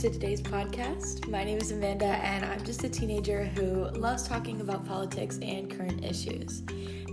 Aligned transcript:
to 0.00 0.08
today's 0.08 0.40
podcast. 0.40 1.28
My 1.28 1.44
name 1.44 1.58
is 1.58 1.70
Amanda, 1.72 2.06
and 2.06 2.42
I'm 2.42 2.64
just 2.64 2.82
a 2.84 2.88
teenager 2.88 3.44
who 3.44 3.86
loves 3.90 4.26
talking 4.26 4.62
about 4.62 4.86
politics 4.86 5.38
and 5.42 5.68
current 5.70 6.02
issues. 6.02 6.62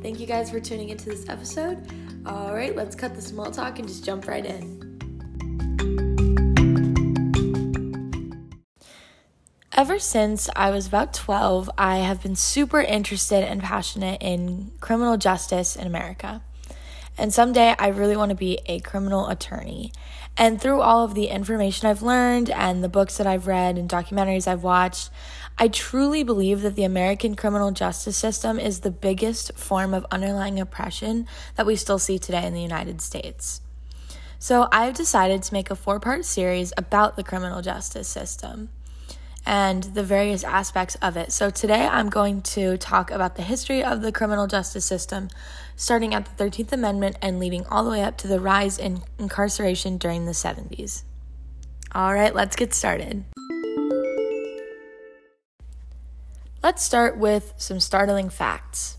Thank 0.02 0.22
you 0.22 0.26
guys 0.26 0.50
for 0.50 0.62
tuning 0.62 0.88
into 0.88 1.10
this 1.10 1.28
episode. 1.28 1.86
All 2.26 2.54
right, 2.54 2.74
let's 2.78 2.96
cut 2.96 3.14
the 3.14 3.22
small 3.22 3.52
talk 3.52 3.80
and 3.80 3.88
just 3.90 4.06
jump 4.06 4.26
right 4.26 4.46
in. 4.46 4.88
Ever 9.74 10.00
since 10.00 10.48
I 10.56 10.70
was 10.70 10.88
about 10.88 11.14
12, 11.14 11.70
I 11.78 11.98
have 11.98 12.24
been 12.24 12.38
super 12.38 12.80
interested 12.80 13.44
and 13.44 13.62
passionate 13.62 14.22
in 14.22 14.72
criminal 14.80 15.18
justice 15.18 15.76
in 15.76 15.86
America. 15.88 16.42
And 17.18 17.34
someday 17.34 17.74
I 17.80 17.88
really 17.88 18.16
want 18.16 18.30
to 18.30 18.36
be 18.36 18.60
a 18.68 18.80
criminal 18.80 19.28
attorney. 19.28 19.92
And 20.38 20.62
through 20.62 20.82
all 20.82 21.04
of 21.04 21.16
the 21.16 21.28
information 21.28 21.88
I've 21.88 22.04
learned 22.04 22.52
and 22.52 22.84
the 22.84 22.90
books 22.90 23.18
that 23.18 23.26
I've 23.26 23.48
read 23.48 23.78
and 23.80 23.90
documentaries 23.90 24.48
I've 24.48 24.62
watched, 24.62 25.10
I 25.58 25.68
truly 25.68 26.22
believe 26.22 26.62
that 26.62 26.76
the 26.76 26.84
American 26.84 27.34
criminal 27.36 27.72
justice 27.72 28.16
system 28.16 28.60
is 28.60 28.82
the 28.82 28.92
biggest 28.92 29.54
form 29.56 29.96
of 29.96 30.06
underlying 30.12 30.60
oppression 30.60 31.26
that 31.56 31.66
we 31.66 31.76
still 31.76 31.98
see 31.98 32.20
today 32.20 32.46
in 32.46 32.54
the 32.54 32.62
United 32.62 33.02
States. 33.02 33.62
So 34.38 34.68
I've 34.72 34.94
decided 34.94 35.42
to 35.42 35.54
make 35.56 35.72
a 35.72 35.76
four 35.76 36.00
part 36.00 36.24
series 36.24 36.72
about 36.78 37.16
the 37.16 37.24
criminal 37.24 37.64
justice 37.64 38.08
system 38.08 38.70
and 39.48 39.84
the 39.86 40.04
various 40.04 40.44
aspects 40.44 40.96
of 40.96 41.16
it. 41.16 41.32
So, 41.32 41.50
today 41.50 41.88
I'm 41.88 42.10
going 42.10 42.42
to 42.58 42.78
talk 42.78 43.10
about 43.10 43.38
the 43.38 43.42
history 43.44 43.82
of 43.82 44.02
the 44.02 44.12
criminal 44.12 44.46
justice 44.46 44.84
system, 44.86 45.30
starting 45.78 46.14
at 46.14 46.38
the 46.38 46.44
13th 46.44 46.74
Amendment 46.74 47.16
and 47.22 47.40
leading 47.40 47.66
all 47.68 47.86
the 47.86 47.90
way 47.90 48.04
up 48.04 48.18
to 48.18 48.28
the 48.28 48.42
rise 48.42 48.78
in 48.78 49.02
incarceration 49.18 49.98
during 49.98 50.26
the 50.26 50.34
70s. 50.34 51.04
All 51.96 52.14
right, 52.14 52.36
let's 52.36 52.58
get 52.58 52.74
started. 52.74 53.24
Let's 56.62 56.84
start 56.84 57.18
with 57.18 57.54
some 57.56 57.80
startling 57.80 58.30
facts. 58.30 58.97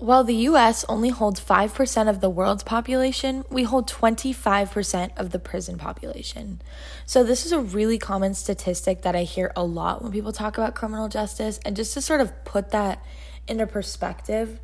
While 0.00 0.24
the 0.24 0.46
US 0.48 0.82
only 0.88 1.10
holds 1.10 1.38
5% 1.42 2.08
of 2.08 2.22
the 2.22 2.30
world's 2.30 2.62
population, 2.62 3.44
we 3.50 3.64
hold 3.64 3.86
25% 3.86 5.10
of 5.14 5.28
the 5.30 5.38
prison 5.38 5.76
population. 5.76 6.62
So, 7.04 7.22
this 7.22 7.44
is 7.44 7.52
a 7.52 7.58
really 7.60 7.98
common 7.98 8.32
statistic 8.32 9.02
that 9.02 9.14
I 9.14 9.24
hear 9.24 9.52
a 9.54 9.62
lot 9.62 10.02
when 10.02 10.10
people 10.10 10.32
talk 10.32 10.56
about 10.56 10.74
criminal 10.74 11.08
justice. 11.08 11.60
And 11.66 11.76
just 11.76 11.92
to 11.92 12.00
sort 12.00 12.22
of 12.22 12.32
put 12.46 12.70
that 12.70 13.04
into 13.46 13.66
perspective, 13.66 14.58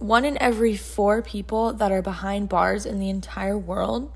one 0.00 0.26
in 0.26 0.36
every 0.36 0.76
four 0.76 1.22
people 1.22 1.72
that 1.72 1.90
are 1.90 2.02
behind 2.02 2.50
bars 2.50 2.84
in 2.84 3.00
the 3.00 3.08
entire 3.08 3.56
world 3.56 4.12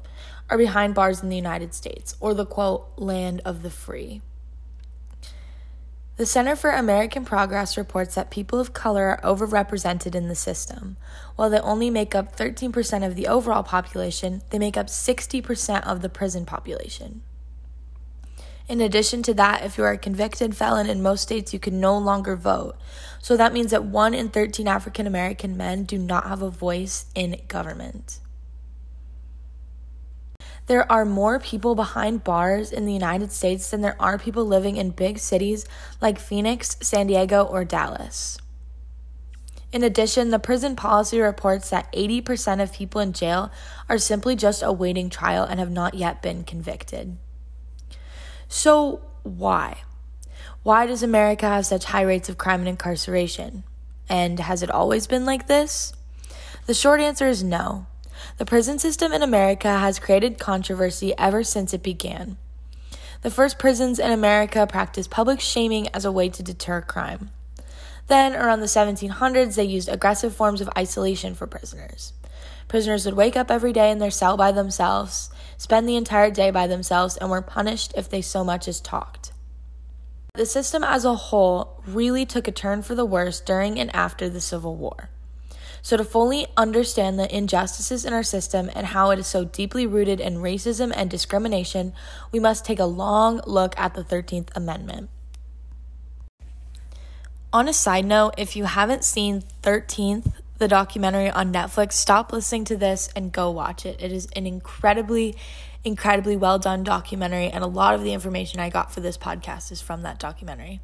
are 0.50 0.58
behind 0.58 0.94
bars 0.94 1.22
in 1.22 1.30
the 1.30 1.36
United 1.36 1.72
States, 1.72 2.14
or 2.20 2.34
the 2.34 2.44
quote, 2.44 2.88
land 2.98 3.40
of 3.46 3.62
the 3.62 3.70
free. 3.70 4.20
The 6.18 6.26
Center 6.26 6.56
for 6.56 6.68
American 6.68 7.24
Progress 7.24 7.78
reports 7.78 8.16
that 8.16 8.28
people 8.30 8.60
of 8.60 8.74
color 8.74 9.08
are 9.18 9.34
overrepresented 9.36 10.14
in 10.14 10.28
the 10.28 10.34
system. 10.34 10.98
While 11.36 11.48
they 11.48 11.58
only 11.60 11.88
make 11.88 12.14
up 12.14 12.36
13% 12.36 13.06
of 13.06 13.16
the 13.16 13.26
overall 13.26 13.62
population, 13.62 14.42
they 14.50 14.58
make 14.58 14.76
up 14.76 14.88
60% 14.88 15.84
of 15.86 16.02
the 16.02 16.10
prison 16.10 16.44
population. 16.44 17.22
In 18.68 18.82
addition 18.82 19.22
to 19.22 19.32
that, 19.34 19.64
if 19.64 19.78
you 19.78 19.84
are 19.84 19.92
a 19.92 19.98
convicted 19.98 20.54
felon 20.54 20.86
in 20.90 21.00
most 21.02 21.22
states, 21.22 21.54
you 21.54 21.58
can 21.58 21.80
no 21.80 21.96
longer 21.96 22.36
vote. 22.36 22.76
So 23.22 23.34
that 23.38 23.54
means 23.54 23.70
that 23.70 23.84
1 23.84 24.12
in 24.12 24.28
13 24.28 24.68
African 24.68 25.06
American 25.06 25.56
men 25.56 25.84
do 25.84 25.96
not 25.96 26.26
have 26.28 26.42
a 26.42 26.50
voice 26.50 27.06
in 27.14 27.40
government. 27.48 28.18
There 30.66 30.90
are 30.90 31.04
more 31.04 31.40
people 31.40 31.74
behind 31.74 32.22
bars 32.24 32.70
in 32.72 32.86
the 32.86 32.92
United 32.92 33.32
States 33.32 33.70
than 33.70 33.80
there 33.80 33.96
are 34.00 34.16
people 34.18 34.44
living 34.44 34.76
in 34.76 34.90
big 34.90 35.18
cities 35.18 35.66
like 36.00 36.18
Phoenix, 36.18 36.76
San 36.80 37.08
Diego, 37.08 37.42
or 37.44 37.64
Dallas. 37.64 38.38
In 39.72 39.82
addition, 39.82 40.30
the 40.30 40.38
prison 40.38 40.76
policy 40.76 41.18
reports 41.18 41.70
that 41.70 41.90
80% 41.92 42.62
of 42.62 42.72
people 42.74 43.00
in 43.00 43.12
jail 43.12 43.50
are 43.88 43.98
simply 43.98 44.36
just 44.36 44.62
awaiting 44.62 45.08
trial 45.10 45.44
and 45.44 45.58
have 45.58 45.70
not 45.70 45.94
yet 45.94 46.22
been 46.22 46.44
convicted. 46.44 47.16
So, 48.48 49.00
why? 49.22 49.78
Why 50.62 50.86
does 50.86 51.02
America 51.02 51.46
have 51.46 51.66
such 51.66 51.84
high 51.86 52.02
rates 52.02 52.28
of 52.28 52.38
crime 52.38 52.60
and 52.60 52.68
incarceration? 52.68 53.64
And 54.08 54.38
has 54.40 54.62
it 54.62 54.70
always 54.70 55.06
been 55.06 55.24
like 55.24 55.46
this? 55.46 55.94
The 56.66 56.74
short 56.74 57.00
answer 57.00 57.26
is 57.26 57.42
no. 57.42 57.86
The 58.42 58.46
prison 58.46 58.80
system 58.80 59.12
in 59.12 59.22
America 59.22 59.78
has 59.78 60.00
created 60.00 60.36
controversy 60.40 61.14
ever 61.16 61.44
since 61.44 61.72
it 61.72 61.80
began. 61.80 62.38
The 63.20 63.30
first 63.30 63.56
prisons 63.56 64.00
in 64.00 64.10
America 64.10 64.66
practiced 64.66 65.10
public 65.10 65.38
shaming 65.38 65.86
as 65.94 66.04
a 66.04 66.10
way 66.10 66.28
to 66.30 66.42
deter 66.42 66.80
crime. 66.82 67.30
Then, 68.08 68.34
around 68.34 68.58
the 68.58 68.66
1700s, 68.66 69.54
they 69.54 69.62
used 69.62 69.88
aggressive 69.88 70.34
forms 70.34 70.60
of 70.60 70.68
isolation 70.76 71.36
for 71.36 71.46
prisoners. 71.46 72.14
Prisoners 72.66 73.04
would 73.06 73.14
wake 73.14 73.36
up 73.36 73.48
every 73.48 73.72
day 73.72 73.92
in 73.92 73.98
their 74.00 74.10
cell 74.10 74.36
by 74.36 74.50
themselves, 74.50 75.30
spend 75.56 75.88
the 75.88 75.94
entire 75.94 76.32
day 76.32 76.50
by 76.50 76.66
themselves, 76.66 77.16
and 77.16 77.30
were 77.30 77.42
punished 77.42 77.94
if 77.96 78.08
they 78.10 78.20
so 78.22 78.42
much 78.42 78.66
as 78.66 78.80
talked. 78.80 79.30
The 80.34 80.46
system 80.46 80.82
as 80.82 81.04
a 81.04 81.14
whole 81.14 81.80
really 81.86 82.26
took 82.26 82.48
a 82.48 82.50
turn 82.52 82.82
for 82.82 82.96
the 82.96 83.06
worse 83.06 83.38
during 83.38 83.78
and 83.78 83.94
after 83.94 84.28
the 84.28 84.40
Civil 84.40 84.74
War. 84.74 85.10
So, 85.84 85.96
to 85.96 86.04
fully 86.04 86.46
understand 86.56 87.18
the 87.18 87.36
injustices 87.36 88.04
in 88.04 88.12
our 88.12 88.22
system 88.22 88.70
and 88.72 88.86
how 88.86 89.10
it 89.10 89.18
is 89.18 89.26
so 89.26 89.44
deeply 89.44 89.84
rooted 89.84 90.20
in 90.20 90.36
racism 90.36 90.92
and 90.94 91.10
discrimination, 91.10 91.92
we 92.30 92.38
must 92.38 92.64
take 92.64 92.78
a 92.78 92.84
long 92.84 93.40
look 93.48 93.76
at 93.76 93.94
the 93.94 94.04
13th 94.04 94.50
Amendment. 94.56 95.10
On 97.52 97.66
a 97.68 97.72
side 97.72 98.04
note, 98.04 98.32
if 98.38 98.54
you 98.54 98.64
haven't 98.64 99.02
seen 99.02 99.42
13th, 99.64 100.32
the 100.58 100.68
documentary 100.68 101.28
on 101.30 101.52
Netflix, 101.52 101.94
stop 101.94 102.32
listening 102.32 102.64
to 102.66 102.76
this 102.76 103.08
and 103.16 103.32
go 103.32 103.50
watch 103.50 103.84
it. 103.84 104.00
It 104.00 104.12
is 104.12 104.28
an 104.36 104.46
incredibly, 104.46 105.34
incredibly 105.82 106.36
well 106.36 106.60
done 106.60 106.84
documentary, 106.84 107.48
and 107.50 107.64
a 107.64 107.66
lot 107.66 107.96
of 107.96 108.04
the 108.04 108.12
information 108.12 108.60
I 108.60 108.70
got 108.70 108.92
for 108.94 109.00
this 109.00 109.18
podcast 109.18 109.72
is 109.72 109.82
from 109.82 110.02
that 110.02 110.20
documentary. 110.20 110.80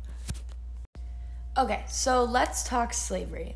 Okay, 1.56 1.84
so 1.88 2.24
let's 2.24 2.64
talk 2.64 2.92
slavery. 2.92 3.54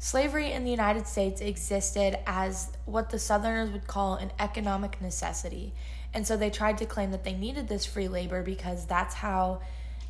Slavery 0.00 0.52
in 0.52 0.62
the 0.64 0.70
United 0.70 1.08
States 1.08 1.40
existed 1.40 2.16
as 2.24 2.68
what 2.84 3.10
the 3.10 3.18
Southerners 3.18 3.70
would 3.72 3.88
call 3.88 4.14
an 4.14 4.30
economic 4.38 5.00
necessity. 5.00 5.74
And 6.14 6.24
so 6.26 6.36
they 6.36 6.50
tried 6.50 6.78
to 6.78 6.86
claim 6.86 7.10
that 7.10 7.24
they 7.24 7.32
needed 7.32 7.68
this 7.68 7.84
free 7.84 8.06
labor 8.06 8.42
because 8.42 8.86
that's 8.86 9.16
how 9.16 9.60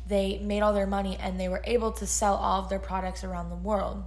they 0.07 0.37
made 0.39 0.61
all 0.61 0.73
their 0.73 0.85
money 0.87 1.17
and 1.19 1.39
they 1.39 1.49
were 1.49 1.61
able 1.65 1.91
to 1.93 2.05
sell 2.05 2.35
all 2.35 2.61
of 2.61 2.69
their 2.69 2.77
products 2.79 3.23
around 3.23 3.49
the 3.49 3.55
world. 3.55 4.03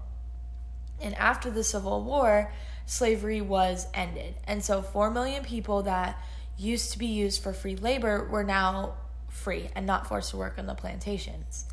And 1.00 1.16
after 1.16 1.50
the 1.50 1.64
Civil 1.64 2.04
War, 2.04 2.52
slavery 2.86 3.40
was 3.40 3.88
ended. 3.92 4.36
And 4.46 4.64
so 4.64 4.82
4 4.82 5.10
million 5.10 5.42
people 5.42 5.82
that 5.82 6.16
used 6.56 6.92
to 6.92 6.98
be 6.98 7.06
used 7.06 7.42
for 7.42 7.52
free 7.52 7.74
labor 7.74 8.24
were 8.24 8.44
now 8.44 8.94
free 9.28 9.68
and 9.74 9.84
not 9.84 10.06
forced 10.06 10.30
to 10.30 10.36
work 10.36 10.58
on 10.60 10.66
the 10.66 10.74
plantations. 10.74 11.64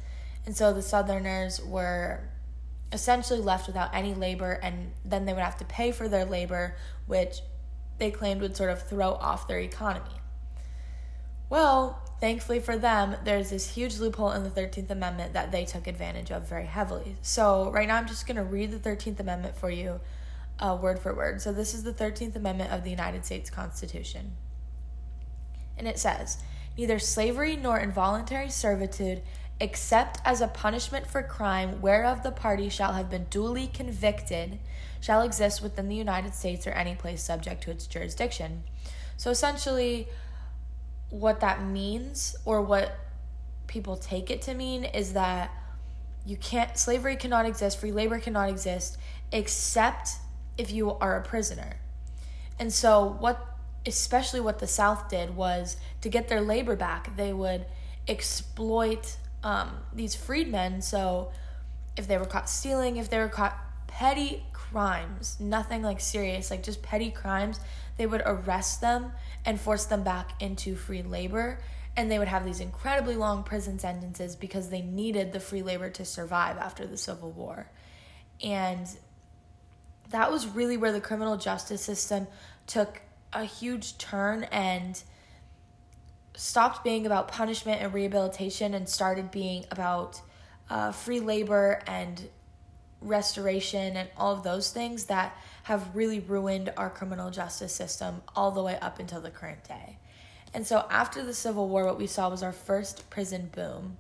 And 0.47 0.58
so 0.58 0.74
the 0.74 0.81
Southerners 0.81 1.62
were 1.64 2.22
essentially 2.92 3.40
left 3.40 3.68
without 3.68 3.94
any 3.94 4.14
labor, 4.14 4.52
and 4.64 4.92
then 5.06 5.26
they 5.26 5.34
would 5.34 5.44
have 5.44 5.58
to 5.58 5.66
pay 5.66 5.92
for 5.92 6.08
their 6.08 6.26
labor, 6.26 6.76
which 7.06 7.40
they 7.98 8.12
claimed 8.12 8.42
would 8.42 8.56
sort 8.58 8.70
of 8.72 8.82
throw 8.84 9.14
off 9.14 9.48
their 9.48 9.60
economy. 9.60 10.10
Well, 11.50 12.02
thankfully 12.20 12.60
for 12.60 12.78
them, 12.78 13.16
there's 13.24 13.50
this 13.50 13.72
huge 13.74 13.98
loophole 13.98 14.32
in 14.32 14.44
the 14.44 14.50
13th 14.50 14.90
Amendment 14.90 15.34
that 15.34 15.52
they 15.52 15.66
took 15.66 15.88
advantage 15.88 16.32
of 16.32 16.48
very 16.48 16.66
heavily. 16.66 17.16
So, 17.22 17.72
right 17.72 17.88
now, 17.88 17.96
I'm 17.98 18.08
just 18.08 18.28
going 18.28 18.38
to 18.38 18.44
read 18.44 18.72
the 18.72 18.78
13th 18.90 19.20
Amendment 19.20 19.56
for 19.56 19.70
you 19.70 20.00
uh, 20.59 20.78
word 20.80 21.00
for 21.00 21.14
word. 21.16 21.42
So, 21.42 21.52
this 21.52 21.74
is 21.74 21.84
the 21.84 21.94
13th 21.94 22.35
Amendment 22.35 22.72
of 22.72 22.84
the 22.84 22.90
United 22.92 23.26
States 23.26 23.50
Constitution. 23.50 24.32
And 25.78 25.88
it 25.88 25.97
says, 26.00 26.38
Neither 26.78 27.00
slavery 27.00 27.56
nor 27.56 27.80
involuntary 27.80 28.50
servitude 28.50 29.22
except 29.59 30.20
as 30.23 30.41
a 30.41 30.47
punishment 30.47 31.06
for 31.06 31.22
crime 31.22 31.82
whereof 31.82 32.23
the 32.23 32.32
party 32.32 32.70
shall 32.70 32.94
have 32.94 33.09
been 33.09 33.26
duly 33.29 33.67
convicted, 33.67 34.58
shall 35.02 35.22
exist 35.22 35.61
within 35.61 35.90
the 35.90 35.96
United 35.96 36.34
States 36.34 36.66
or 36.66 36.72
any 36.72 36.96
place 36.96 37.22
subject 37.23 37.64
to 37.64 37.72
its 37.72 37.85
jurisdiction. 37.88 38.64
So 39.17 39.32
essentially, 39.32 40.08
what 41.09 41.40
that 41.41 41.64
means, 41.66 42.35
or 42.46 42.61
what 42.61 42.97
people 43.67 43.97
take 43.97 44.29
it 44.32 44.41
to 44.44 44.53
mean, 44.53 44.85
is 44.85 45.14
that 45.14 45.52
you 46.26 46.38
can't, 46.38 46.78
slavery 46.78 47.16
cannot 47.17 47.46
exist, 47.46 47.79
free 47.79 47.91
labor 47.91 48.20
cannot 48.20 48.50
exist, 48.50 48.97
except 49.32 50.11
if 50.58 50.72
you 50.72 50.91
are 50.94 51.17
a 51.17 51.22
prisoner. 51.22 51.78
And 52.59 52.72
so, 52.72 53.17
what, 53.20 53.46
especially 53.85 54.40
what 54.40 54.59
the 54.59 54.67
South 54.67 55.09
did 55.09 55.35
was 55.35 55.78
to 56.02 56.09
get 56.09 56.28
their 56.29 56.41
labor 56.41 56.76
back, 56.76 57.16
they 57.17 57.34
would 57.34 57.66
exploit 58.08 59.17
um, 59.44 59.72
these 59.94 60.16
freedmen. 60.16 60.82
So 60.82 61.32
if 61.97 62.08
they 62.08 62.18
were 62.18 62.26
caught 62.26 62.50
stealing, 62.50 62.97
if 62.97 63.09
they 63.09 63.18
were 63.20 63.28
caught 63.30 63.58
petty 63.88 64.46
crimes, 64.53 65.38
nothing 65.40 65.82
like 65.82 66.00
serious, 66.00 66.52
like 66.52 66.64
just 66.64 66.82
petty 66.82 67.12
crimes, 67.12 67.59
they 67.97 68.06
would 68.06 68.22
arrest 68.26 68.82
them 68.82 69.12
and 69.46 69.59
force 69.59 69.86
them 69.86 70.03
back 70.03 70.41
into 70.41 70.76
free 70.76 71.02
labor. 71.02 71.59
And 71.97 72.09
they 72.09 72.20
would 72.20 72.28
have 72.28 72.46
these 72.46 72.59
incredibly 72.59 73.16
long 73.16 73.44
prison 73.44 73.80
sentences 73.80 74.36
because 74.36 74.70
they 74.70 74.82
needed 74.82 75.34
the 75.34 75.40
free 75.40 75.64
labor 75.64 75.90
to 75.92 76.06
survive 76.06 76.58
after 76.58 76.88
the 76.88 76.97
Civil 76.97 77.32
War. 77.32 77.70
And 78.42 78.88
that 80.12 80.32
was 80.32 80.47
really 80.47 80.78
where 80.78 80.94
the 80.94 81.02
criminal 81.02 81.35
justice 81.35 81.82
system 81.82 82.28
took 82.68 83.02
a 83.34 83.44
huge 83.44 83.97
turn 83.97 84.44
and 84.46 85.02
stopped 86.40 86.86
being 86.86 87.06
about 87.06 87.28
punishment 87.28 87.82
and 87.82 87.94
rehabilitation 87.94 88.74
and 88.74 88.88
started 88.88 89.30
being 89.30 89.66
about 89.72 90.22
uh, 90.70 90.90
free 90.94 91.20
labor 91.20 91.82
and 91.86 92.30
restoration 93.02 93.97
and 93.97 94.09
all 94.18 94.34
of 94.34 94.44
those 94.44 94.72
things 94.72 95.06
that 95.06 95.36
have 95.64 95.94
really 95.94 96.22
ruined 96.22 96.72
our 96.78 96.90
criminal 96.90 97.30
justice 97.30 97.74
system 97.74 98.22
all 98.38 98.52
the 98.52 98.64
way 98.64 98.78
up 98.82 99.00
until 99.00 99.20
the 99.20 99.30
current 99.30 99.62
day. 99.66 99.97
And 100.53 100.66
so 100.66 100.86
after 100.90 101.26
the 101.26 101.34
Civil 101.34 101.68
War, 101.68 101.86
what 101.86 101.97
we 101.97 102.08
saw 102.08 102.30
was 102.30 102.42
our 102.42 102.52
first 102.53 103.09
prison 103.09 103.50
boom. 103.53 103.97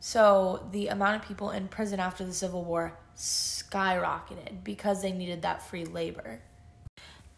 So 0.00 0.66
the 0.72 0.88
amount 0.88 1.22
of 1.22 1.28
people 1.28 1.50
in 1.52 1.68
prison 1.68 2.00
after 2.00 2.24
the 2.24 2.32
Civil 2.34 2.64
War 2.64 2.98
skyrocketed 3.16 4.64
because 4.64 5.00
they 5.00 5.12
needed 5.12 5.42
that 5.42 5.62
free 5.62 5.84
labor. 5.84 6.40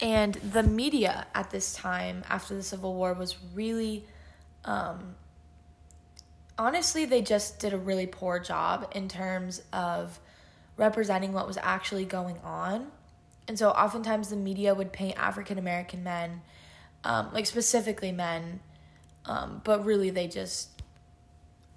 And 0.01 0.35
the 0.37 0.63
media 0.63 1.27
at 1.35 1.51
this 1.51 1.75
time, 1.75 2.25
after 2.29 2.55
the 2.55 2.63
Civil 2.65 2.95
War, 2.95 3.13
was 3.15 3.37
really 3.55 4.05
um, 4.65 5.15
honestly, 6.59 7.05
they 7.05 7.23
just 7.23 7.59
did 7.59 7.73
a 7.73 7.79
really 7.79 8.07
poor 8.07 8.39
job 8.39 8.91
in 8.95 9.09
terms 9.09 9.63
of 9.73 10.19
representing 10.77 11.33
what 11.33 11.47
was 11.47 11.59
actually 11.63 12.05
going 12.05 12.39
on. 12.45 12.89
And 13.47 13.59
so 13.59 13.71
oftentimes 13.71 14.29
the 14.31 14.37
media 14.37 14.75
would 14.75 14.93
paint 14.93 15.17
African 15.19 15.59
American 15.59 16.03
men, 16.03 16.41
um, 17.05 17.31
like 17.33 17.47
specifically 17.47 18.11
men, 18.11 18.61
um, 19.27 19.61
but 19.65 19.85
really 19.85 20.11
they 20.11 20.29
just 20.29 20.69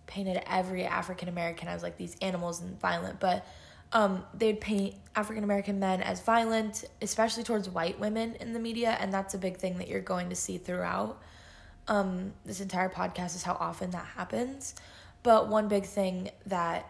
painted 0.07 0.41
every 0.47 0.85
African 0.85 1.27
American 1.27 1.67
as 1.67 1.83
like 1.83 1.97
these 1.97 2.15
animals 2.21 2.61
and 2.61 2.79
violent. 2.79 3.19
But 3.19 3.45
um, 3.91 4.23
they'd 4.33 4.59
paint 4.59 4.95
African 5.15 5.43
American 5.43 5.79
men 5.79 6.01
as 6.01 6.21
violent, 6.21 6.85
especially 7.01 7.43
towards 7.43 7.69
white 7.69 7.99
women 7.99 8.35
in 8.35 8.53
the 8.53 8.59
media. 8.59 8.97
And 8.99 9.11
that's 9.13 9.33
a 9.33 9.37
big 9.37 9.57
thing 9.57 9.77
that 9.79 9.89
you're 9.89 10.01
going 10.01 10.29
to 10.29 10.35
see 10.35 10.57
throughout. 10.57 11.21
Um, 11.89 12.33
this 12.45 12.59
entire 12.59 12.89
podcast 12.89 13.35
is 13.35 13.43
how 13.43 13.53
often 13.55 13.91
that 13.91 14.05
happens. 14.17 14.75
But 15.23 15.47
one 15.47 15.67
big 15.67 15.85
thing 15.85 16.29
that, 16.47 16.85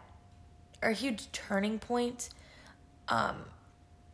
or 0.81 0.89
a 0.89 0.93
huge 0.93 1.31
turning 1.31 1.79
point, 1.79 2.29
um, 3.09 3.37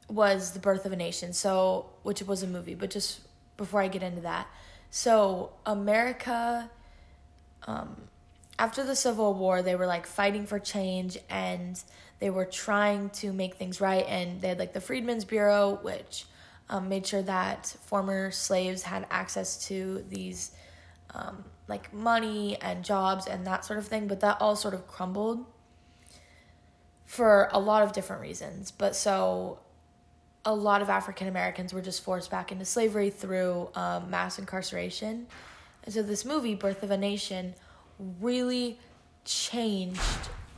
was 0.10 0.52
The 0.52 0.60
Birth 0.60 0.86
of 0.86 0.92
a 0.92 0.96
Nation. 0.96 1.32
So, 1.34 1.86
which 2.04 2.22
was 2.22 2.44
a 2.44 2.48
movie, 2.48 2.76
but 2.76 2.90
just 2.90 3.22
before 3.58 3.82
I 3.82 3.88
get 3.88 4.04
into 4.04 4.22
that. 4.22 4.48
So, 4.90 5.52
America, 5.66 6.70
um, 7.66 7.96
after 8.60 8.84
the 8.84 8.96
Civil 8.96 9.34
War, 9.36 9.62
they 9.62 9.76
were 9.76 9.88
like 9.88 10.06
fighting 10.06 10.46
for 10.46 10.60
change 10.60 11.18
and 11.30 11.82
they 12.20 12.30
were 12.30 12.46
trying 12.46 13.10
to 13.12 13.32
make 13.32 13.56
things 13.56 13.80
right. 13.80 14.06
And 14.08 14.42
they 14.42 14.50
had 14.50 14.60
like 14.60 14.74
the 14.74 14.82
Freedmen's 14.82 15.24
Bureau, 15.24 15.80
which 15.82 16.26
um, 16.70 16.90
made 16.90 17.08
sure 17.08 17.22
that 17.22 17.68
former 17.86 18.32
slaves 18.32 18.84
had 18.84 19.08
access 19.10 19.66
to 19.68 20.04
these 20.10 20.52
um, 21.16 21.44
like 21.68 21.94
money 21.94 22.58
and 22.62 22.84
jobs 22.84 23.28
and 23.28 23.46
that 23.48 23.64
sort 23.66 23.80
of 23.80 23.88
thing, 23.88 24.08
but 24.08 24.20
that 24.22 24.38
all 24.40 24.56
sort 24.56 24.74
of 24.74 24.88
crumbled 24.88 25.46
for 27.06 27.50
a 27.52 27.60
lot 27.60 27.84
of 27.84 27.94
different 27.94 28.22
reasons. 28.22 28.72
But 28.72 28.96
so 28.96 29.60
a 30.46 30.54
lot 30.54 30.82
of 30.82 30.90
African 30.90 31.28
Americans 31.28 31.74
were 31.74 31.82
just 31.82 32.04
forced 32.04 32.30
back 32.32 32.52
into 32.52 32.66
slavery 32.66 33.10
through 33.10 33.70
um, 33.76 34.10
mass 34.10 34.40
incarceration. 34.40 35.28
And 35.86 35.94
so 35.94 36.02
this 36.02 36.26
movie, 36.26 36.56
Birth 36.56 36.82
of 36.84 36.92
a 36.92 36.98
Nation, 36.98 37.54
really 38.20 38.80
changed 39.26 40.02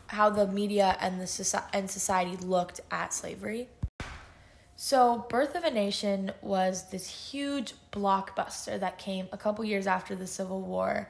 how 0.07 0.29
the 0.29 0.47
media 0.47 0.97
and 0.99 1.19
the 1.19 1.25
soci- 1.25 1.63
and 1.73 1.89
society 1.89 2.35
looked 2.37 2.79
at 2.89 3.13
slavery. 3.13 3.67
So, 4.77 5.25
Birth 5.29 5.55
of 5.55 5.63
a 5.63 5.71
Nation 5.71 6.31
was 6.41 6.89
this 6.89 7.31
huge 7.31 7.73
blockbuster 7.93 8.77
that 8.79 8.97
came 8.97 9.27
a 9.31 9.37
couple 9.37 9.63
years 9.63 9.87
after 9.87 10.15
the 10.15 10.27
Civil 10.27 10.59
War, 10.61 11.09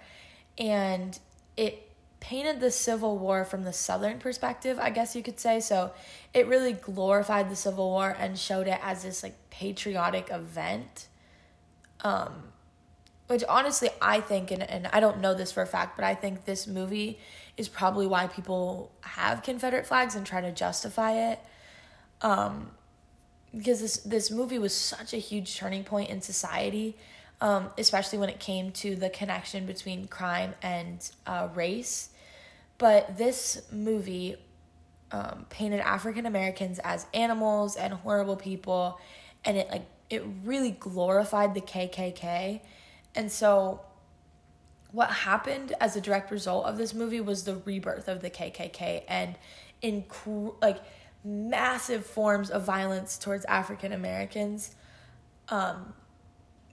and 0.57 1.17
it 1.57 1.89
painted 2.19 2.59
the 2.59 2.69
Civil 2.71 3.17
War 3.17 3.44
from 3.44 3.63
the 3.63 3.73
Southern 3.73 4.19
perspective, 4.19 4.77
I 4.79 4.91
guess 4.91 5.15
you 5.15 5.23
could 5.23 5.39
say. 5.39 5.59
So, 5.59 5.91
it 6.33 6.45
really 6.47 6.73
glorified 6.73 7.50
the 7.50 7.56
Civil 7.56 7.89
War 7.89 8.15
and 8.19 8.38
showed 8.38 8.67
it 8.67 8.79
as 8.83 9.01
this 9.01 9.23
like 9.23 9.35
patriotic 9.50 10.29
event. 10.31 11.07
Um, 12.01 12.50
which 13.25 13.44
honestly, 13.50 13.89
I 14.00 14.19
think, 14.19 14.51
and, 14.51 14.61
and 14.61 14.85
I 14.94 15.00
don't 15.00 15.18
know 15.19 15.33
this 15.33 15.51
for 15.51 15.63
a 15.63 15.65
fact, 15.65 15.95
but 15.95 16.06
I 16.06 16.13
think 16.13 16.45
this 16.45 16.68
movie 16.68 17.18
is 17.57 17.68
probably 17.68 18.06
why 18.06 18.27
people 18.27 18.91
have 19.01 19.41
Confederate 19.41 19.88
flags 19.88 20.13
and 20.13 20.23
try 20.23 20.39
to 20.41 20.51
justify 20.51 21.31
it. 21.31 21.39
Um, 22.21 22.69
because 23.56 23.80
this 23.81 23.98
this 23.98 24.31
movie 24.31 24.60
was 24.60 24.74
such 24.74 25.13
a 25.13 25.18
huge 25.18 25.56
turning 25.57 25.84
point 25.84 26.10
in 26.10 26.22
society, 26.22 26.96
um, 27.42 27.69
especially 27.78 28.19
when 28.19 28.30
it 28.30 28.40
came 28.40 28.72
to 28.74 28.96
the 28.96 29.10
connection 29.10 29.66
between 29.66 30.07
crime 30.07 30.54
and 30.62 31.10
uh, 31.25 31.48
race. 31.56 32.10
But 32.78 33.18
this 33.18 33.62
movie 33.72 34.36
um, 35.12 35.46
painted 35.50 35.80
African 35.80 36.25
Americans 36.25 36.80
as 36.84 37.06
animals 37.13 37.75
and 37.75 37.94
horrible 37.94 38.36
people, 38.36 39.00
and 39.46 39.57
it 39.57 39.69
like 39.69 39.86
it 40.10 40.24
really 40.44 40.72
glorified 40.72 41.54
the 41.54 41.62
KKK, 41.62 42.62
and 43.16 43.31
so. 43.31 43.81
What 44.92 45.10
happened 45.10 45.74
as 45.81 45.98
a 45.98 46.00
direct 46.00 46.31
result 46.31 46.66
of 46.68 46.78
this 46.78 46.94
movie 46.94 47.19
was 47.19 47.44
the 47.44 47.57
rebirth 47.66 48.07
of 48.07 48.22
the 48.22 48.30
KKK 48.30 49.04
and 49.10 49.36
in 49.81 50.06
like 50.62 50.78
massive 51.25 52.06
forms 52.06 52.50
of 52.51 52.63
violence 52.63 53.18
towards 53.18 53.44
African 53.45 53.92
Americans, 53.92 54.75
um, 55.50 55.94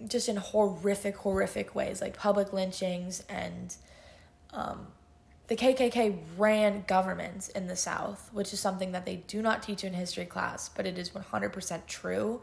just 0.06 0.28
in 0.28 0.36
horrific, 0.36 1.16
horrific 1.16 1.74
ways, 1.74 2.00
like 2.00 2.16
public 2.16 2.52
lynchings 2.52 3.24
and 3.28 3.74
um, 4.52 4.88
the 5.48 5.56
KKK 5.56 6.18
ran 6.36 6.84
governments 6.86 7.48
in 7.48 7.66
the 7.66 7.76
South, 7.76 8.28
which 8.32 8.52
is 8.52 8.60
something 8.60 8.92
that 8.92 9.06
they 9.06 9.16
do 9.26 9.40
not 9.40 9.62
teach 9.62 9.84
in 9.84 9.94
history 9.94 10.24
class, 10.26 10.68
but 10.68 10.86
it 10.86 10.98
is 10.98 11.10
100% 11.10 11.86
true. 11.86 12.40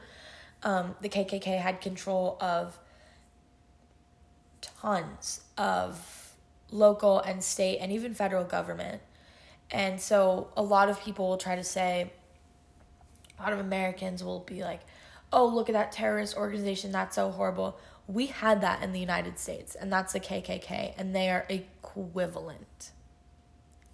Um, 0.64 0.96
the 1.02 1.10
KKK 1.10 1.60
had 1.60 1.80
control 1.80 2.38
of 2.42 2.78
tons 4.62 5.42
of 5.58 6.36
local 6.72 7.20
and 7.20 7.44
state 7.44 7.78
and 7.80 7.92
even 7.92 8.14
federal 8.14 8.44
government. 8.44 9.02
And 9.72 10.02
so 10.02 10.48
a 10.58 10.64
lot 10.64 10.90
of 10.90 11.00
people 11.02 11.28
will 11.30 11.38
try 11.38 11.56
to 11.56 11.64
say, 11.64 12.12
a 13.38 13.42
lot 13.44 13.54
of 13.54 13.60
Americans 13.60 14.24
will 14.24 14.40
be 14.40 14.62
like, 14.64 14.82
oh, 15.32 15.46
look 15.48 15.70
at 15.70 15.74
that 15.74 15.92
terrorist 15.92 16.36
organization, 16.36 16.92
that's 16.92 17.16
so 17.16 17.30
horrible. 17.30 17.78
We 18.08 18.26
had 18.26 18.62
that 18.62 18.82
in 18.82 18.92
the 18.94 19.00
United 19.00 19.38
States, 19.38 19.76
and 19.76 19.94
that's 19.94 20.14
the 20.14 20.20
KKK, 20.20 20.96
and 20.98 21.16
they 21.16 21.30
are 21.30 21.46
equivalent. 21.50 22.92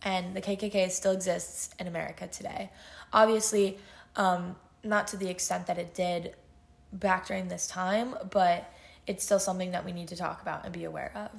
And 0.01 0.33
the 0.35 0.41
KKK 0.41 0.89
still 0.91 1.11
exists 1.11 1.71
in 1.77 1.87
America 1.87 2.27
today. 2.27 2.69
Obviously, 3.11 3.77
um, 4.15 4.55
not 4.83 5.07
to 5.09 5.17
the 5.17 5.27
extent 5.29 5.67
that 5.67 5.77
it 5.77 5.93
did 5.93 6.35
back 6.93 7.27
during 7.27 7.49
this 7.49 7.67
time, 7.67 8.15
but 8.29 8.71
it's 9.05 9.25
still 9.25 9.39
something 9.39 9.71
that 9.71 9.83
we 9.83 9.91
need 9.91 10.07
to 10.07 10.15
talk 10.15 10.41
about 10.41 10.63
and 10.63 10.73
be 10.73 10.85
aware 10.85 11.11
of. 11.15 11.31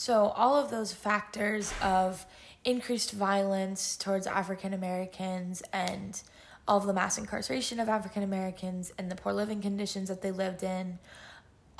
So, 0.00 0.26
all 0.36 0.54
of 0.54 0.70
those 0.70 0.92
factors 0.92 1.74
of 1.82 2.24
increased 2.64 3.10
violence 3.10 3.96
towards 3.96 4.28
African 4.28 4.72
Americans 4.72 5.60
and 5.72 6.22
all 6.68 6.76
of 6.76 6.86
the 6.86 6.92
mass 6.92 7.18
incarceration 7.18 7.80
of 7.80 7.88
African 7.88 8.22
Americans 8.22 8.92
and 8.96 9.10
the 9.10 9.16
poor 9.16 9.32
living 9.32 9.60
conditions 9.60 10.08
that 10.08 10.22
they 10.22 10.30
lived 10.30 10.62
in, 10.62 11.00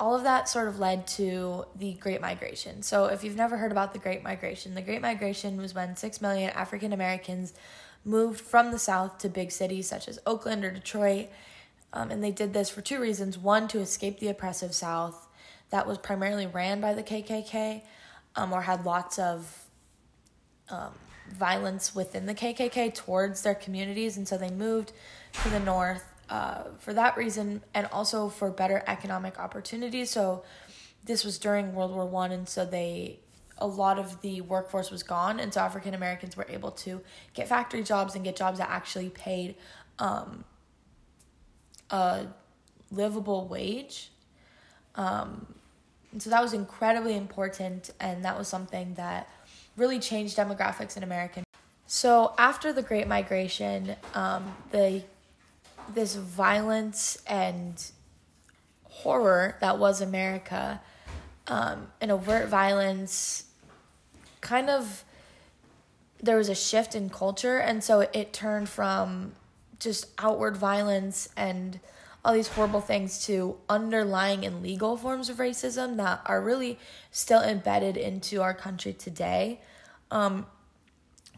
all 0.01 0.15
of 0.15 0.23
that 0.23 0.49
sort 0.49 0.67
of 0.67 0.79
led 0.81 1.07
to 1.17 1.63
the 1.77 1.93
Great 1.93 2.19
Migration. 2.19 2.81
So, 2.83 3.05
if 3.05 3.23
you've 3.23 3.37
never 3.37 3.55
heard 3.55 3.71
about 3.71 3.93
the 3.93 3.99
Great 3.99 4.21
Migration, 4.21 4.75
the 4.75 4.81
Great 4.81 5.01
Migration 5.01 5.55
was 5.55 5.73
when 5.73 5.95
six 5.95 6.19
million 6.21 6.49
African 6.49 6.91
Americans 6.91 7.53
moved 8.03 8.41
from 8.41 8.71
the 8.73 8.79
South 8.79 9.19
to 9.19 9.29
big 9.29 9.49
cities 9.49 9.87
such 9.87 10.09
as 10.09 10.19
Oakland 10.25 10.65
or 10.65 10.71
Detroit. 10.71 11.29
Um, 11.93 12.11
and 12.11 12.21
they 12.21 12.31
did 12.31 12.51
this 12.51 12.69
for 12.69 12.81
two 12.81 12.99
reasons 12.99 13.37
one, 13.37 13.69
to 13.69 13.79
escape 13.79 14.19
the 14.19 14.27
oppressive 14.27 14.75
South 14.75 15.29
that 15.69 15.87
was 15.87 15.97
primarily 15.99 16.47
ran 16.47 16.81
by 16.81 16.93
the 16.93 17.03
KKK, 17.03 17.83
um, 18.39 18.53
or 18.53 18.61
had 18.61 18.85
lots 18.85 19.19
of 19.19 19.53
um, 20.69 20.93
violence 21.29 21.93
within 21.93 22.25
the 22.25 22.33
KKK 22.33 22.93
towards 22.95 23.41
their 23.41 23.53
communities, 23.55 24.15
and 24.15 24.25
so 24.27 24.37
they 24.37 24.49
moved 24.49 24.93
to 25.43 25.49
the 25.49 25.59
north 25.59 26.05
uh, 26.29 26.63
for 26.79 26.93
that 26.93 27.17
reason, 27.17 27.61
and 27.73 27.85
also 27.91 28.29
for 28.29 28.49
better 28.49 28.81
economic 28.87 29.37
opportunities. 29.39 30.09
So 30.11 30.43
this 31.03 31.25
was 31.25 31.37
during 31.37 31.73
World 31.75 31.91
War 31.93 32.05
One, 32.05 32.31
and 32.31 32.47
so 32.47 32.65
they 32.65 33.19
a 33.57 33.67
lot 33.67 33.99
of 33.99 34.21
the 34.21 34.39
workforce 34.41 34.89
was 34.89 35.03
gone, 35.03 35.41
and 35.41 35.53
so 35.53 35.59
African 35.59 35.93
Americans 35.93 36.37
were 36.37 36.45
able 36.49 36.71
to 36.71 37.01
get 37.33 37.49
factory 37.49 37.83
jobs 37.83 38.15
and 38.15 38.23
get 38.23 38.37
jobs 38.37 38.59
that 38.59 38.69
actually 38.69 39.09
paid 39.09 39.55
um, 39.97 40.45
a 41.89 42.27
livable 42.89 43.49
wage. 43.49 44.11
Um, 44.95 45.45
and 46.11 46.21
so 46.21 46.29
that 46.31 46.41
was 46.41 46.53
incredibly 46.53 47.15
important, 47.15 47.91
and 47.99 48.25
that 48.25 48.37
was 48.37 48.47
something 48.47 48.95
that 48.95 49.29
really 49.77 49.99
changed 49.99 50.35
demographics 50.37 50.97
in 50.97 51.03
America. 51.03 51.43
So 51.85 52.33
after 52.37 52.73
the 52.73 52.81
Great 52.81 53.07
Migration, 53.07 53.95
um, 54.13 54.55
the 54.71 55.03
this 55.93 56.15
violence 56.15 57.19
and 57.25 57.83
horror 58.85 59.55
that 59.61 59.77
was 59.77 60.01
America, 60.01 60.81
um, 61.47 61.87
and 62.01 62.11
overt 62.11 62.47
violence, 62.47 63.45
kind 64.41 64.69
of 64.69 65.03
there 66.21 66.37
was 66.37 66.49
a 66.49 66.55
shift 66.55 66.95
in 66.95 67.09
culture, 67.09 67.59
and 67.59 67.83
so 67.83 68.01
it, 68.01 68.09
it 68.13 68.33
turned 68.33 68.67
from 68.69 69.33
just 69.79 70.07
outward 70.17 70.57
violence 70.57 71.29
and 71.37 71.79
all 72.29 72.35
these 72.35 72.47
horrible 72.49 72.79
things 72.79 73.25
to 73.25 73.57
underlying 73.69 74.45
and 74.45 74.61
legal 74.61 74.95
forms 74.95 75.29
of 75.29 75.37
racism 75.37 75.97
that 75.97 76.21
are 76.27 76.39
really 76.39 76.77
still 77.09 77.41
embedded 77.41 77.97
into 77.97 78.43
our 78.43 78.53
country 78.53 78.93
today. 78.93 79.59
Um, 80.11 80.45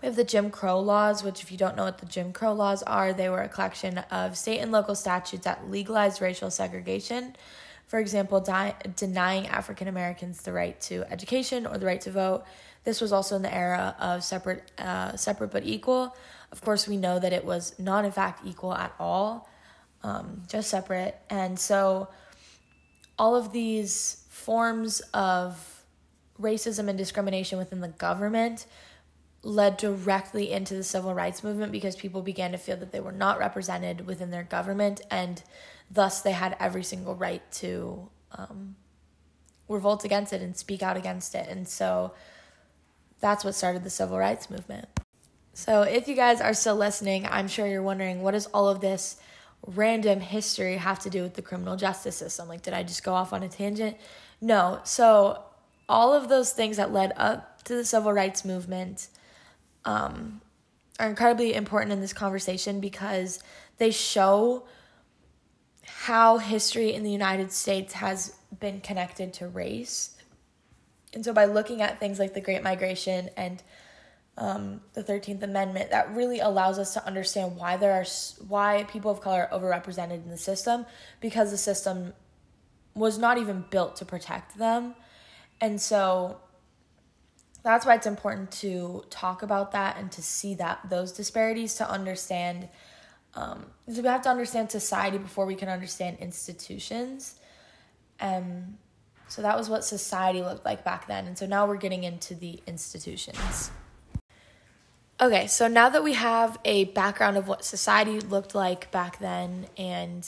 we 0.01 0.07
have 0.07 0.17
the 0.17 0.25
Jim 0.25 0.49
Crow 0.51 0.81
laws, 0.81 1.23
which, 1.23 1.43
if 1.43 1.49
you 1.49 1.57
don't 1.57 1.77
know 1.77 1.85
what 1.85 1.99
the 1.99 2.05
Jim 2.07 2.33
Crow 2.33 2.51
laws 2.51 2.83
are, 2.83 3.13
they 3.13 3.29
were 3.29 3.41
a 3.41 3.47
collection 3.47 3.99
of 4.11 4.35
state 4.37 4.59
and 4.59 4.73
local 4.73 4.93
statutes 4.93 5.45
that 5.45 5.71
legalized 5.71 6.19
racial 6.21 6.51
segregation. 6.51 7.37
For 7.87 7.99
example, 7.99 8.41
di- 8.41 8.75
denying 8.97 9.47
African 9.47 9.87
Americans 9.87 10.41
the 10.41 10.51
right 10.51 10.77
to 10.81 11.05
education 11.09 11.65
or 11.65 11.77
the 11.77 11.85
right 11.85 12.01
to 12.01 12.11
vote. 12.11 12.43
This 12.83 12.99
was 12.99 13.13
also 13.13 13.37
in 13.37 13.43
the 13.43 13.53
era 13.55 13.95
of 13.97 14.25
separate, 14.25 14.69
uh, 14.77 15.15
separate 15.15 15.51
but 15.51 15.63
equal. 15.65 16.13
Of 16.51 16.59
course, 16.59 16.85
we 16.85 16.97
know 16.97 17.17
that 17.17 17.31
it 17.31 17.45
was 17.45 17.79
not, 17.79 18.03
in 18.03 18.11
fact, 18.11 18.41
equal 18.45 18.73
at 18.73 18.93
all 18.99 19.47
um, 20.03 20.43
just 20.47 20.69
separate. 20.69 21.15
And 21.29 21.59
so 21.59 22.09
all 23.17 23.35
of 23.35 23.51
these 23.51 24.23
forms 24.29 25.01
of 25.13 25.83
racism 26.39 26.87
and 26.87 26.97
discrimination 26.97 27.57
within 27.57 27.81
the 27.81 27.87
government 27.87 28.65
led 29.43 29.77
directly 29.77 30.51
into 30.51 30.73
the 30.75 30.83
civil 30.83 31.13
rights 31.13 31.43
movement 31.43 31.71
because 31.71 31.95
people 31.95 32.21
began 32.21 32.51
to 32.51 32.57
feel 32.57 32.77
that 32.77 32.91
they 32.91 32.99
were 32.99 33.11
not 33.11 33.39
represented 33.39 34.05
within 34.05 34.29
their 34.31 34.43
government 34.43 35.01
and 35.09 35.41
thus 35.89 36.21
they 36.21 36.31
had 36.31 36.55
every 36.59 36.83
single 36.83 37.15
right 37.15 37.41
to 37.51 38.07
um, 38.37 38.75
revolt 39.67 40.05
against 40.05 40.31
it 40.31 40.41
and 40.41 40.55
speak 40.55 40.81
out 40.83 40.95
against 40.95 41.35
it. 41.35 41.47
And 41.49 41.67
so 41.67 42.13
that's 43.19 43.43
what 43.43 43.55
started 43.55 43.83
the 43.83 43.89
civil 43.89 44.17
rights 44.17 44.49
movement. 44.49 44.87
So, 45.53 45.81
if 45.81 46.07
you 46.07 46.15
guys 46.15 46.39
are 46.39 46.53
still 46.53 46.77
listening, 46.77 47.27
I'm 47.29 47.49
sure 47.49 47.67
you're 47.67 47.81
wondering 47.83 48.21
what 48.23 48.33
is 48.35 48.45
all 48.47 48.69
of 48.69 48.79
this 48.79 49.17
random 49.67 50.19
history 50.21 50.77
have 50.77 50.99
to 50.99 51.09
do 51.09 51.21
with 51.21 51.35
the 51.35 51.41
criminal 51.41 51.75
justice 51.75 52.15
system? 52.15 52.47
Like, 52.47 52.61
did 52.63 52.73
I 52.73 52.83
just 52.83 53.03
go 53.03 53.13
off 53.13 53.33
on 53.33 53.43
a 53.43 53.49
tangent? 53.49 53.97
No. 54.39 54.79
So, 54.83 55.43
all 55.87 56.13
of 56.13 56.29
those 56.29 56.51
things 56.51 56.77
that 56.77 56.91
led 56.91 57.13
up 57.17 57.63
to 57.65 57.75
the 57.75 57.85
civil 57.85 58.13
rights 58.13 58.45
movement 58.45 59.07
um, 59.85 60.41
are 60.99 61.07
incredibly 61.09 61.53
important 61.53 61.91
in 61.91 61.99
this 62.01 62.13
conversation 62.13 62.79
because 62.79 63.39
they 63.77 63.91
show 63.91 64.65
how 65.85 66.37
history 66.37 66.93
in 66.93 67.03
the 67.03 67.11
United 67.11 67.51
States 67.51 67.93
has 67.93 68.35
been 68.59 68.79
connected 68.81 69.33
to 69.33 69.47
race. 69.47 70.15
And 71.13 71.25
so, 71.25 71.33
by 71.33 71.45
looking 71.45 71.81
at 71.81 71.99
things 71.99 72.19
like 72.19 72.33
the 72.33 72.41
Great 72.41 72.63
Migration 72.63 73.29
and 73.37 73.61
um, 74.37 74.81
the 74.93 75.03
13th 75.03 75.43
Amendment 75.43 75.89
that 75.91 76.13
really 76.15 76.39
allows 76.39 76.79
us 76.79 76.93
to 76.93 77.05
understand 77.05 77.57
why 77.57 77.75
there 77.77 77.91
are 77.93 78.05
why 78.47 78.83
people 78.85 79.11
of 79.11 79.19
color 79.21 79.47
are 79.51 79.59
overrepresented 79.59 80.23
in 80.23 80.29
the 80.29 80.37
system 80.37 80.85
because 81.19 81.51
the 81.51 81.57
system 81.57 82.13
was 82.95 83.17
not 83.17 83.37
even 83.37 83.65
built 83.69 83.95
to 83.97 84.05
protect 84.05 84.57
them. 84.57 84.95
And 85.59 85.79
so 85.81 86.37
that's 87.63 87.85
why 87.85 87.95
it's 87.95 88.07
important 88.07 88.51
to 88.53 89.03
talk 89.09 89.43
about 89.43 89.73
that 89.73 89.97
and 89.97 90.11
to 90.13 90.21
see 90.21 90.55
that 90.55 90.89
those 90.89 91.11
disparities 91.11 91.75
to 91.75 91.89
understand 91.89 92.69
um, 93.33 93.67
so 93.89 94.01
we 94.01 94.07
have 94.09 94.23
to 94.23 94.29
understand 94.29 94.69
society 94.71 95.17
before 95.17 95.45
we 95.45 95.55
can 95.55 95.69
understand 95.69 96.17
institutions. 96.19 97.35
Um, 98.19 98.77
so 99.29 99.41
that 99.41 99.57
was 99.57 99.69
what 99.69 99.85
society 99.85 100.41
looked 100.41 100.65
like 100.65 100.83
back 100.83 101.07
then. 101.07 101.27
And 101.27 101.37
so 101.37 101.45
now 101.45 101.65
we're 101.65 101.77
getting 101.77 102.03
into 102.03 102.35
the 102.35 102.59
institutions. 102.67 103.71
Okay, 105.21 105.45
so 105.45 105.67
now 105.67 105.87
that 105.87 106.03
we 106.03 106.13
have 106.13 106.57
a 106.65 106.85
background 106.85 107.37
of 107.37 107.47
what 107.47 107.63
society 107.63 108.19
looked 108.21 108.55
like 108.55 108.89
back 108.89 109.19
then 109.19 109.67
and 109.77 110.27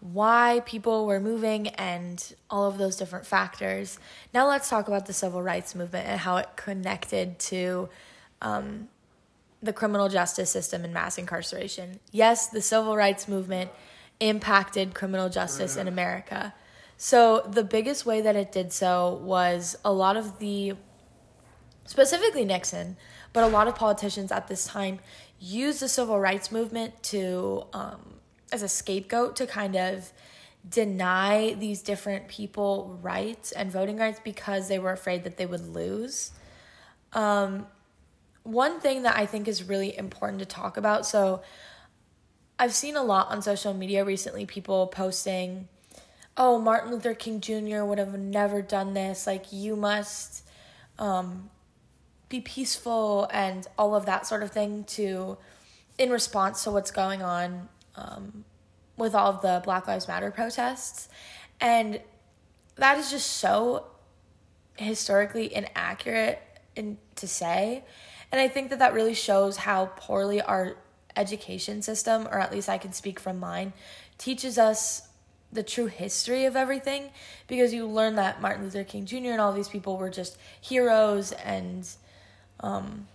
why 0.00 0.60
people 0.66 1.06
were 1.06 1.20
moving 1.20 1.68
and 1.68 2.34
all 2.50 2.66
of 2.66 2.76
those 2.76 2.96
different 2.96 3.24
factors, 3.26 3.98
now 4.34 4.46
let's 4.46 4.68
talk 4.68 4.88
about 4.88 5.06
the 5.06 5.14
civil 5.14 5.42
rights 5.42 5.74
movement 5.74 6.06
and 6.06 6.20
how 6.20 6.36
it 6.36 6.48
connected 6.54 7.38
to 7.38 7.88
um, 8.42 8.88
the 9.62 9.72
criminal 9.72 10.10
justice 10.10 10.50
system 10.50 10.84
and 10.84 10.92
mass 10.92 11.16
incarceration. 11.16 11.98
Yes, 12.12 12.46
the 12.48 12.60
civil 12.60 12.94
rights 12.94 13.26
movement 13.28 13.70
impacted 14.20 14.92
criminal 14.92 15.30
justice 15.30 15.78
in 15.78 15.88
America. 15.88 16.52
So, 16.98 17.40
the 17.50 17.64
biggest 17.64 18.04
way 18.04 18.20
that 18.20 18.36
it 18.36 18.52
did 18.52 18.70
so 18.70 19.14
was 19.22 19.76
a 19.82 19.92
lot 19.92 20.16
of 20.18 20.38
the, 20.38 20.74
specifically 21.86 22.44
Nixon 22.44 22.96
but 23.36 23.44
a 23.44 23.48
lot 23.48 23.68
of 23.68 23.74
politicians 23.74 24.32
at 24.32 24.48
this 24.48 24.66
time 24.66 24.98
used 25.38 25.80
the 25.80 25.90
civil 25.90 26.18
rights 26.18 26.50
movement 26.50 27.02
to 27.12 27.64
um, 27.74 28.14
as 28.50 28.62
a 28.62 28.68
scapegoat 28.68 29.36
to 29.36 29.46
kind 29.46 29.76
of 29.76 30.10
deny 30.66 31.52
these 31.52 31.82
different 31.82 32.28
people 32.28 32.98
rights 33.02 33.52
and 33.52 33.70
voting 33.70 33.98
rights 33.98 34.18
because 34.24 34.68
they 34.68 34.78
were 34.78 34.90
afraid 34.90 35.22
that 35.24 35.36
they 35.36 35.44
would 35.44 35.68
lose. 35.68 36.30
Um, 37.12 37.66
one 38.42 38.80
thing 38.80 39.02
that 39.02 39.18
I 39.18 39.26
think 39.26 39.48
is 39.48 39.62
really 39.64 39.94
important 39.94 40.38
to 40.38 40.46
talk 40.46 40.78
about 40.78 41.04
so 41.04 41.42
I've 42.58 42.72
seen 42.72 42.96
a 42.96 43.02
lot 43.02 43.30
on 43.30 43.42
social 43.42 43.74
media 43.74 44.02
recently 44.02 44.46
people 44.46 44.86
posting, 44.86 45.68
oh, 46.38 46.58
Martin 46.58 46.90
Luther 46.90 47.12
King 47.12 47.42
Jr. 47.42 47.84
would 47.84 47.98
have 47.98 48.18
never 48.18 48.62
done 48.62 48.94
this. 48.94 49.26
Like, 49.26 49.52
you 49.52 49.76
must 49.76 50.48
um, 50.98 51.50
be 52.28 52.40
peaceful 52.40 53.28
and 53.32 53.66
all 53.78 53.94
of 53.94 54.06
that 54.06 54.26
sort 54.26 54.42
of 54.42 54.50
thing 54.50 54.84
to 54.84 55.36
in 55.98 56.10
response 56.10 56.64
to 56.64 56.70
what's 56.70 56.90
going 56.90 57.22
on 57.22 57.68
um, 57.96 58.44
with 58.96 59.14
all 59.14 59.30
of 59.30 59.42
the 59.42 59.62
Black 59.64 59.86
Lives 59.86 60.08
Matter 60.08 60.30
protests. 60.30 61.08
And 61.60 62.00
that 62.76 62.98
is 62.98 63.10
just 63.10 63.28
so 63.38 63.86
historically 64.76 65.54
inaccurate 65.54 66.42
in, 66.74 66.98
to 67.16 67.26
say. 67.28 67.82
And 68.32 68.40
I 68.40 68.48
think 68.48 68.70
that 68.70 68.80
that 68.80 68.92
really 68.92 69.14
shows 69.14 69.56
how 69.58 69.86
poorly 69.96 70.42
our 70.42 70.76
education 71.16 71.80
system, 71.80 72.26
or 72.30 72.38
at 72.40 72.52
least 72.52 72.68
I 72.68 72.76
can 72.76 72.92
speak 72.92 73.18
from 73.20 73.38
mine, 73.38 73.72
teaches 74.18 74.58
us 74.58 75.02
the 75.52 75.62
true 75.62 75.86
history 75.86 76.44
of 76.44 76.56
everything 76.56 77.10
because 77.46 77.72
you 77.72 77.86
learn 77.86 78.16
that 78.16 78.42
Martin 78.42 78.64
Luther 78.64 78.82
King 78.84 79.06
Jr. 79.06 79.28
and 79.30 79.40
all 79.40 79.52
these 79.52 79.68
people 79.68 79.96
were 79.96 80.10
just 80.10 80.36
heroes 80.60 81.30
and 81.32 81.88
um, 82.60 83.08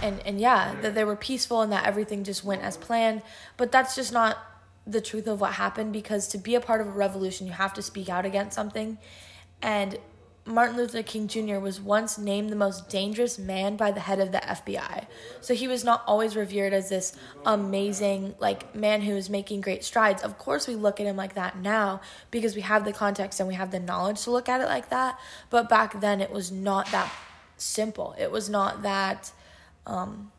and 0.00 0.20
and 0.24 0.40
yeah, 0.40 0.74
that 0.80 0.94
they 0.94 1.04
were 1.04 1.16
peaceful 1.16 1.60
and 1.60 1.72
that 1.72 1.84
everything 1.86 2.24
just 2.24 2.44
went 2.44 2.62
as 2.62 2.76
planned. 2.76 3.22
But 3.56 3.72
that's 3.72 3.94
just 3.94 4.12
not 4.12 4.38
the 4.86 5.00
truth 5.00 5.26
of 5.26 5.40
what 5.40 5.54
happened 5.54 5.92
because 5.92 6.28
to 6.28 6.38
be 6.38 6.54
a 6.54 6.60
part 6.60 6.80
of 6.80 6.86
a 6.86 6.90
revolution, 6.92 7.46
you 7.46 7.52
have 7.52 7.74
to 7.74 7.82
speak 7.82 8.08
out 8.08 8.24
against 8.24 8.54
something. 8.54 8.98
And 9.60 9.98
Martin 10.44 10.76
Luther 10.76 11.04
King 11.04 11.28
Jr. 11.28 11.60
was 11.60 11.80
once 11.80 12.18
named 12.18 12.50
the 12.50 12.56
most 12.56 12.88
dangerous 12.88 13.38
man 13.38 13.76
by 13.76 13.92
the 13.92 14.00
head 14.00 14.18
of 14.18 14.32
the 14.32 14.38
FBI. 14.38 15.06
So 15.40 15.54
he 15.54 15.68
was 15.68 15.84
not 15.84 16.02
always 16.06 16.34
revered 16.34 16.72
as 16.72 16.88
this 16.88 17.14
amazing, 17.46 18.34
like, 18.40 18.74
man 18.74 19.02
who 19.02 19.12
is 19.12 19.30
making 19.30 19.60
great 19.60 19.84
strides. 19.84 20.20
Of 20.22 20.38
course, 20.38 20.66
we 20.66 20.74
look 20.74 20.98
at 21.00 21.06
him 21.06 21.16
like 21.16 21.34
that 21.36 21.58
now 21.58 22.00
because 22.32 22.56
we 22.56 22.62
have 22.62 22.84
the 22.84 22.92
context 22.92 23.38
and 23.38 23.48
we 23.48 23.54
have 23.54 23.70
the 23.70 23.78
knowledge 23.78 24.22
to 24.24 24.32
look 24.32 24.48
at 24.48 24.60
it 24.60 24.66
like 24.66 24.88
that. 24.90 25.16
But 25.48 25.68
back 25.68 26.00
then, 26.00 26.20
it 26.20 26.32
was 26.32 26.50
not 26.50 26.90
that 26.90 27.12
simple. 27.62 28.14
It 28.18 28.30
was 28.30 28.50
not 28.50 28.82
that. 28.82 29.32
Um, 29.86 30.30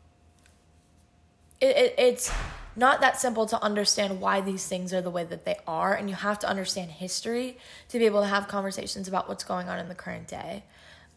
it, 1.60 1.76
it, 1.76 1.94
it's 1.98 2.30
not 2.76 3.00
that 3.00 3.20
simple 3.20 3.46
to 3.46 3.62
understand 3.62 4.20
why 4.20 4.40
these 4.40 4.66
things 4.66 4.92
are 4.92 5.00
the 5.00 5.10
way 5.10 5.24
that 5.24 5.44
they 5.44 5.56
are, 5.66 5.94
and 5.94 6.10
you 6.10 6.16
have 6.16 6.38
to 6.40 6.48
understand 6.48 6.90
history 6.90 7.56
to 7.88 7.98
be 7.98 8.06
able 8.06 8.20
to 8.20 8.26
have 8.26 8.48
conversations 8.48 9.06
about 9.08 9.28
what's 9.28 9.44
going 9.44 9.68
on 9.68 9.78
in 9.78 9.88
the 9.88 9.94
current 9.94 10.26
day. 10.28 10.64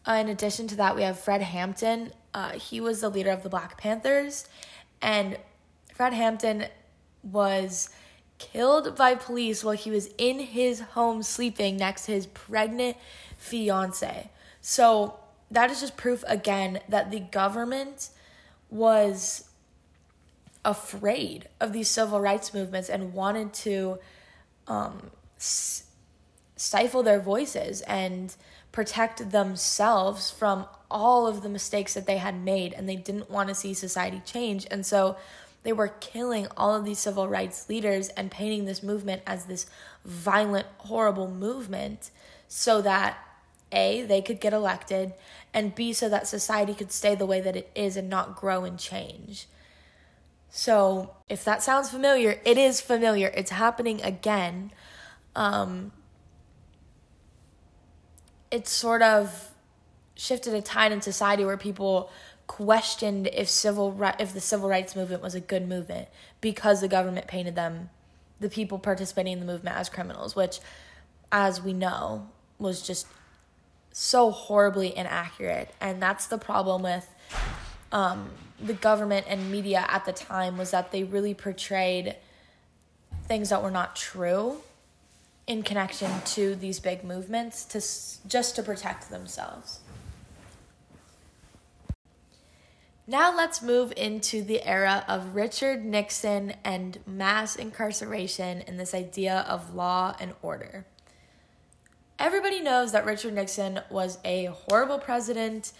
Uh, 0.06 0.12
in 0.14 0.28
addition 0.28 0.66
to 0.68 0.76
that, 0.76 0.94
we 0.96 1.02
have 1.02 1.18
Fred 1.18 1.42
Hampton. 1.42 2.12
Uh, 2.32 2.52
he 2.52 2.80
was 2.80 3.00
the 3.00 3.08
leader 3.08 3.30
of 3.30 3.42
the 3.42 3.48
Black 3.48 3.76
Panthers, 3.78 4.46
and 5.02 5.36
Fred 5.94 6.12
Hampton 6.14 6.66
was 7.22 7.90
killed 8.38 8.94
by 8.94 9.16
police 9.16 9.64
while 9.64 9.74
he 9.74 9.90
was 9.90 10.10
in 10.18 10.38
his 10.38 10.80
home 10.80 11.22
sleeping 11.24 11.76
next 11.76 12.06
to 12.06 12.12
his 12.12 12.26
pregnant 12.26 12.96
fiance. 13.36 14.30
So 14.60 15.16
that 15.50 15.70
is 15.70 15.80
just 15.80 15.96
proof 15.96 16.24
again 16.26 16.80
that 16.88 17.10
the 17.10 17.20
government 17.20 18.08
was 18.70 19.48
afraid 20.64 21.48
of 21.60 21.72
these 21.72 21.88
civil 21.88 22.20
rights 22.20 22.52
movements 22.52 22.90
and 22.90 23.14
wanted 23.14 23.52
to 23.54 23.98
um, 24.66 25.10
stifle 25.38 27.02
their 27.02 27.20
voices 27.20 27.80
and 27.82 28.34
protect 28.72 29.30
themselves 29.30 30.30
from 30.30 30.66
all 30.90 31.26
of 31.26 31.42
the 31.42 31.48
mistakes 31.48 31.94
that 31.94 32.06
they 32.06 32.18
had 32.18 32.34
made 32.42 32.74
and 32.74 32.88
they 32.88 32.96
didn't 32.96 33.30
want 33.30 33.48
to 33.48 33.54
see 33.54 33.72
society 33.72 34.20
change 34.26 34.66
and 34.70 34.84
so 34.84 35.16
they 35.62 35.72
were 35.72 35.88
killing 36.00 36.46
all 36.56 36.74
of 36.74 36.84
these 36.84 36.98
civil 36.98 37.26
rights 37.28 37.68
leaders 37.68 38.08
and 38.10 38.30
painting 38.30 38.64
this 38.64 38.82
movement 38.82 39.22
as 39.26 39.46
this 39.46 39.66
violent 40.04 40.66
horrible 40.78 41.30
movement 41.30 42.10
so 42.48 42.80
that 42.82 43.16
a 43.72 44.02
they 44.02 44.22
could 44.22 44.40
get 44.40 44.52
elected 44.54 45.12
and 45.54 45.74
B, 45.74 45.92
so 45.92 46.08
that 46.08 46.26
society 46.26 46.74
could 46.74 46.92
stay 46.92 47.14
the 47.14 47.26
way 47.26 47.40
that 47.40 47.56
it 47.56 47.70
is 47.74 47.96
and 47.96 48.08
not 48.08 48.36
grow 48.36 48.64
and 48.64 48.78
change. 48.78 49.46
So, 50.50 51.14
if 51.28 51.44
that 51.44 51.62
sounds 51.62 51.90
familiar, 51.90 52.40
it 52.44 52.58
is 52.58 52.80
familiar. 52.80 53.28
It's 53.34 53.50
happening 53.50 54.00
again. 54.02 54.70
Um, 55.36 55.92
it's 58.50 58.70
sort 58.70 59.02
of 59.02 59.50
shifted 60.14 60.54
a 60.54 60.62
tide 60.62 60.90
in 60.90 61.00
society 61.00 61.44
where 61.44 61.56
people 61.58 62.10
questioned 62.46 63.28
if 63.32 63.48
civil 63.48 63.92
ri- 63.92 64.14
if 64.18 64.32
the 64.32 64.40
civil 64.40 64.68
rights 64.70 64.96
movement 64.96 65.20
was 65.22 65.34
a 65.34 65.40
good 65.40 65.68
movement 65.68 66.08
because 66.40 66.80
the 66.80 66.88
government 66.88 67.26
painted 67.26 67.54
them 67.54 67.90
the 68.40 68.48
people 68.48 68.78
participating 68.78 69.34
in 69.34 69.40
the 69.40 69.44
movement 69.44 69.76
as 69.76 69.88
criminals, 69.88 70.34
which 70.36 70.60
as 71.32 71.60
we 71.60 71.72
know 71.72 72.28
was 72.60 72.80
just 72.80 73.04
so 73.98 74.30
horribly 74.30 74.96
inaccurate. 74.96 75.74
And 75.80 76.00
that's 76.00 76.28
the 76.28 76.38
problem 76.38 76.82
with 76.82 77.08
um, 77.90 78.30
the 78.62 78.72
government 78.74 79.26
and 79.28 79.50
media 79.50 79.84
at 79.88 80.04
the 80.04 80.12
time 80.12 80.56
was 80.56 80.70
that 80.70 80.92
they 80.92 81.02
really 81.02 81.34
portrayed 81.34 82.14
things 83.26 83.50
that 83.50 83.60
were 83.60 83.72
not 83.72 83.96
true 83.96 84.58
in 85.48 85.64
connection 85.64 86.12
to 86.26 86.54
these 86.54 86.78
big 86.78 87.02
movements 87.02 87.64
to 87.64 87.80
just 88.28 88.54
to 88.54 88.62
protect 88.62 89.10
themselves. 89.10 89.80
Now 93.08 93.34
let's 93.36 93.62
move 93.62 93.92
into 93.96 94.42
the 94.42 94.62
era 94.64 95.02
of 95.08 95.34
Richard 95.34 95.84
Nixon 95.84 96.52
and 96.62 96.98
mass 97.04 97.56
incarceration 97.56 98.62
and 98.62 98.78
this 98.78 98.94
idea 98.94 99.44
of 99.48 99.74
law 99.74 100.14
and 100.20 100.34
order. 100.40 100.86
Everybody 102.20 102.60
knows 102.60 102.90
that 102.92 103.06
Richard 103.06 103.34
Nixon 103.34 103.80
was 103.90 104.18
a 104.24 104.46
horrible 104.46 104.98
president, 104.98 105.70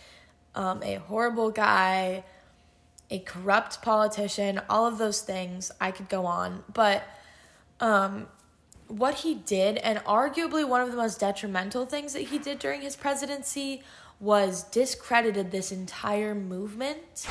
um, 0.54 0.82
a 0.84 0.96
horrible 0.96 1.50
guy, 1.50 2.22
a 3.10 3.18
corrupt 3.20 3.82
politician, 3.82 4.60
all 4.70 4.86
of 4.86 4.98
those 4.98 5.20
things. 5.20 5.72
I 5.80 5.90
could 5.90 6.08
go 6.08 6.26
on, 6.26 6.62
but 6.72 7.02
um, 7.80 8.28
what 8.86 9.16
he 9.16 9.34
did, 9.34 9.78
and 9.78 9.98
arguably 10.00 10.66
one 10.66 10.80
of 10.80 10.92
the 10.92 10.96
most 10.96 11.18
detrimental 11.18 11.86
things 11.86 12.12
that 12.12 12.22
he 12.22 12.38
did 12.38 12.60
during 12.60 12.82
his 12.82 12.94
presidency, 12.94 13.82
was 14.20 14.62
discredited 14.64 15.50
this 15.50 15.72
entire 15.72 16.36
movement 16.36 17.26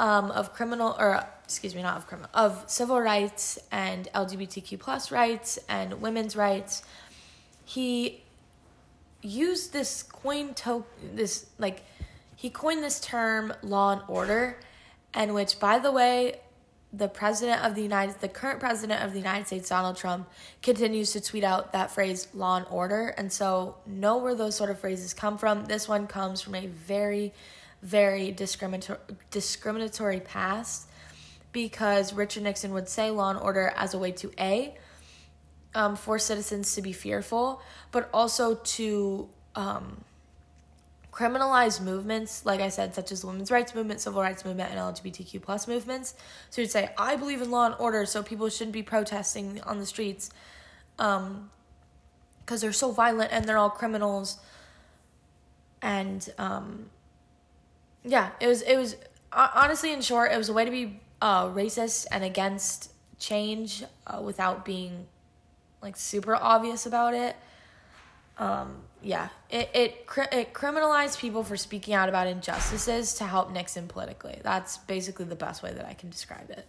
um, 0.00 0.32
of 0.32 0.52
criminal 0.52 0.96
or 0.98 1.24
excuse 1.44 1.74
me 1.76 1.82
not 1.82 1.96
of 1.96 2.06
criminal 2.08 2.30
of 2.32 2.64
civil 2.66 2.98
rights 3.00 3.58
and 3.70 4.08
lgbtq 4.14 4.78
plus 4.78 5.10
rights 5.10 5.58
and 5.68 5.92
women's 6.00 6.36
rights 6.36 6.82
he 7.64 8.21
used 9.22 9.72
this 9.72 10.02
coin 10.02 10.52
to 10.52 10.84
this 11.14 11.46
like 11.58 11.82
he 12.36 12.50
coined 12.50 12.82
this 12.82 13.00
term 13.00 13.54
law 13.62 13.92
and 13.92 14.02
order 14.08 14.56
and 15.14 15.32
which 15.32 15.58
by 15.60 15.78
the 15.78 15.90
way 15.92 16.38
the 16.92 17.06
president 17.08 17.64
of 17.64 17.74
the 17.76 17.82
united 17.82 18.14
the 18.20 18.28
current 18.28 18.58
president 18.58 19.02
of 19.02 19.12
the 19.12 19.18
united 19.18 19.46
states 19.46 19.68
donald 19.68 19.96
trump 19.96 20.28
continues 20.60 21.12
to 21.12 21.20
tweet 21.20 21.44
out 21.44 21.72
that 21.72 21.88
phrase 21.90 22.26
law 22.34 22.56
and 22.56 22.66
order 22.68 23.08
and 23.16 23.32
so 23.32 23.76
know 23.86 24.16
where 24.18 24.34
those 24.34 24.56
sort 24.56 24.70
of 24.70 24.78
phrases 24.80 25.14
come 25.14 25.38
from 25.38 25.64
this 25.66 25.88
one 25.88 26.06
comes 26.08 26.40
from 26.42 26.56
a 26.56 26.66
very 26.66 27.32
very 27.80 28.32
discriminatory 28.32 28.98
discriminatory 29.30 30.18
past 30.18 30.88
because 31.52 32.12
richard 32.12 32.42
nixon 32.42 32.72
would 32.72 32.88
say 32.88 33.08
law 33.08 33.30
and 33.30 33.38
order 33.38 33.72
as 33.76 33.94
a 33.94 33.98
way 33.98 34.10
to 34.10 34.32
a 34.40 34.76
um, 35.74 35.96
for 35.96 36.18
citizens 36.18 36.74
to 36.74 36.82
be 36.82 36.92
fearful, 36.92 37.60
but 37.90 38.08
also 38.12 38.56
to 38.56 39.28
um, 39.54 40.02
criminalize 41.12 41.80
movements, 41.80 42.44
like 42.44 42.60
I 42.60 42.68
said, 42.68 42.94
such 42.94 43.12
as 43.12 43.22
the 43.22 43.26
women's 43.26 43.50
rights 43.50 43.74
movement, 43.74 44.00
civil 44.00 44.22
rights 44.22 44.44
movement, 44.44 44.70
and 44.70 44.78
LGBTQ 44.78 45.42
plus 45.42 45.66
movements. 45.66 46.14
So 46.50 46.60
you'd 46.60 46.70
say, 46.70 46.90
I 46.98 47.16
believe 47.16 47.40
in 47.40 47.50
law 47.50 47.66
and 47.66 47.74
order, 47.78 48.04
so 48.06 48.22
people 48.22 48.48
shouldn't 48.48 48.72
be 48.72 48.82
protesting 48.82 49.60
on 49.62 49.78
the 49.78 49.86
streets 49.86 50.30
because 50.96 51.22
um, 51.26 51.50
they're 52.46 52.72
so 52.72 52.90
violent 52.92 53.32
and 53.32 53.44
they're 53.46 53.58
all 53.58 53.70
criminals. 53.70 54.38
And 55.80 56.28
um, 56.38 56.86
yeah, 58.04 58.30
it 58.40 58.46
was 58.46 58.62
it 58.62 58.76
was 58.76 58.94
honestly 59.32 59.92
in 59.92 60.00
short, 60.00 60.30
it 60.30 60.36
was 60.38 60.48
a 60.48 60.52
way 60.52 60.64
to 60.64 60.70
be 60.70 61.00
uh, 61.20 61.46
racist 61.46 62.06
and 62.12 62.22
against 62.22 62.92
change 63.18 63.82
uh, 64.06 64.20
without 64.20 64.64
being 64.64 65.06
like 65.82 65.96
super 65.96 66.34
obvious 66.36 66.86
about 66.86 67.12
it. 67.14 67.36
Um, 68.38 68.76
yeah, 69.02 69.28
it 69.50 69.68
it 69.74 70.06
it 70.32 70.54
criminalized 70.54 71.18
people 71.18 71.42
for 71.42 71.56
speaking 71.56 71.92
out 71.92 72.08
about 72.08 72.26
injustices 72.28 73.14
to 73.14 73.24
help 73.24 73.52
Nixon 73.52 73.88
politically. 73.88 74.38
That's 74.42 74.78
basically 74.78 75.26
the 75.26 75.36
best 75.36 75.62
way 75.62 75.72
that 75.74 75.84
I 75.86 75.94
can 75.94 76.08
describe 76.08 76.50
it. 76.50 76.66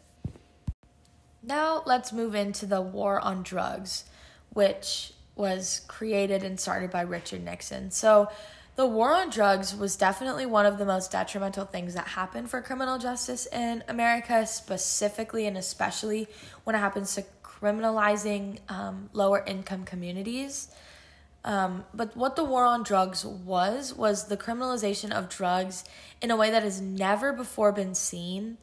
Now 1.41 1.83
let's 1.85 2.11
move 2.11 2.35
into 2.35 2.65
the 2.65 2.81
war 2.81 3.19
on 3.19 3.43
drugs, 3.43 4.05
which 4.49 5.13
was 5.35 5.81
created 5.87 6.43
and 6.43 6.59
started 6.59 6.91
by 6.91 7.01
Richard 7.01 7.43
Nixon. 7.43 7.91
So, 7.91 8.29
the 8.75 8.85
war 8.87 9.13
on 9.13 9.29
drugs 9.29 9.75
was 9.75 9.95
definitely 9.97 10.45
one 10.47 10.65
of 10.65 10.77
the 10.79 10.85
most 10.85 11.11
detrimental 11.11 11.65
things 11.65 11.93
that 11.93 12.07
happened 12.07 12.49
for 12.49 12.59
criminal 12.61 12.97
justice 12.97 13.45
in 13.47 13.83
America, 13.87 14.47
specifically 14.47 15.45
and 15.45 15.55
especially 15.57 16.27
when 16.63 16.75
it 16.75 16.79
happens 16.79 17.13
to 17.15 17.23
criminalizing 17.63 18.59
um, 18.69 19.09
lower 19.13 19.41
income 19.47 19.85
communities. 19.85 20.67
Um, 21.45 21.85
but 21.93 22.15
what 22.17 22.35
the 22.35 22.43
war 22.43 22.65
on 22.65 22.83
drugs 22.83 23.25
was, 23.25 23.93
was 23.93 24.25
the 24.27 24.35
criminalization 24.37 25.11
of 25.11 25.29
drugs 25.29 25.85
in 26.21 26.29
a 26.29 26.35
way 26.35 26.51
that 26.51 26.63
has 26.63 26.81
never 26.81 27.31
before 27.33 27.71
been 27.71 27.95
seen, 27.95 28.57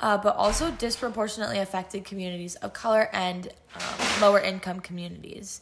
uh, 0.00 0.16
but 0.18 0.36
also 0.36 0.70
disproportionately 0.70 1.58
affected 1.58 2.04
communities 2.04 2.54
of 2.56 2.72
color 2.72 3.10
and 3.12 3.48
um, 3.74 4.20
lower 4.22 4.40
income 4.40 4.80
communities. 4.80 5.60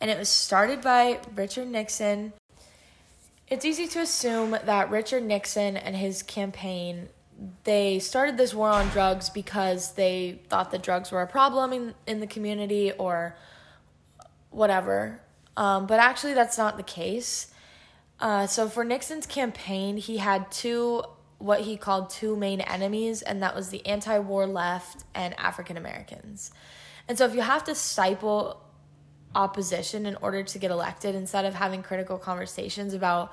And 0.00 0.10
it 0.10 0.18
was 0.18 0.28
started 0.28 0.80
by 0.80 1.20
Richard 1.36 1.68
Nixon. 1.68 2.32
It's 3.48 3.64
easy 3.64 3.86
to 3.88 4.00
assume 4.00 4.50
that 4.52 4.90
Richard 4.90 5.22
Nixon 5.24 5.76
and 5.76 5.94
his 5.96 6.22
campaign 6.24 7.08
they 7.64 7.98
started 7.98 8.36
this 8.36 8.54
war 8.54 8.68
on 8.68 8.88
drugs 8.90 9.30
because 9.30 9.92
they 9.92 10.40
thought 10.48 10.70
that 10.70 10.82
drugs 10.82 11.10
were 11.10 11.22
a 11.22 11.26
problem 11.26 11.72
in, 11.72 11.94
in 12.06 12.20
the 12.20 12.26
community 12.26 12.92
or 12.92 13.36
whatever. 14.50 15.20
Um, 15.56 15.86
but 15.86 15.98
actually, 15.98 16.34
that's 16.34 16.58
not 16.58 16.76
the 16.76 16.82
case. 16.82 17.52
Uh, 18.20 18.46
so, 18.46 18.68
for 18.68 18.84
Nixon's 18.84 19.26
campaign, 19.26 19.96
he 19.96 20.18
had 20.18 20.50
two, 20.52 21.02
what 21.38 21.60
he 21.62 21.76
called 21.76 22.10
two 22.10 22.36
main 22.36 22.60
enemies, 22.60 23.22
and 23.22 23.42
that 23.42 23.54
was 23.56 23.68
the 23.70 23.84
anti 23.86 24.18
war 24.18 24.46
left 24.46 25.04
and 25.14 25.38
African 25.38 25.76
Americans. 25.76 26.52
And 27.08 27.18
so, 27.18 27.26
if 27.26 27.34
you 27.34 27.40
have 27.42 27.64
to 27.64 27.74
stifle 27.74 28.62
opposition 29.34 30.06
in 30.06 30.14
order 30.16 30.42
to 30.44 30.58
get 30.58 30.70
elected, 30.70 31.14
instead 31.14 31.44
of 31.44 31.54
having 31.54 31.82
critical 31.82 32.16
conversations 32.18 32.94
about 32.94 33.32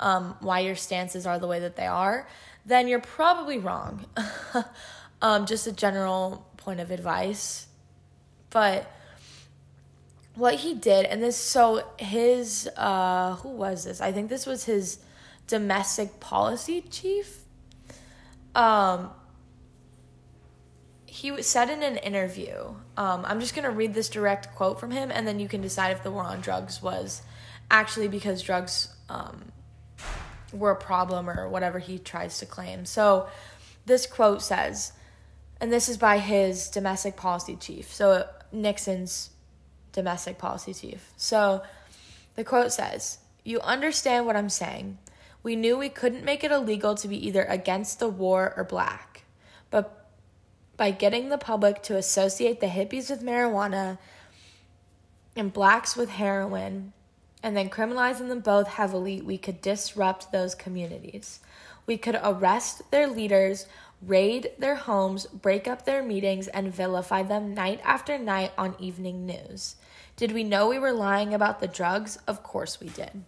um, 0.00 0.34
why 0.40 0.60
your 0.60 0.74
stances 0.74 1.24
are 1.26 1.38
the 1.38 1.46
way 1.46 1.60
that 1.60 1.76
they 1.76 1.86
are, 1.86 2.26
then 2.66 2.88
you're 2.88 3.00
probably 3.00 3.58
wrong. 3.58 4.04
um, 5.22 5.46
just 5.46 5.66
a 5.66 5.72
general 5.72 6.46
point 6.56 6.80
of 6.80 6.90
advice. 6.90 7.66
But 8.50 8.90
what 10.34 10.54
he 10.56 10.74
did, 10.74 11.06
and 11.06 11.22
this, 11.22 11.36
so 11.36 11.86
his, 11.98 12.68
uh, 12.76 13.34
who 13.36 13.50
was 13.50 13.84
this? 13.84 14.00
I 14.00 14.12
think 14.12 14.28
this 14.30 14.46
was 14.46 14.64
his 14.64 14.98
domestic 15.46 16.20
policy 16.20 16.80
chief. 16.90 17.38
Um, 18.54 19.10
he 21.06 21.42
said 21.42 21.70
in 21.70 21.82
an 21.82 21.96
interview, 21.98 22.74
um, 22.96 23.24
I'm 23.26 23.40
just 23.40 23.54
going 23.54 23.64
to 23.64 23.70
read 23.70 23.94
this 23.94 24.08
direct 24.08 24.54
quote 24.54 24.80
from 24.80 24.90
him, 24.90 25.10
and 25.12 25.26
then 25.26 25.38
you 25.38 25.48
can 25.48 25.60
decide 25.60 25.90
if 25.90 26.02
the 26.02 26.10
war 26.10 26.24
on 26.24 26.40
drugs 26.40 26.80
was 26.82 27.22
actually 27.70 28.08
because 28.08 28.42
drugs 28.42 28.88
um, 29.08 29.52
were 30.58 30.70
a 30.70 30.76
problem 30.76 31.28
or 31.28 31.48
whatever 31.48 31.78
he 31.78 31.98
tries 31.98 32.38
to 32.38 32.46
claim. 32.46 32.84
So 32.84 33.28
this 33.86 34.06
quote 34.06 34.42
says, 34.42 34.92
and 35.60 35.72
this 35.72 35.88
is 35.88 35.96
by 35.98 36.18
his 36.18 36.68
domestic 36.68 37.16
policy 37.16 37.56
chief, 37.56 37.92
so 37.92 38.28
Nixon's 38.52 39.30
domestic 39.92 40.38
policy 40.38 40.74
chief. 40.74 41.12
So 41.16 41.62
the 42.34 42.44
quote 42.44 42.72
says, 42.72 43.18
You 43.44 43.60
understand 43.60 44.26
what 44.26 44.36
I'm 44.36 44.50
saying. 44.50 44.98
We 45.42 45.54
knew 45.56 45.76
we 45.78 45.88
couldn't 45.88 46.24
make 46.24 46.42
it 46.42 46.50
illegal 46.50 46.94
to 46.96 47.08
be 47.08 47.24
either 47.28 47.44
against 47.44 48.00
the 48.00 48.08
war 48.08 48.52
or 48.56 48.64
black. 48.64 49.24
But 49.70 50.06
by 50.76 50.90
getting 50.90 51.28
the 51.28 51.38
public 51.38 51.82
to 51.84 51.96
associate 51.96 52.60
the 52.60 52.66
hippies 52.66 53.08
with 53.08 53.22
marijuana 53.22 53.98
and 55.36 55.52
blacks 55.52 55.96
with 55.96 56.10
heroin, 56.10 56.92
and 57.44 57.54
then 57.54 57.68
criminalizing 57.68 58.28
them 58.28 58.40
both 58.40 58.66
heavily, 58.66 59.20
we 59.20 59.36
could 59.36 59.60
disrupt 59.60 60.32
those 60.32 60.54
communities. 60.54 61.40
We 61.86 61.98
could 61.98 62.18
arrest 62.24 62.90
their 62.90 63.06
leaders, 63.06 63.66
raid 64.00 64.52
their 64.58 64.74
homes, 64.76 65.26
break 65.26 65.68
up 65.68 65.84
their 65.84 66.02
meetings, 66.02 66.48
and 66.48 66.72
vilify 66.74 67.22
them 67.22 67.52
night 67.52 67.80
after 67.84 68.16
night 68.16 68.52
on 68.56 68.74
evening 68.78 69.26
news. 69.26 69.76
Did 70.16 70.32
we 70.32 70.42
know 70.42 70.68
we 70.68 70.78
were 70.78 70.92
lying 70.92 71.34
about 71.34 71.60
the 71.60 71.68
drugs? 71.68 72.16
Of 72.26 72.42
course 72.42 72.80
we 72.80 72.88
did. 72.88 73.24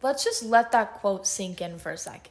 Let's 0.00 0.22
just 0.22 0.44
let 0.44 0.70
that 0.70 0.94
quote 0.94 1.26
sink 1.26 1.60
in 1.60 1.78
for 1.78 1.90
a 1.90 1.98
second 1.98 2.30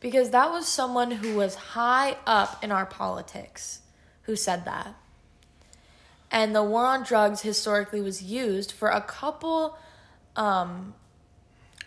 because 0.00 0.30
that 0.30 0.50
was 0.50 0.66
someone 0.66 1.10
who 1.12 1.36
was 1.36 1.54
high 1.54 2.16
up 2.26 2.64
in 2.64 2.72
our 2.72 2.86
politics 2.86 3.82
who 4.22 4.34
said 4.34 4.64
that. 4.64 4.96
And 6.30 6.54
the 6.54 6.62
war 6.62 6.86
on 6.86 7.02
drugs 7.02 7.42
historically 7.42 8.00
was 8.00 8.22
used 8.22 8.70
for 8.72 8.88
a 8.88 9.00
couple 9.00 9.76
um, 10.36 10.94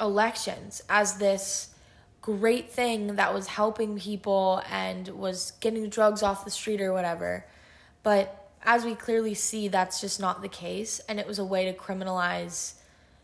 elections 0.01 0.82
as 0.89 1.17
this 1.17 1.69
great 2.21 2.69
thing 2.71 3.15
that 3.15 3.34
was 3.34 3.47
helping 3.47 3.97
people 3.99 4.62
and 4.69 5.08
was 5.10 5.51
getting 5.62 5.89
drugs 5.89 6.23
off 6.23 6.43
the 6.43 6.51
street 6.51 6.82
or 6.82 6.91
whatever. 6.91 7.45
But 8.01 8.49
as 8.63 8.84
we 8.86 8.95
clearly 8.95 9.34
see, 9.34 9.67
that's 9.69 10.01
just 10.01 10.19
not 10.19 10.41
the 10.41 10.49
case. 10.49 10.99
And 11.08 11.19
it 11.19 11.27
was 11.27 11.39
a 11.39 11.45
way 11.45 11.65
to 11.65 11.73
criminalize, 11.73 12.73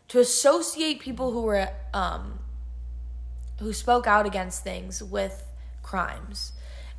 to 0.08 0.20
associate 0.20 1.00
people 1.00 1.32
who 1.32 1.42
were, 1.42 1.68
um, 1.92 2.38
who 3.58 3.72
spoke 3.74 4.06
out 4.06 4.24
against 4.26 4.64
things 4.64 5.02
with 5.02 5.44
crimes. 5.82 6.52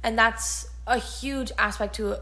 And 0.04 0.18
that's 0.18 0.68
a 0.86 0.98
huge 1.00 1.52
aspect 1.58 1.96
to 1.96 2.18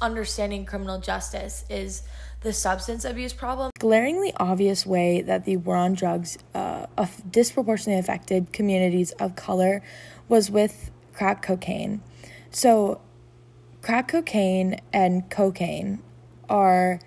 understanding 0.00 0.64
criminal 0.66 0.98
justice 0.98 1.64
is 1.70 2.02
the 2.40 2.52
substance 2.52 3.04
abuse 3.04 3.32
problem. 3.32 3.70
Glaringly 3.78 4.32
obvious 4.36 4.84
way 4.84 5.22
that 5.22 5.44
the 5.44 5.56
war 5.58 5.76
on 5.76 5.94
drugs 5.94 6.38
uh, 6.54 6.86
disproportionately 7.30 8.00
affected 8.00 8.52
communities 8.52 9.12
of 9.12 9.36
color 9.36 9.82
was 10.28 10.50
with 10.50 10.90
crack 11.14 11.42
cocaine. 11.42 12.00
So, 12.50 13.00
crack 13.80 14.08
cocaine 14.08 14.80
and 14.92 15.28
cocaine 15.30 16.02
are 16.48 16.98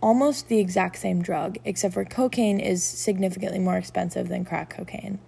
almost 0.00 0.48
the 0.48 0.58
exact 0.58 0.96
same 0.96 1.20
drug, 1.22 1.58
except 1.64 1.94
for 1.94 2.04
cocaine 2.04 2.60
is 2.60 2.82
significantly 2.84 3.58
more 3.58 3.76
expensive 3.76 4.28
than 4.28 4.44
crack 4.44 4.70
cocaine. 4.70 5.18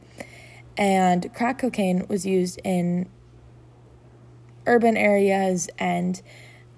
And 0.77 1.33
crack 1.35 1.59
cocaine 1.59 2.07
was 2.09 2.25
used 2.25 2.61
in 2.65 3.09
urban 4.66 4.96
areas 4.96 5.68
and 5.79 6.20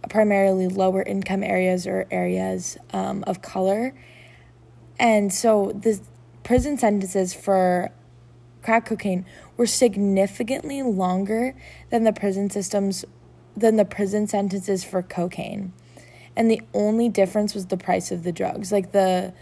primarily 0.08 0.68
lower 0.68 1.02
income 1.02 1.42
areas 1.42 1.86
or 1.86 2.06
areas 2.10 2.76
um, 2.92 3.24
of 3.26 3.42
color. 3.42 3.94
And 4.98 5.32
so 5.32 5.72
the 5.74 6.00
prison 6.42 6.78
sentences 6.78 7.34
for 7.34 7.90
crack 8.62 8.86
cocaine 8.86 9.24
were 9.56 9.66
significantly 9.66 10.82
longer 10.82 11.54
than 11.90 12.04
the 12.04 12.12
prison 12.12 12.50
systems 12.50 13.04
than 13.56 13.76
the 13.76 13.84
prison 13.84 14.26
sentences 14.26 14.82
for 14.82 15.00
cocaine. 15.02 15.72
And 16.36 16.50
the 16.50 16.60
only 16.74 17.08
difference 17.08 17.54
was 17.54 17.66
the 17.66 17.76
price 17.76 18.10
of 18.10 18.24
the 18.24 18.32
drugs. 18.32 18.72
Like 18.72 18.90
the 18.90 19.32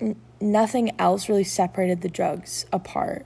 n- 0.00 0.16
nothing 0.40 0.90
else 0.98 1.28
really 1.28 1.44
separated 1.44 2.00
the 2.00 2.08
drugs 2.08 2.66
apart. 2.72 3.24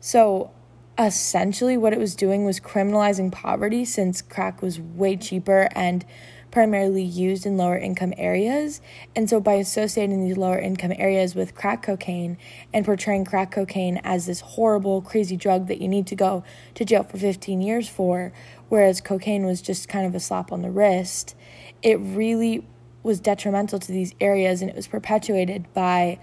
So 0.00 0.50
essentially 0.98 1.76
what 1.76 1.92
it 1.92 1.98
was 1.98 2.14
doing 2.14 2.44
was 2.44 2.58
criminalizing 2.60 3.30
poverty 3.30 3.84
since 3.84 4.22
crack 4.22 4.62
was 4.62 4.80
way 4.80 5.16
cheaper 5.16 5.68
and 5.72 6.04
primarily 6.50 7.02
used 7.02 7.44
in 7.44 7.58
lower 7.58 7.76
income 7.76 8.14
areas. 8.16 8.80
And 9.14 9.28
so 9.28 9.38
by 9.40 9.54
associating 9.54 10.26
these 10.26 10.38
lower 10.38 10.58
income 10.58 10.92
areas 10.96 11.34
with 11.34 11.54
crack 11.54 11.82
cocaine 11.82 12.38
and 12.72 12.84
portraying 12.86 13.26
crack 13.26 13.50
cocaine 13.52 14.00
as 14.04 14.24
this 14.24 14.40
horrible, 14.40 15.02
crazy 15.02 15.36
drug 15.36 15.66
that 15.68 15.82
you 15.82 15.88
need 15.88 16.06
to 16.06 16.16
go 16.16 16.44
to 16.76 16.84
jail 16.84 17.02
for 17.02 17.18
15 17.18 17.60
years 17.60 17.88
for, 17.88 18.32
whereas 18.70 19.02
cocaine 19.02 19.44
was 19.44 19.60
just 19.60 19.88
kind 19.88 20.06
of 20.06 20.14
a 20.14 20.20
slap 20.20 20.50
on 20.50 20.62
the 20.62 20.70
wrist, 20.70 21.34
it 21.82 21.96
really 21.96 22.66
was 23.02 23.20
detrimental 23.20 23.78
to 23.78 23.92
these 23.92 24.14
areas 24.18 24.62
and 24.62 24.70
it 24.70 24.76
was 24.76 24.86
perpetuated 24.88 25.66
by 25.74 26.18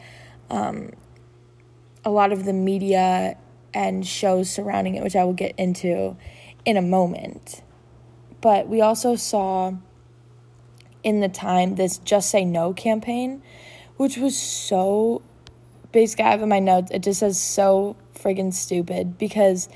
um, 0.49 0.89
a 2.03 2.09
lot 2.09 2.31
of 2.31 2.43
the 2.45 2.53
media 2.53 3.37
and 3.73 4.05
shows 4.05 4.49
surrounding 4.49 4.95
it, 4.95 5.03
which 5.03 5.15
I 5.15 5.23
will 5.23 5.33
get 5.33 5.53
into 5.57 6.15
in 6.65 6.77
a 6.77 6.81
moment. 6.81 7.61
But 8.41 8.67
we 8.67 8.81
also 8.81 9.15
saw 9.15 9.73
in 11.01 11.19
the 11.19 11.29
time 11.29 11.75
this 11.75 11.97
Just 11.97 12.29
Say 12.29 12.45
No 12.45 12.73
campaign, 12.73 13.41
which 13.97 14.17
was 14.17 14.37
so 14.37 15.21
basically 15.91 16.25
I 16.25 16.31
have 16.31 16.41
in 16.41 16.49
my 16.49 16.59
notes, 16.59 16.91
it 16.91 17.03
just 17.03 17.19
says 17.19 17.39
so 17.39 17.95
friggin' 18.15 18.53
stupid 18.53 19.17
because 19.17 19.69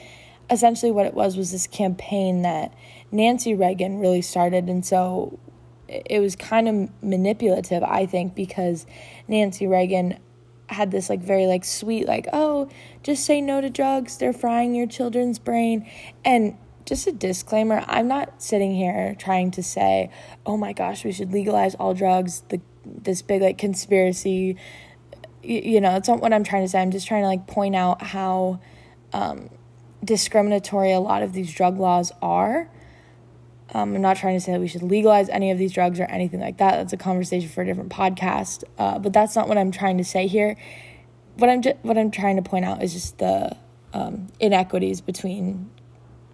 essentially 0.49 0.91
what 0.91 1.05
it 1.05 1.13
was 1.13 1.35
was 1.37 1.51
this 1.51 1.67
campaign 1.67 2.41
that 2.43 2.73
Nancy 3.11 3.55
Reagan 3.55 3.99
really 3.99 4.21
started. 4.21 4.69
And 4.69 4.85
so 4.85 5.37
it 5.87 6.19
was 6.19 6.35
kind 6.35 6.67
of 6.67 6.89
manipulative, 7.03 7.83
I 7.83 8.05
think, 8.05 8.35
because 8.35 8.85
Nancy 9.27 9.67
Reagan 9.67 10.19
had 10.69 10.91
this 10.91 11.09
like 11.09 11.21
very 11.21 11.45
like 11.45 11.63
sweet 11.63 12.07
like 12.07 12.27
oh 12.33 12.67
just 13.03 13.25
say 13.25 13.41
no 13.41 13.61
to 13.61 13.69
drugs 13.69 14.17
they're 14.17 14.33
frying 14.33 14.75
your 14.75 14.87
children's 14.87 15.39
brain 15.39 15.87
and 16.25 16.57
just 16.85 17.07
a 17.07 17.11
disclaimer 17.11 17.83
i'm 17.87 18.07
not 18.07 18.41
sitting 18.41 18.73
here 18.75 19.15
trying 19.17 19.49
to 19.49 19.63
say 19.63 20.09
oh 20.45 20.57
my 20.57 20.73
gosh 20.73 21.03
we 21.05 21.11
should 21.11 21.31
legalize 21.31 21.73
all 21.75 21.93
drugs 21.93 22.43
the 22.49 22.59
this 22.85 23.21
big 23.21 23.41
like 23.41 23.57
conspiracy 23.57 24.55
you, 25.43 25.59
you 25.61 25.81
know 25.81 25.95
it's 25.95 26.07
not 26.07 26.19
what 26.21 26.33
i'm 26.33 26.43
trying 26.43 26.63
to 26.63 26.67
say 26.69 26.81
i'm 26.81 26.91
just 26.91 27.07
trying 27.07 27.23
to 27.23 27.27
like 27.27 27.47
point 27.47 27.75
out 27.75 28.01
how 28.01 28.59
um, 29.13 29.49
discriminatory 30.03 30.91
a 30.91 30.99
lot 30.99 31.23
of 31.23 31.31
these 31.33 31.53
drug 31.53 31.79
laws 31.79 32.11
are 32.21 32.69
um, 33.73 33.95
I'm 33.95 34.01
not 34.01 34.17
trying 34.17 34.35
to 34.37 34.41
say 34.43 34.53
that 34.53 34.59
we 34.61 34.67
should 34.67 34.83
legalize 34.83 35.27
any 35.29 35.51
of 35.51 35.57
these 35.57 35.71
drugs 35.73 35.99
or 35.99 36.05
anything 36.05 36.39
like 36.39 36.57
that. 36.57 36.71
That's 36.77 36.93
a 36.93 36.97
conversation 36.97 37.49
for 37.49 37.63
a 37.63 37.65
different 37.65 37.89
podcast. 37.91 38.63
Uh, 38.77 38.97
but 38.99 39.11
that's 39.13 39.35
not 39.35 39.47
what 39.47 39.57
I'm 39.57 39.71
trying 39.71 39.97
to 39.97 40.05
say 40.05 40.27
here. 40.27 40.55
What 41.37 41.49
I'm 41.49 41.61
ju- 41.61 41.77
what 41.81 41.97
I'm 41.97 42.11
trying 42.11 42.37
to 42.37 42.41
point 42.41 42.65
out 42.65 42.81
is 42.81 42.93
just 42.93 43.17
the 43.17 43.55
um, 43.93 44.27
inequities 44.39 45.01
between 45.01 45.69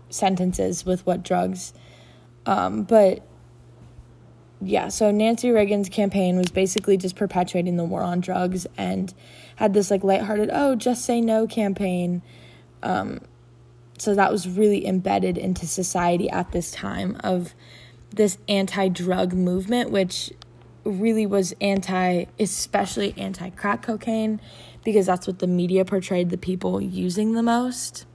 sentences 0.09 0.85
with 0.85 1.05
what 1.05 1.23
drugs. 1.23 1.73
Um, 2.45 2.83
but 2.83 3.25
yeah, 4.61 4.89
so 4.89 5.09
Nancy 5.11 5.49
Reagan's 5.49 5.89
campaign 5.89 6.37
was 6.37 6.49
basically 6.51 6.97
just 6.97 7.15
perpetuating 7.15 7.77
the 7.77 7.83
war 7.83 8.01
on 8.03 8.21
drugs 8.21 8.67
and 8.77 9.13
had 9.55 9.73
this 9.73 9.89
like 9.91 10.03
lighthearted, 10.03 10.49
oh, 10.53 10.75
just 10.75 11.03
say 11.03 11.19
no 11.19 11.47
campaign. 11.47 12.21
Um, 12.81 13.21
so 13.97 14.15
that 14.15 14.31
was 14.31 14.47
really 14.47 14.85
embedded 14.85 15.37
into 15.37 15.65
society 15.67 16.29
at 16.29 16.51
this 16.51 16.71
time 16.71 17.19
of 17.23 17.53
this 18.11 18.37
anti-drug 18.47 19.33
movement 19.33 19.91
which 19.91 20.31
really 20.83 21.25
was 21.25 21.53
anti 21.61 22.25
especially 22.39 23.13
anti 23.17 23.49
crack 23.51 23.81
cocaine 23.81 24.39
because 24.83 25.05
that's 25.05 25.25
what 25.25 25.39
the 25.39 25.47
media 25.47 25.85
portrayed 25.85 26.29
the 26.29 26.37
people 26.37 26.79
using 26.81 27.33
the 27.33 27.43
most 27.43 28.05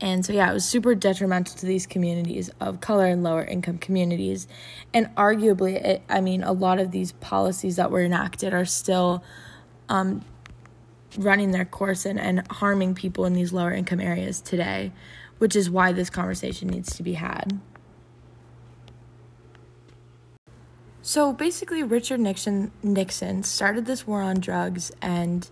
and 0.00 0.24
so 0.24 0.32
yeah 0.32 0.50
it 0.50 0.54
was 0.54 0.64
super 0.64 0.94
detrimental 0.94 1.56
to 1.56 1.66
these 1.66 1.86
communities 1.86 2.50
of 2.60 2.80
color 2.80 3.06
and 3.06 3.22
lower 3.22 3.44
income 3.44 3.76
communities 3.76 4.46
and 4.94 5.06
arguably 5.16 5.74
it, 5.74 6.02
i 6.08 6.20
mean 6.20 6.42
a 6.42 6.52
lot 6.52 6.78
of 6.78 6.90
these 6.92 7.12
policies 7.12 7.76
that 7.76 7.90
were 7.90 8.02
enacted 8.02 8.54
are 8.54 8.64
still 8.64 9.22
um, 9.90 10.24
running 11.16 11.50
their 11.52 11.64
course 11.64 12.04
and, 12.06 12.18
and 12.18 12.42
harming 12.50 12.94
people 12.94 13.24
in 13.24 13.32
these 13.34 13.52
lower 13.52 13.72
income 13.72 14.00
areas 14.00 14.40
today, 14.40 14.92
which 15.38 15.56
is 15.56 15.70
why 15.70 15.92
this 15.92 16.10
conversation 16.10 16.68
needs 16.68 16.94
to 16.96 17.02
be 17.02 17.14
had. 17.14 17.58
So 21.02 21.32
basically, 21.32 21.82
Richard 21.82 22.20
Nixon 22.20 22.72
Nixon 22.82 23.42
started 23.42 23.84
this 23.84 24.06
war 24.06 24.22
on 24.22 24.40
drugs 24.40 24.90
and 25.02 25.48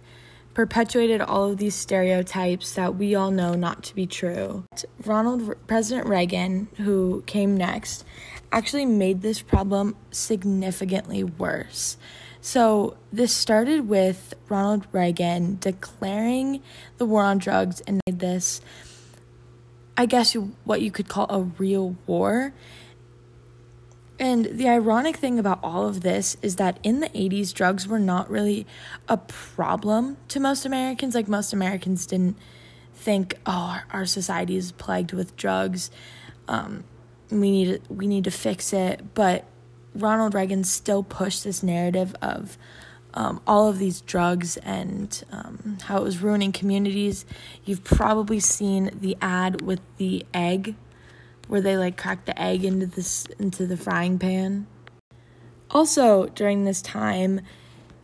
perpetuated 0.55 1.21
all 1.21 1.51
of 1.51 1.59
these 1.59 1.75
stereotypes 1.75 2.73
that 2.73 2.97
we 2.97 3.15
all 3.15 3.31
know 3.31 3.55
not 3.55 3.83
to 3.85 3.95
be 3.95 4.07
true. 4.07 4.65
Ronald 5.05 5.55
President 5.67 6.07
Reagan, 6.09 6.69
who 6.79 7.23
came 7.27 7.55
next, 7.57 8.05
actually 8.51 8.87
made 8.87 9.21
this 9.21 9.43
problem 9.43 9.95
significantly 10.11 11.23
worse. 11.23 11.99
So, 12.45 12.97
this 13.13 13.33
started 13.33 13.89
with 13.89 14.35
Ronald 14.49 14.89
Reagan 14.91 15.59
declaring 15.61 16.61
the 16.99 17.07
war 17.07 17.23
on 17.23 17.39
drugs 17.39 17.81
and 17.87 18.01
made 18.05 18.19
this, 18.19 18.61
I 19.97 20.07
guess, 20.07 20.33
what 20.65 20.81
you 20.83 20.91
could 20.91 21.07
call 21.07 21.27
a 21.31 21.43
real 21.43 21.95
war. 22.09 22.53
And 24.19 24.47
the 24.47 24.69
ironic 24.69 25.19
thing 25.19 25.39
about 25.39 25.61
all 25.63 25.87
of 25.87 26.01
this 26.01 26.37
is 26.43 26.57
that 26.57 26.81
in 26.83 26.99
the 26.99 27.09
80s, 27.11 27.55
drugs 27.55 27.87
were 27.87 28.01
not 28.01 28.29
really 28.29 28.67
a 29.09 29.19
problem 29.19 30.17
to 30.27 30.41
most 30.41 30.67
Americans. 30.67 31.15
Like, 31.15 31.29
most 31.29 31.53
Americans 31.53 32.07
didn't 32.07 32.37
think, 32.93 33.39
oh, 33.47 33.83
our, 33.93 34.05
society 34.05 34.57
is 34.57 34.73
plagued 34.73 35.13
with 35.13 35.37
drugs. 35.37 35.93
Um, 36.49 36.83
we 37.31 37.51
need 37.53 37.83
we 37.89 38.09
need 38.09 38.25
to 38.25 38.31
fix 38.33 38.73
it, 38.73 39.15
but 39.15 39.45
Ronald 39.95 40.35
Reagan 40.35 40.65
still 40.65 41.03
pushed 41.03 41.45
this 41.45 41.63
narrative 41.63 42.15
of 42.23 42.57
um, 43.15 43.43
all 43.47 43.69
of 43.69 43.79
these 43.79 44.01
drugs 44.01 44.57
and 44.59 45.23
um, 45.33 45.79
how 45.85 45.99
it 45.99 46.03
was 46.03 46.23
ruining 46.23 46.53
communities. 46.53 47.27
You've 47.65 47.85
probably 47.85 48.41
seen 48.41 48.91
the 49.01 49.17
ad 49.21 49.61
with 49.61 49.81
the 49.99 50.25
egg, 50.33 50.77
where 51.47 51.61
they 51.61 51.77
like 51.77 51.97
crack 51.99 52.25
the 52.25 52.41
egg 52.41 52.65
into 52.65 52.87
this 52.87 53.27
into 53.39 53.67
the 53.67 53.77
frying 53.77 54.19
pan. 54.19 54.67
Also, 55.71 56.27
during 56.27 56.65
this 56.65 56.81
time, 56.81 57.41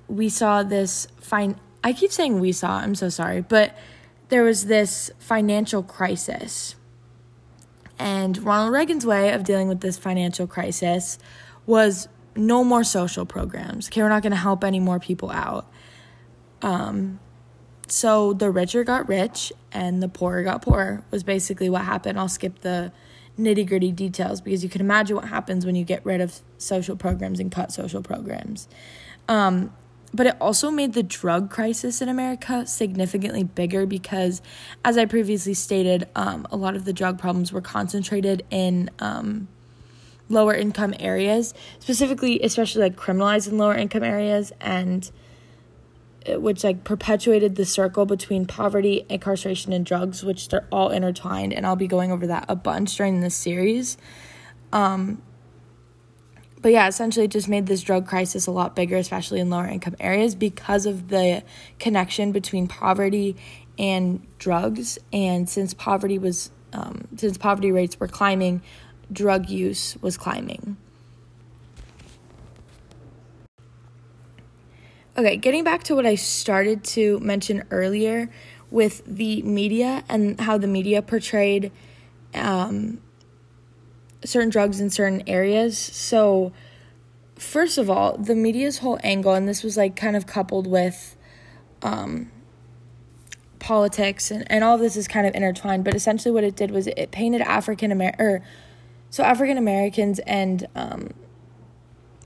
we 0.08 0.28
saw 0.28 0.62
this 0.62 1.06
fine. 1.20 1.58
I 1.82 1.92
keep 1.94 2.12
saying 2.12 2.38
we 2.38 2.52
saw. 2.52 2.76
I'm 2.80 2.94
so 2.94 3.08
sorry, 3.08 3.40
but 3.40 3.76
there 4.28 4.42
was 4.42 4.66
this 4.66 5.10
financial 5.18 5.82
crisis, 5.82 6.74
and 7.98 8.36
Ronald 8.44 8.74
Reagan's 8.74 9.06
way 9.06 9.32
of 9.32 9.42
dealing 9.42 9.68
with 9.68 9.80
this 9.80 9.96
financial 9.96 10.46
crisis 10.46 11.18
was 11.68 12.08
no 12.34 12.64
more 12.64 12.82
social 12.82 13.24
programs. 13.26 13.88
Okay, 13.88 14.00
we're 14.02 14.08
not 14.08 14.22
going 14.22 14.32
to 14.32 14.36
help 14.38 14.64
any 14.64 14.80
more 14.80 14.98
people 14.98 15.30
out. 15.30 15.70
Um, 16.62 17.20
so 17.86 18.32
the 18.32 18.50
richer 18.50 18.82
got 18.84 19.06
rich 19.06 19.52
and 19.70 20.02
the 20.02 20.08
poorer 20.08 20.42
got 20.42 20.62
poorer, 20.62 21.04
was 21.10 21.22
basically 21.22 21.68
what 21.70 21.82
happened. 21.82 22.18
I'll 22.18 22.28
skip 22.28 22.60
the 22.62 22.90
nitty 23.38 23.66
gritty 23.68 23.92
details 23.92 24.40
because 24.40 24.64
you 24.64 24.70
can 24.70 24.80
imagine 24.80 25.14
what 25.14 25.26
happens 25.26 25.64
when 25.66 25.76
you 25.76 25.84
get 25.84 26.04
rid 26.06 26.20
of 26.22 26.40
social 26.56 26.96
programs 26.96 27.38
and 27.38 27.52
cut 27.52 27.70
social 27.70 28.00
programs. 28.02 28.66
Um, 29.28 29.72
but 30.14 30.26
it 30.26 30.36
also 30.40 30.70
made 30.70 30.94
the 30.94 31.02
drug 31.02 31.50
crisis 31.50 32.00
in 32.00 32.08
America 32.08 32.66
significantly 32.66 33.44
bigger 33.44 33.84
because, 33.84 34.40
as 34.82 34.96
I 34.96 35.04
previously 35.04 35.52
stated, 35.52 36.08
um, 36.14 36.46
a 36.50 36.56
lot 36.56 36.76
of 36.76 36.86
the 36.86 36.94
drug 36.94 37.18
problems 37.18 37.52
were 37.52 37.60
concentrated 37.60 38.42
in 38.50 38.88
um, 39.00 39.48
lower 40.28 40.54
income 40.54 40.94
areas, 41.00 41.54
specifically, 41.80 42.40
especially 42.40 42.82
like 42.82 42.96
criminalized 42.96 43.48
in 43.48 43.58
lower 43.58 43.74
income 43.74 44.02
areas, 44.02 44.52
and 44.60 45.10
uh, 46.30 46.38
which 46.40 46.62
like 46.64 46.84
perpetuated 46.84 47.56
the 47.56 47.64
circle 47.64 48.06
between 48.06 48.46
poverty, 48.46 49.04
incarceration, 49.08 49.72
and 49.72 49.84
drugs, 49.86 50.22
which 50.24 50.48
they're 50.48 50.66
all 50.70 50.90
intertwined. 50.90 51.52
And 51.52 51.66
I'll 51.66 51.76
be 51.76 51.86
going 51.88 52.12
over 52.12 52.26
that 52.26 52.44
a 52.48 52.56
bunch 52.56 52.96
during 52.96 53.20
this 53.20 53.34
series. 53.34 53.96
Um, 54.72 55.22
but 56.60 56.72
yeah, 56.72 56.88
essentially, 56.88 57.26
it 57.26 57.30
just 57.30 57.48
made 57.48 57.66
this 57.66 57.82
drug 57.82 58.06
crisis 58.06 58.46
a 58.46 58.50
lot 58.50 58.74
bigger, 58.74 58.96
especially 58.96 59.40
in 59.40 59.48
lower 59.48 59.66
income 59.66 59.94
areas, 60.00 60.34
because 60.34 60.86
of 60.86 61.08
the 61.08 61.42
connection 61.78 62.32
between 62.32 62.66
poverty 62.66 63.36
and 63.78 64.26
drugs. 64.38 64.98
And 65.12 65.48
since 65.48 65.72
poverty 65.72 66.18
was 66.18 66.50
um, 66.72 67.08
since 67.16 67.38
poverty 67.38 67.72
rates 67.72 67.98
were 67.98 68.08
climbing, 68.08 68.60
drug 69.12 69.48
use 69.48 69.96
was 70.00 70.16
climbing. 70.16 70.76
Okay, 75.16 75.36
getting 75.36 75.64
back 75.64 75.82
to 75.84 75.96
what 75.96 76.06
I 76.06 76.14
started 76.14 76.84
to 76.84 77.18
mention 77.20 77.64
earlier 77.72 78.30
with 78.70 79.02
the 79.04 79.42
media 79.42 80.04
and 80.08 80.38
how 80.40 80.58
the 80.58 80.68
media 80.68 81.02
portrayed 81.02 81.72
um, 82.34 83.00
certain 84.24 84.50
drugs 84.50 84.78
in 84.80 84.90
certain 84.90 85.24
areas. 85.26 85.76
So, 85.76 86.52
first 87.34 87.78
of 87.78 87.90
all, 87.90 88.16
the 88.16 88.36
media's 88.36 88.78
whole 88.78 89.00
angle, 89.02 89.32
and 89.34 89.48
this 89.48 89.64
was 89.64 89.76
like 89.76 89.96
kind 89.96 90.14
of 90.14 90.28
coupled 90.28 90.68
with 90.68 91.16
um, 91.82 92.30
politics, 93.58 94.30
and, 94.30 94.44
and 94.52 94.62
all 94.62 94.78
this 94.78 94.96
is 94.96 95.08
kind 95.08 95.26
of 95.26 95.34
intertwined, 95.34 95.82
but 95.84 95.96
essentially 95.96 96.30
what 96.30 96.44
it 96.44 96.54
did 96.54 96.70
was 96.70 96.86
it 96.86 97.10
painted 97.10 97.40
African 97.40 97.90
American, 97.90 98.40
so 99.10 99.24
African 99.24 99.56
Americans 99.56 100.18
and 100.20 100.66
um, 100.74 101.10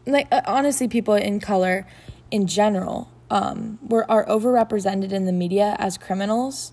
like 0.06 0.26
uh, 0.32 0.40
honestly, 0.46 0.88
people 0.88 1.14
in 1.14 1.40
color 1.40 1.86
in 2.30 2.46
general 2.46 3.10
um, 3.30 3.78
were 3.86 4.10
are 4.10 4.24
overrepresented 4.26 5.12
in 5.12 5.26
the 5.26 5.32
media 5.32 5.76
as 5.78 5.96
criminals, 5.96 6.72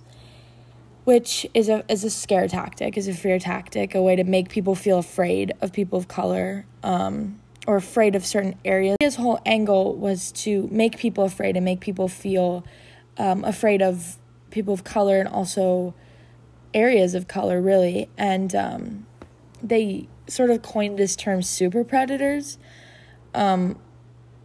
which 1.03 1.45
is 1.53 1.69
a 1.69 1.83
is 1.87 2.03
a 2.03 2.09
scare 2.09 2.47
tactic, 2.47 2.97
is 2.97 3.07
a 3.07 3.13
fear 3.13 3.37
tactic, 3.39 3.93
a 3.93 4.01
way 4.01 4.15
to 4.15 4.23
make 4.23 4.49
people 4.49 4.73
feel 4.73 4.97
afraid 4.97 5.53
of 5.61 5.71
people 5.73 5.99
of 5.99 6.07
color. 6.07 6.65
Um, 6.83 7.41
or 7.67 7.75
afraid 7.75 8.15
of 8.15 8.25
certain 8.25 8.55
areas. 8.65 8.97
His 8.99 9.17
whole 9.17 9.37
angle 9.45 9.93
was 9.95 10.31
to 10.31 10.67
make 10.71 10.97
people 10.97 11.25
afraid 11.25 11.55
and 11.55 11.63
make 11.63 11.81
people 11.81 12.07
feel 12.07 12.65
um, 13.19 13.43
afraid 13.43 13.79
of 13.83 14.17
people 14.49 14.73
of 14.73 14.83
color 14.83 15.19
and 15.19 15.27
also 15.29 15.93
areas 16.73 17.13
of 17.13 17.27
color, 17.27 17.61
really. 17.61 18.09
And 18.17 18.55
um, 18.55 19.05
they 19.61 20.07
sort 20.27 20.49
of 20.49 20.61
coined 20.61 20.97
this 20.97 21.15
term 21.15 21.41
super 21.41 21.83
predators, 21.83 22.57
um, 23.33 23.77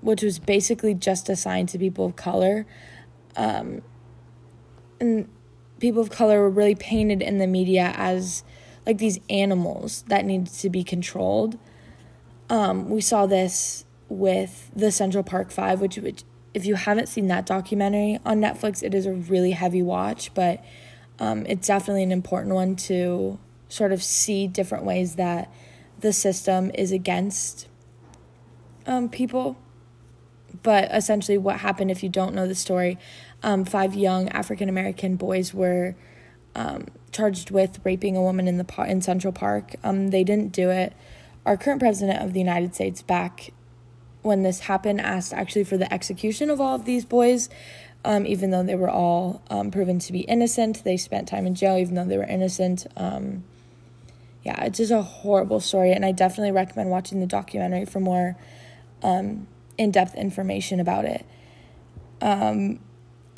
which 0.01 0.23
was 0.23 0.39
basically 0.39 0.95
just 0.95 1.29
assigned 1.29 1.69
to 1.71 1.79
people 1.79 2.07
of 2.07 2.17
color. 2.17 2.67
Um, 3.37 3.83
and 5.01 5.29
people 5.81 6.03
of 6.03 6.11
color 6.11 6.41
were 6.41 6.51
really 6.51 6.75
painted 6.75 7.23
in 7.23 7.39
the 7.39 7.47
media 7.47 7.93
as 7.97 8.45
like 8.87 8.99
these 8.99 9.19
animals 9.31 10.05
that 10.09 10.25
needed 10.25 10.53
to 10.53 10.69
be 10.71 10.85
controlled. 10.85 11.59
Um, 12.51 12.91
we 12.91 13.01
saw 13.01 13.27
this 13.27 13.85
with 14.09 14.71
the 14.77 14.93
Central 14.93 15.25
Park 15.25 15.51
Five, 15.51 15.81
which, 15.81 15.97
which 15.97 16.25
if 16.53 16.67
you 16.67 16.75
haven't 16.75 17.07
seen 17.09 17.27
that 17.29 17.47
documentary 17.47 18.19
on 18.27 18.41
Netflix, 18.41 18.83
it 18.83 18.95
is 18.95 19.07
a 19.07 19.13
really 19.13 19.53
heavy 19.53 19.83
watch, 19.83 20.33
but 20.35 20.63
um, 21.19 21.47
it's 21.47 21.67
definitely 21.67 22.03
an 22.03 22.13
important 22.13 22.55
one 22.55 22.77
to 22.77 23.39
sort 23.75 23.93
of 23.93 24.03
see 24.03 24.47
different 24.47 24.85
ways 24.85 25.17
that 25.17 25.53
the 26.01 26.13
system 26.13 26.71
is 26.75 26.93
against 26.93 27.67
um, 28.87 29.09
people. 29.09 29.57
But 30.63 30.89
essentially, 30.95 31.37
what 31.37 31.59
happened, 31.61 31.91
if 31.91 32.03
you 32.03 32.09
don't 32.09 32.35
know 32.35 32.47
the 32.47 32.55
story, 32.55 32.97
um, 33.43 33.65
five 33.65 33.95
young 33.95 34.29
African 34.29 34.69
American 34.69 35.17
boys 35.17 35.53
were 35.53 35.97
um, 36.55 36.87
charged 37.11 37.51
with 37.51 37.81
raping 37.85 38.17
a 38.17 38.23
woman 38.23 38.47
in 38.47 38.57
the 38.59 38.65
par- 38.65 38.87
in 38.87 39.03
Central 39.03 39.33
Park. 39.33 39.75
Um, 39.83 40.09
they 40.09 40.23
didn't 40.23 40.53
do 40.53 40.71
it. 40.71 40.95
Our 41.45 41.57
current 41.57 41.81
president 41.81 42.23
of 42.25 42.33
the 42.33 42.39
United 42.41 42.75
States, 42.75 43.03
back 43.03 43.53
when 44.23 44.43
this 44.45 44.61
happened, 44.61 45.01
asked 45.01 45.33
actually 45.35 45.65
for 45.65 45.77
the 45.77 45.93
execution 45.93 46.49
of 46.49 46.61
all 46.61 46.77
of 46.77 46.85
these 46.85 47.05
boys. 47.05 47.49
Um, 48.07 48.27
even 48.27 48.51
though 48.51 48.63
they 48.63 48.75
were 48.75 48.91
all 48.91 49.41
um, 49.49 49.71
proven 49.71 49.99
to 50.01 50.13
be 50.13 50.21
innocent, 50.21 50.85
they 50.85 50.99
spent 50.99 51.27
time 51.27 51.47
in 51.47 51.55
jail, 51.55 51.79
even 51.79 51.95
though 51.95 52.05
they 52.05 52.19
were 52.19 52.25
innocent. 52.25 52.87
Um, 52.99 53.45
yeah, 54.45 54.65
it's 54.65 54.77
just 54.77 54.93
a 54.93 55.01
horrible 55.03 55.59
story, 55.59 55.93
and 55.93 56.05
I 56.05 56.13
definitely 56.13 56.53
recommend 56.53 56.91
watching 56.91 57.19
the 57.21 57.27
documentary 57.27 57.87
for 57.87 57.99
more 57.99 58.37
um, 59.03 59.47
in 59.79 59.91
depth 59.91 60.15
information 60.15 60.81
about 60.81 61.07
it. 61.07 61.25
Um, 62.21 62.81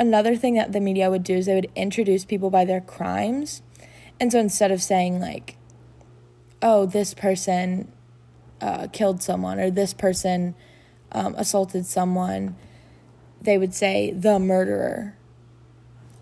another 0.00 0.36
thing 0.36 0.54
that 0.56 0.72
the 0.72 0.80
media 0.80 1.08
would 1.08 1.22
do 1.22 1.34
is 1.36 1.46
they 1.46 1.54
would 1.54 1.70
introduce 1.76 2.24
people 2.24 2.50
by 2.50 2.64
their 2.64 2.80
crimes. 2.80 3.62
And 4.18 4.32
so 4.32 4.40
instead 4.40 4.72
of 4.72 4.82
saying, 4.82 5.20
like, 5.20 5.56
oh, 6.60 6.86
this 6.86 7.14
person 7.14 7.92
uh, 8.60 8.88
killed 8.92 9.22
someone 9.22 9.60
or 9.60 9.70
this 9.70 9.94
person 9.94 10.56
um, 11.12 11.36
assaulted 11.36 11.86
someone, 11.86 12.56
they 13.40 13.58
would 13.58 13.74
say 13.74 14.10
the 14.10 14.40
murderer 14.40 15.15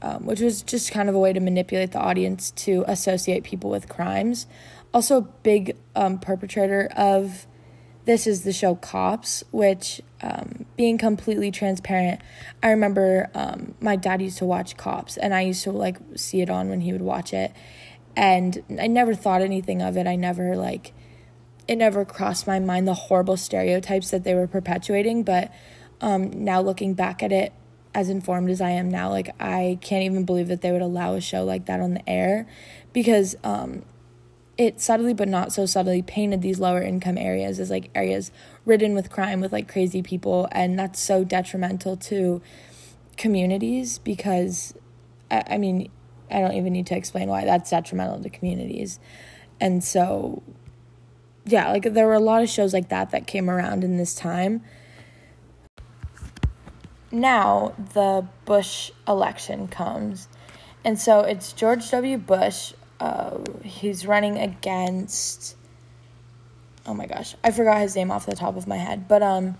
um, 0.05 0.27
which 0.27 0.41
was 0.41 0.61
just 0.61 0.93
kind 0.93 1.09
of 1.09 1.15
a 1.15 1.19
way 1.19 1.33
to 1.33 1.41
manipulate 1.41 1.93
the 1.93 1.99
audience 1.99 2.51
to 2.51 2.85
associate 2.87 3.43
people 3.43 3.71
with 3.71 3.89
crimes. 3.89 4.47
Also, 4.93 5.17
a 5.17 5.21
big 5.23 5.77
um, 5.97 6.19
perpetrator 6.19 6.91
of 6.95 7.47
this 8.05 8.27
is 8.27 8.45
the 8.45 8.53
show 8.53 8.75
Cops, 8.75 9.43
which, 9.51 10.03
um, 10.21 10.67
being 10.77 10.99
completely 10.99 11.51
transparent, 11.51 12.21
I 12.63 12.69
remember 12.69 13.31
um, 13.35 13.75
my 13.81 13.97
dad 13.97 14.21
used 14.21 14.37
to 14.39 14.45
watch 14.45 14.77
Cops, 14.77 15.17
and 15.17 15.33
I 15.33 15.41
used 15.41 15.63
to 15.65 15.73
like 15.73 15.97
see 16.17 16.43
it 16.43 16.51
on 16.51 16.69
when 16.69 16.83
he 16.83 16.93
would 16.93 17.01
watch 17.01 17.33
it, 17.33 17.53
and 18.15 18.63
I 18.79 18.89
never 18.89 19.15
thought 19.15 19.41
anything 19.41 19.81
of 19.81 19.97
it. 19.97 20.07
I 20.07 20.17
never 20.17 20.55
like 20.55 20.93
it 21.67 21.77
never 21.77 22.05
crossed 22.05 22.47
my 22.47 22.61
mind 22.61 22.87
the 22.87 22.93
horrible 22.93 23.39
stereotypes 23.39 24.11
that 24.11 24.23
they 24.23 24.35
were 24.35 24.47
perpetuating, 24.49 25.23
but 25.23 25.51
um, 26.03 26.45
now 26.45 26.61
looking 26.61 26.93
back 26.93 27.23
at 27.23 27.33
it 27.33 27.55
as 27.95 28.09
informed 28.09 28.51
as 28.51 28.61
I 28.61 28.71
am 28.71 28.91
now, 28.91 29.09
like 29.09 29.31
I 29.41 29.79
can't 29.81 30.03
even 30.03 30.25
believe 30.25 30.49
that 30.49 30.61
they 30.61 30.73
would 30.73 30.83
allow 30.83 31.15
a 31.15 31.21
show 31.21 31.45
like 31.45 31.67
that 31.67 31.81
on 31.81 31.95
the 31.95 32.09
air 32.11 32.47
because 32.93 33.37
um, 33.45 33.83
it 34.59 34.81
subtly 34.81 35.15
but 35.15 35.29
not 35.29 35.53
so 35.53 35.65
subtly 35.65 36.03
painted 36.03 36.43
these 36.43 36.59
lower 36.59 36.83
income 36.83 37.17
areas 37.17 37.61
as 37.61 37.71
like 37.71 37.91
areas 37.95 38.33
ridden 38.67 38.95
with 38.95 39.11
crime 39.11 39.41
with 39.41 39.53
like 39.53 39.69
crazy 39.69 40.03
people 40.03 40.49
and 40.51 40.77
that's 40.79 40.99
so 40.99 41.23
detrimental 41.23 41.97
to 41.97 42.43
communities 43.17 43.99
because 44.01 44.75
I, 45.31 45.45
I 45.51 45.59
mean 45.59 45.89
I 46.31 46.41
don't 46.41 46.55
even 46.55 46.73
need 46.73 46.87
to 46.89 46.97
explain 46.97 47.29
why 47.29 47.45
that's 47.45 47.71
detrimental 47.71 48.21
to 48.23 48.31
communities. 48.31 48.99
And 49.61 49.85
so 49.85 50.43
yeah, 51.47 51.71
like 51.71 51.93
there 51.93 52.07
were 52.07 52.15
a 52.15 52.19
lot 52.21 52.43
of 52.43 52.49
shows 52.49 52.73
like 52.73 52.89
that 52.89 53.11
that 53.13 53.29
came 53.29 53.49
around 53.49 53.85
in 53.85 53.99
this 53.99 54.17
time 54.17 54.63
now 57.15 57.75
the 57.95 58.27
Bush 58.45 58.91
election 59.09 59.69
comes. 59.69 60.29
And 60.85 60.99
so 60.99 61.21
it's 61.21 61.53
George 61.53 61.91
W. 61.91 62.19
Bush. 62.19 62.75
Uh, 63.01 63.39
he's 63.63 64.07
running 64.07 64.37
against. 64.39 65.57
Oh 66.87 66.93
my 66.93 67.07
gosh, 67.07 67.35
I 67.43 67.51
forgot 67.51 67.79
his 67.81 67.97
name 67.97 68.11
off 68.11 68.27
the 68.27 68.37
top 68.37 68.57
of 68.57 68.67
my 68.67 68.77
head, 68.77 69.09
but 69.09 69.23
um, 69.23 69.57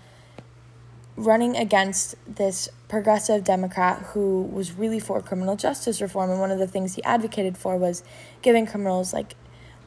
running 1.15 1.55
against 1.55 2.13
this 2.27 2.69
progressive 2.87 3.43
Democrat 3.43 3.99
who 4.13 4.43
was 4.43 4.73
really 4.73 4.99
for 4.99 5.19
criminal 5.21 5.55
justice 5.55 6.01
reform, 6.03 6.29
and 6.29 6.39
one 6.39 6.51
of 6.51 6.59
the 6.59 6.67
things 6.67 6.93
he 6.93 7.03
advocated 7.03 7.57
for 7.57 7.77
was 7.77 8.03
giving 8.43 8.67
criminals 8.67 9.11
like 9.11 9.33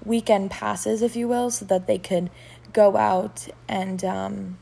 weekend 0.04 0.50
passes, 0.50 1.00
if 1.00 1.14
you 1.14 1.28
will, 1.28 1.48
so 1.50 1.64
that 1.66 1.86
they 1.86 1.96
could 1.98 2.28
go 2.72 2.96
out 2.96 3.46
and 3.68 4.04
um, 4.04 4.58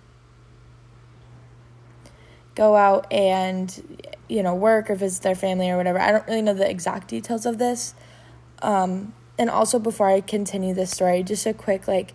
go 2.57 2.75
out 2.75 3.07
and 3.13 4.01
you 4.29 4.43
know 4.43 4.55
work 4.55 4.91
or 4.91 4.97
visit 4.97 5.23
their 5.23 5.37
family 5.37 5.71
or 5.71 5.77
whatever. 5.77 6.01
I 6.01 6.11
don't 6.11 6.27
really 6.27 6.43
know 6.43 6.55
the 6.55 6.69
exact 6.69 7.07
details 7.07 7.47
of 7.47 7.59
this. 7.59 7.95
Um, 8.63 9.13
and 9.39 9.49
also 9.51 9.79
before 9.79 10.09
I 10.09 10.23
continue 10.23 10.75
this 10.75 10.91
story, 10.91 11.23
just 11.23 11.47
a 11.47 11.53
quick 11.55 11.87
like 11.87 12.15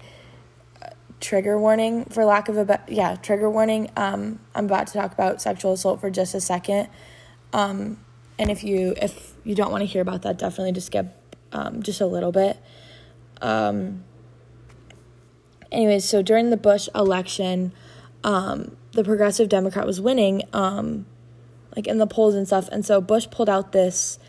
trigger 1.22 1.58
warning 1.58 2.04
for 2.06 2.26
lack 2.26 2.50
of 2.50 2.58
a 2.58 2.66
be- 2.66 2.96
yeah 2.96 3.16
trigger 3.16 3.50
warning. 3.50 3.90
Um, 3.96 4.40
I'm 4.54 4.66
about 4.66 4.88
to 4.88 4.94
talk 4.94 5.14
about 5.14 5.42
sexual 5.42 5.72
assault 5.72 6.02
for 6.02 6.10
just 6.10 6.34
a 6.36 6.42
second. 6.42 6.90
Um, 7.54 8.04
and 8.38 8.50
if 8.52 8.64
you 8.64 8.96
if 9.02 9.34
you 9.46 9.56
don't 9.56 9.72
want 9.72 9.84
to 9.84 9.86
hear 9.86 10.02
about 10.02 10.24
that, 10.24 10.38
definitely 10.40 10.74
just 10.74 10.88
skip 10.88 11.14
um, 11.54 11.82
just 11.84 12.02
a 12.02 12.08
little 12.08 12.32
bit. 12.32 12.58
Um, 13.42 14.04
anyways, 15.72 16.06
so 16.06 16.22
during 16.24 16.50
the 16.50 16.58
Bush 16.58 16.90
election, 16.96 17.74
um, 18.24 18.76
the 18.94 19.04
Progressive 19.04 19.50
Democrat 19.50 19.86
was 19.86 20.02
winning, 20.02 20.44
um, 20.54 21.06
like 21.76 21.88
in 21.88 21.98
the 21.98 22.08
polls 22.08 22.36
and 22.36 22.46
stuff. 22.46 22.68
And 22.72 22.86
so 22.86 23.00
Bush 23.00 23.28
pulled 23.32 23.50
out 23.50 23.72
this 23.72 24.20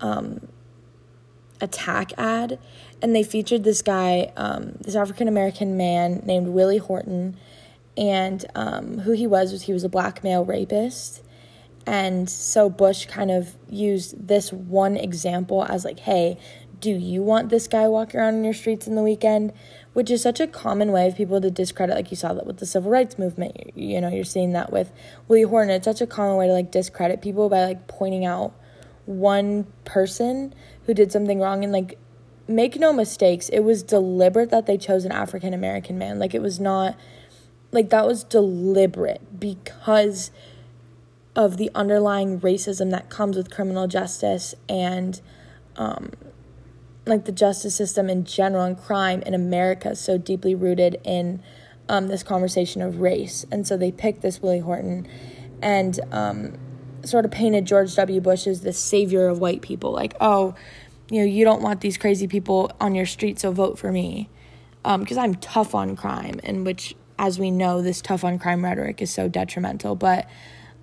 um, 0.00 0.48
attack 1.60 2.12
ad, 2.16 2.58
and 3.02 3.14
they 3.14 3.22
featured 3.22 3.64
this 3.64 3.82
guy, 3.82 4.32
um, 4.36 4.72
this 4.80 4.94
African 4.94 5.28
American 5.28 5.76
man 5.76 6.22
named 6.24 6.48
Willie 6.48 6.78
Horton. 6.78 7.36
And 7.96 8.44
um, 8.54 8.98
who 9.00 9.12
he 9.12 9.26
was 9.26 9.50
was 9.50 9.62
he 9.62 9.72
was 9.72 9.84
a 9.84 9.88
black 9.88 10.22
male 10.22 10.44
rapist. 10.44 11.22
And 11.84 12.28
so 12.30 12.68
Bush 12.70 13.06
kind 13.06 13.30
of 13.30 13.56
used 13.68 14.28
this 14.28 14.52
one 14.52 14.96
example 14.96 15.64
as, 15.64 15.86
like, 15.86 15.98
hey, 15.98 16.36
do 16.80 16.90
you 16.90 17.22
want 17.22 17.48
this 17.48 17.66
guy 17.66 17.88
walking 17.88 18.20
around 18.20 18.34
in 18.34 18.44
your 18.44 18.52
streets 18.52 18.86
in 18.86 18.94
the 18.94 19.02
weekend? 19.02 19.52
Which 19.94 20.10
is 20.10 20.22
such 20.22 20.38
a 20.38 20.46
common 20.46 20.92
way 20.92 21.08
of 21.08 21.16
people 21.16 21.40
to 21.40 21.50
discredit, 21.50 21.96
like 21.96 22.10
you 22.10 22.16
saw 22.16 22.32
that 22.34 22.46
with 22.46 22.58
the 22.58 22.66
civil 22.66 22.90
rights 22.90 23.18
movement. 23.18 23.72
You, 23.74 23.94
you 23.94 24.00
know, 24.00 24.08
you're 24.08 24.24
seeing 24.24 24.52
that 24.52 24.70
with 24.72 24.92
Willie 25.26 25.42
Horton. 25.42 25.70
It's 25.70 25.84
such 25.86 26.00
a 26.00 26.06
common 26.06 26.36
way 26.36 26.46
to 26.46 26.52
like 26.52 26.70
discredit 26.70 27.20
people 27.20 27.48
by 27.48 27.64
like 27.64 27.88
pointing 27.88 28.24
out 28.24 28.54
one 29.06 29.66
person 29.84 30.54
who 30.84 30.94
did 30.94 31.10
something 31.10 31.40
wrong 31.40 31.64
and 31.64 31.72
like 31.72 31.98
make 32.46 32.76
no 32.78 32.92
mistakes. 32.92 33.48
It 33.48 33.60
was 33.60 33.82
deliberate 33.82 34.50
that 34.50 34.66
they 34.66 34.76
chose 34.78 35.04
an 35.04 35.10
African 35.12 35.52
American 35.52 35.98
man. 35.98 36.18
Like 36.18 36.34
it 36.34 36.42
was 36.42 36.60
not 36.60 36.96
like 37.72 37.90
that 37.90 38.06
was 38.06 38.22
deliberate 38.22 39.40
because 39.40 40.30
of 41.34 41.56
the 41.56 41.70
underlying 41.74 42.40
racism 42.40 42.90
that 42.90 43.10
comes 43.10 43.36
with 43.36 43.50
criminal 43.50 43.86
justice 43.86 44.54
and 44.68 45.20
um, 45.76 46.12
like 47.08 47.24
the 47.24 47.32
justice 47.32 47.74
system 47.74 48.08
in 48.08 48.24
general 48.24 48.64
and 48.64 48.78
crime 48.78 49.22
in 49.22 49.34
America 49.34 49.96
so 49.96 50.18
deeply 50.18 50.54
rooted 50.54 51.00
in 51.04 51.42
um, 51.88 52.08
this 52.08 52.22
conversation 52.22 52.82
of 52.82 53.00
race. 53.00 53.46
And 53.50 53.66
so 53.66 53.76
they 53.76 53.90
picked 53.90 54.20
this 54.22 54.40
Willie 54.42 54.60
Horton 54.60 55.08
and 55.62 55.98
um, 56.12 56.58
sort 57.04 57.24
of 57.24 57.30
painted 57.30 57.64
George 57.64 57.94
W. 57.96 58.20
Bush 58.20 58.46
as 58.46 58.60
the 58.60 58.72
savior 58.72 59.26
of 59.28 59.38
white 59.40 59.62
people. 59.62 59.90
Like, 59.90 60.14
oh, 60.20 60.54
you 61.10 61.20
know, 61.20 61.26
you 61.26 61.44
don't 61.44 61.62
want 61.62 61.80
these 61.80 61.96
crazy 61.96 62.28
people 62.28 62.70
on 62.80 62.94
your 62.94 63.06
street, 63.06 63.40
so 63.40 63.50
vote 63.50 63.78
for 63.78 63.90
me. 63.90 64.28
Because 64.82 65.16
um, 65.16 65.24
I'm 65.24 65.34
tough 65.36 65.74
on 65.74 65.96
crime, 65.96 66.40
and 66.44 66.64
which, 66.64 66.94
as 67.18 67.38
we 67.38 67.50
know, 67.50 67.82
this 67.82 68.00
tough 68.00 68.22
on 68.24 68.38
crime 68.38 68.64
rhetoric 68.64 69.02
is 69.02 69.12
so 69.12 69.28
detrimental. 69.28 69.96
But 69.96 70.28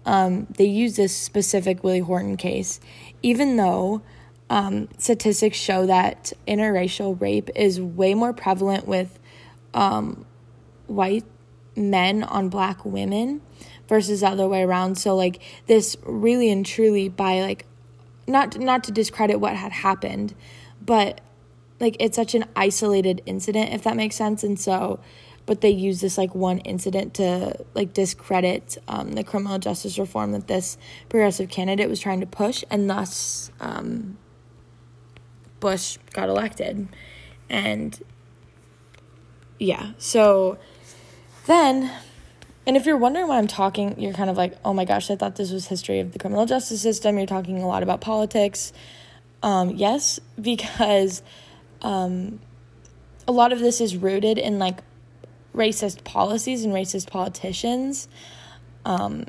um, 0.05 0.47
they 0.57 0.65
use 0.65 0.95
this 0.95 1.15
specific 1.15 1.83
Willie 1.83 1.99
Horton 2.01 2.35
case, 2.37 2.79
even 3.23 3.55
though 3.55 4.01
um, 4.49 4.87
statistics 4.97 5.57
show 5.57 5.85
that 5.87 6.33
interracial 6.47 7.19
rape 7.19 7.49
is 7.55 7.81
way 7.81 8.13
more 8.13 8.33
prevalent 8.33 8.87
with 8.87 9.19
um, 9.73 10.25
white 10.87 11.25
men 11.75 12.23
on 12.23 12.49
black 12.49 12.85
women 12.85 13.41
versus 13.87 14.21
the 14.21 14.27
other 14.27 14.47
way 14.47 14.61
around. 14.63 14.97
So 14.97 15.15
like 15.15 15.41
this 15.67 15.97
really 16.03 16.49
and 16.51 16.65
truly 16.65 17.09
by 17.09 17.41
like 17.41 17.65
not 18.27 18.57
not 18.59 18.83
to 18.85 18.91
discredit 18.91 19.39
what 19.39 19.55
had 19.55 19.71
happened, 19.71 20.33
but 20.81 21.21
like 21.79 21.97
it's 21.99 22.15
such 22.15 22.33
an 22.35 22.45
isolated 22.55 23.21
incident 23.25 23.73
if 23.73 23.83
that 23.83 23.95
makes 23.95 24.15
sense. 24.15 24.43
And 24.43 24.59
so 24.59 24.99
but 25.47 25.61
they 25.61 25.69
use 25.69 26.01
this 26.01 26.17
like 26.17 26.33
one 26.33 26.57
incident 26.59 27.15
to 27.15 27.65
like 27.75 27.93
discredit 27.93 28.77
um, 28.87 29.13
the 29.13 29.23
criminal 29.23 29.59
justice 29.59 29.99
reform 29.99 30.31
that 30.31 30.47
this 30.47 30.77
progressive 31.09 31.49
candidate 31.49 31.89
was 31.89 31.99
trying 31.99 32.19
to 32.21 32.25
push 32.25 32.63
and 32.71 32.89
thus 32.89 33.51
um, 33.59 34.17
Bush 35.59 35.97
got 36.13 36.29
elected. 36.29 36.87
And 37.49 38.01
yeah, 39.59 39.91
so 39.97 40.57
then, 41.45 41.91
and 42.65 42.75
if 42.75 42.85
you're 42.85 42.97
wondering 42.97 43.27
why 43.27 43.37
I'm 43.37 43.47
talking, 43.47 43.99
you're 43.99 44.13
kind 44.13 44.29
of 44.29 44.37
like, 44.37 44.57
oh 44.65 44.73
my 44.73 44.85
gosh, 44.85 45.09
I 45.11 45.15
thought 45.15 45.35
this 45.35 45.51
was 45.51 45.67
history 45.67 45.99
of 45.99 46.11
the 46.11 46.19
criminal 46.19 46.45
justice 46.45 46.81
system. 46.81 47.17
You're 47.17 47.27
talking 47.27 47.61
a 47.61 47.67
lot 47.67 47.83
about 47.83 48.01
politics. 48.01 48.73
Um, 49.43 49.71
yes, 49.71 50.19
because 50.41 51.21
um, 51.81 52.39
a 53.27 53.31
lot 53.31 53.53
of 53.53 53.59
this 53.59 53.79
is 53.79 53.95
rooted 53.95 54.37
in 54.37 54.59
like 54.59 54.79
racist 55.53 56.03
policies 56.03 56.65
and 56.65 56.73
racist 56.73 57.09
politicians, 57.11 58.07
um, 58.85 59.25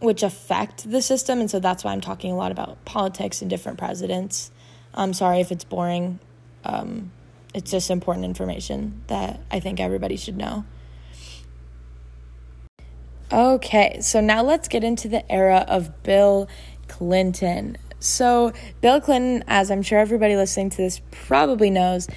which 0.00 0.22
affect 0.22 0.90
the 0.90 1.02
system. 1.02 1.40
And 1.40 1.50
so 1.50 1.60
that's 1.60 1.84
why 1.84 1.92
I'm 1.92 2.00
talking 2.00 2.32
a 2.32 2.36
lot 2.36 2.52
about 2.52 2.82
politics 2.86 3.42
and 3.42 3.50
different 3.50 3.76
presidents. 3.78 4.50
I'm 4.94 5.12
sorry 5.14 5.40
if 5.40 5.50
it's 5.50 5.64
boring. 5.64 6.18
Um, 6.64 7.10
it's 7.54 7.70
just 7.70 7.90
important 7.90 8.24
information 8.24 9.02
that 9.06 9.40
I 9.50 9.60
think 9.60 9.80
everybody 9.80 10.16
should 10.16 10.36
know. 10.36 10.64
Okay, 13.32 14.00
so 14.00 14.20
now 14.20 14.42
let's 14.42 14.68
get 14.68 14.84
into 14.84 15.08
the 15.08 15.30
era 15.32 15.64
of 15.66 16.02
Bill 16.02 16.48
Clinton. 16.88 17.78
So, 17.98 18.52
Bill 18.82 19.00
Clinton, 19.00 19.44
as 19.46 19.70
I'm 19.70 19.82
sure 19.82 19.98
everybody 19.98 20.36
listening 20.36 20.68
to 20.70 20.76
this 20.76 21.00
probably 21.10 21.70
knows, 21.70 22.08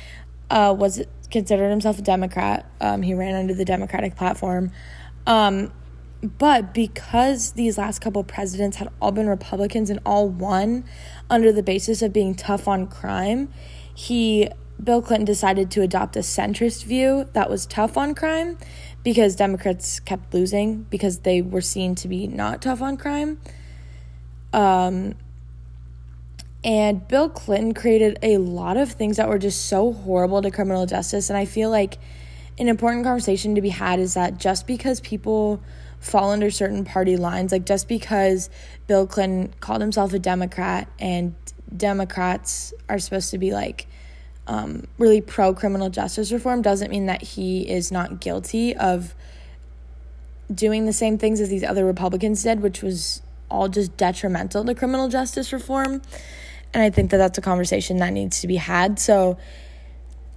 uh, 0.49 0.75
was 0.77 1.01
considered 1.31 1.69
himself 1.69 1.99
a 1.99 2.01
Democrat. 2.01 2.65
Um, 2.81 3.01
he 3.01 3.13
ran 3.13 3.35
under 3.35 3.53
the 3.53 3.63
Democratic 3.63 4.15
platform. 4.17 4.71
Um, 5.25 5.71
but 6.25 6.73
because 6.73 7.51
these 7.51 7.77
last 7.77 7.99
couple 7.99 8.23
presidents 8.23 8.77
had 8.77 8.89
all 9.01 9.11
been 9.11 9.27
Republicans 9.27 9.89
and 9.89 9.99
all 10.05 10.27
won 10.27 10.83
under 11.29 11.51
the 11.51 11.63
basis 11.63 12.01
of 12.01 12.11
being 12.13 12.35
tough 12.35 12.67
on 12.67 12.87
crime, 12.87 13.49
he 13.93 14.49
Bill 14.83 15.01
Clinton 15.01 15.25
decided 15.25 15.71
to 15.71 15.81
adopt 15.81 16.15
a 16.17 16.19
centrist 16.19 16.83
view 16.83 17.29
that 17.33 17.49
was 17.49 17.65
tough 17.65 17.95
on 17.97 18.13
crime 18.13 18.57
because 19.03 19.35
Democrats 19.35 19.99
kept 20.01 20.33
losing 20.33 20.83
because 20.89 21.19
they 21.19 21.41
were 21.41 21.61
seen 21.61 21.95
to 21.95 22.07
be 22.09 22.27
not 22.27 22.61
tough 22.61 22.81
on 22.81 22.97
crime. 22.97 23.39
Um, 24.51 25.13
and 26.63 27.07
Bill 27.07 27.29
Clinton 27.29 27.73
created 27.73 28.17
a 28.23 28.37
lot 28.37 28.75
of 28.77 28.91
things 28.91 29.15
that 29.17 29.29
were 29.29 29.37
just 29.37 29.65
so 29.67 29.93
horrible 29.93 30.41
to 30.41 30.49
criminal 30.51 30.85
justice. 30.87 31.29
And 31.29 31.37
I 31.37 31.45
feel 31.45 31.69
like 31.69 31.97
an 32.57 32.67
important 32.67 33.03
conversation 33.05 33.55
to 33.55 33.61
be 33.61 33.69
had 33.69 33.99
is 33.99 34.15
that 34.15 34.39
just 34.39 34.65
because 34.67 34.99
people 34.99 35.61
fall 36.05 36.31
under 36.31 36.51
certain 36.51 36.85
party 36.85 37.17
lines. 37.17 37.51
Like 37.51 37.65
just 37.65 37.87
because 37.87 38.49
Bill 38.87 39.07
Clinton 39.07 39.53
called 39.59 39.81
himself 39.81 40.13
a 40.13 40.19
Democrat 40.19 40.87
and 40.99 41.33
Democrats 41.75 42.73
are 42.87 42.99
supposed 42.99 43.31
to 43.31 43.39
be 43.39 43.51
like 43.51 43.87
um, 44.47 44.85
really 44.99 45.19
pro 45.21 45.53
criminal 45.55 45.89
justice 45.89 46.31
reform 46.31 46.61
doesn't 46.61 46.91
mean 46.91 47.07
that 47.07 47.23
he 47.23 47.67
is 47.67 47.91
not 47.91 48.19
guilty 48.21 48.75
of 48.75 49.15
doing 50.53 50.85
the 50.85 50.93
same 50.93 51.17
things 51.17 51.41
as 51.41 51.49
these 51.49 51.63
other 51.63 51.83
Republicans 51.83 52.43
did, 52.43 52.59
which 52.61 52.83
was 52.83 53.23
all 53.49 53.67
just 53.67 53.97
detrimental 53.97 54.63
to 54.63 54.75
criminal 54.75 55.09
justice 55.09 55.51
reform. 55.51 56.03
And 56.71 56.83
I 56.83 56.91
think 56.91 57.09
that 57.11 57.17
that's 57.17 57.37
a 57.39 57.41
conversation 57.41 57.97
that 57.97 58.13
needs 58.13 58.41
to 58.41 58.47
be 58.47 58.57
had. 58.57 58.99
So, 58.99 59.39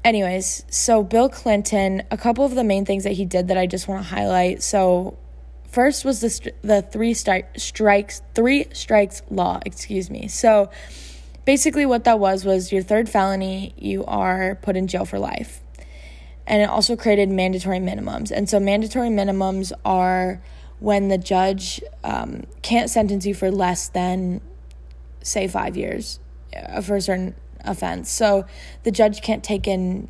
anyways, 0.04 0.64
so 0.70 1.02
Bill 1.02 1.28
Clinton, 1.28 2.04
a 2.10 2.16
couple 2.16 2.46
of 2.46 2.54
the 2.54 2.64
main 2.64 2.86
things 2.86 3.04
that 3.04 3.12
he 3.14 3.26
did 3.26 3.48
that 3.48 3.58
I 3.58 3.66
just 3.66 3.86
want 3.88 4.02
to 4.02 4.08
highlight. 4.08 4.62
So, 4.62 5.18
First 5.68 6.02
was 6.04 6.20
the 6.20 6.30
st- 6.30 6.54
the 6.62 6.80
three 6.82 7.12
stri- 7.12 7.44
strikes 7.60 8.22
three 8.34 8.66
strikes 8.72 9.22
law, 9.30 9.60
excuse 9.66 10.10
me. 10.10 10.26
So 10.28 10.70
basically 11.44 11.84
what 11.84 12.04
that 12.04 12.18
was 12.18 12.44
was 12.44 12.72
your 12.72 12.82
third 12.82 13.08
felony, 13.08 13.74
you 13.76 14.04
are 14.06 14.58
put 14.62 14.76
in 14.76 14.86
jail 14.86 15.04
for 15.04 15.18
life. 15.18 15.60
And 16.46 16.62
it 16.62 16.70
also 16.70 16.96
created 16.96 17.28
mandatory 17.28 17.78
minimums. 17.80 18.30
And 18.30 18.48
so 18.48 18.58
mandatory 18.58 19.08
minimums 19.10 19.70
are 19.84 20.40
when 20.80 21.08
the 21.08 21.18
judge 21.18 21.82
um, 22.02 22.44
can't 22.62 22.88
sentence 22.88 23.26
you 23.26 23.34
for 23.34 23.50
less 23.50 23.88
than 23.88 24.40
say 25.22 25.46
5 25.46 25.76
years 25.76 26.18
uh, 26.56 26.80
for 26.80 26.96
a 26.96 27.00
certain 27.02 27.34
offense. 27.64 28.10
So 28.10 28.46
the 28.84 28.90
judge 28.90 29.20
can't 29.20 29.44
take 29.44 29.66
in 29.66 30.08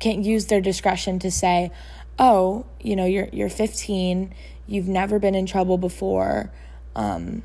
can't 0.00 0.24
use 0.24 0.46
their 0.46 0.60
discretion 0.60 1.18
to 1.18 1.30
say, 1.30 1.70
"Oh, 2.18 2.66
you 2.80 2.94
know, 2.96 3.04
you're 3.04 3.28
you're 3.32 3.48
15, 3.48 4.32
you've 4.68 4.86
never 4.86 5.18
been 5.18 5.34
in 5.34 5.46
trouble 5.46 5.78
before. 5.78 6.52
Um, 6.94 7.42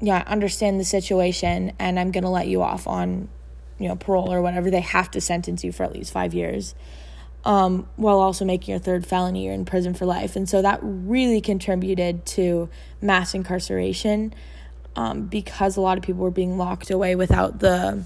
yeah, 0.00 0.24
I 0.26 0.32
understand 0.32 0.80
the 0.80 0.84
situation, 0.84 1.72
and 1.78 2.00
I'm 2.00 2.10
going 2.10 2.24
to 2.24 2.30
let 2.30 2.48
you 2.48 2.62
off 2.62 2.88
on, 2.88 3.28
you 3.78 3.86
know, 3.88 3.94
parole 3.94 4.32
or 4.32 4.42
whatever. 4.42 4.70
They 4.70 4.80
have 4.80 5.10
to 5.12 5.20
sentence 5.20 5.62
you 5.62 5.70
for 5.70 5.84
at 5.84 5.92
least 5.92 6.10
five 6.12 6.34
years, 6.34 6.74
um, 7.44 7.86
while 7.96 8.18
also 8.18 8.44
making 8.44 8.72
your 8.72 8.78
third 8.80 9.06
felony, 9.06 9.44
you're 9.44 9.54
in 9.54 9.66
prison 9.66 9.92
for 9.94 10.06
life. 10.06 10.34
And 10.34 10.48
so 10.48 10.62
that 10.62 10.80
really 10.82 11.40
contributed 11.42 12.24
to 12.26 12.68
mass 13.02 13.34
incarceration 13.34 14.34
um, 14.96 15.24
because 15.26 15.76
a 15.76 15.80
lot 15.80 15.98
of 15.98 16.02
people 16.04 16.22
were 16.22 16.30
being 16.30 16.56
locked 16.56 16.90
away 16.90 17.14
without 17.14 17.60
the 17.60 18.04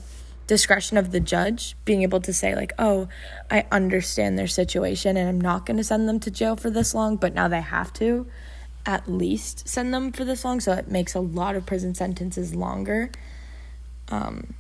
discretion 0.49 0.97
of 0.97 1.11
the 1.13 1.21
judge 1.21 1.77
being 1.85 2.01
able 2.01 2.23
to 2.23 2.33
say 2.33 2.55
like 2.57 2.73
oh 2.79 3.07
i 3.51 3.67
understand 3.71 4.39
their 4.39 4.47
situation 4.47 5.15
and 5.19 5.29
i'm 5.29 5.39
not 5.39 5.67
going 5.67 5.77
to 5.77 5.85
send 5.85 6.09
them 6.09 6.19
to 6.19 6.31
jail 6.31 6.57
for 6.57 6.71
this 6.71 6.95
long 6.95 7.17
but 7.17 7.35
now 7.35 7.49
they 7.49 7.61
have 7.61 7.93
to 7.93 8.27
at 8.87 9.09
least 9.11 9.69
send 9.69 9.93
them 9.93 10.13
for 10.13 10.25
this 10.25 10.45
long, 10.45 10.61
so 10.61 10.73
it 10.73 10.91
makes 10.91 11.15
a 11.15 11.21
lot 11.21 11.57
of 11.57 11.67
prison 11.67 11.95
sentences 11.95 12.55
longer. 12.55 13.11
Um, 14.09 14.55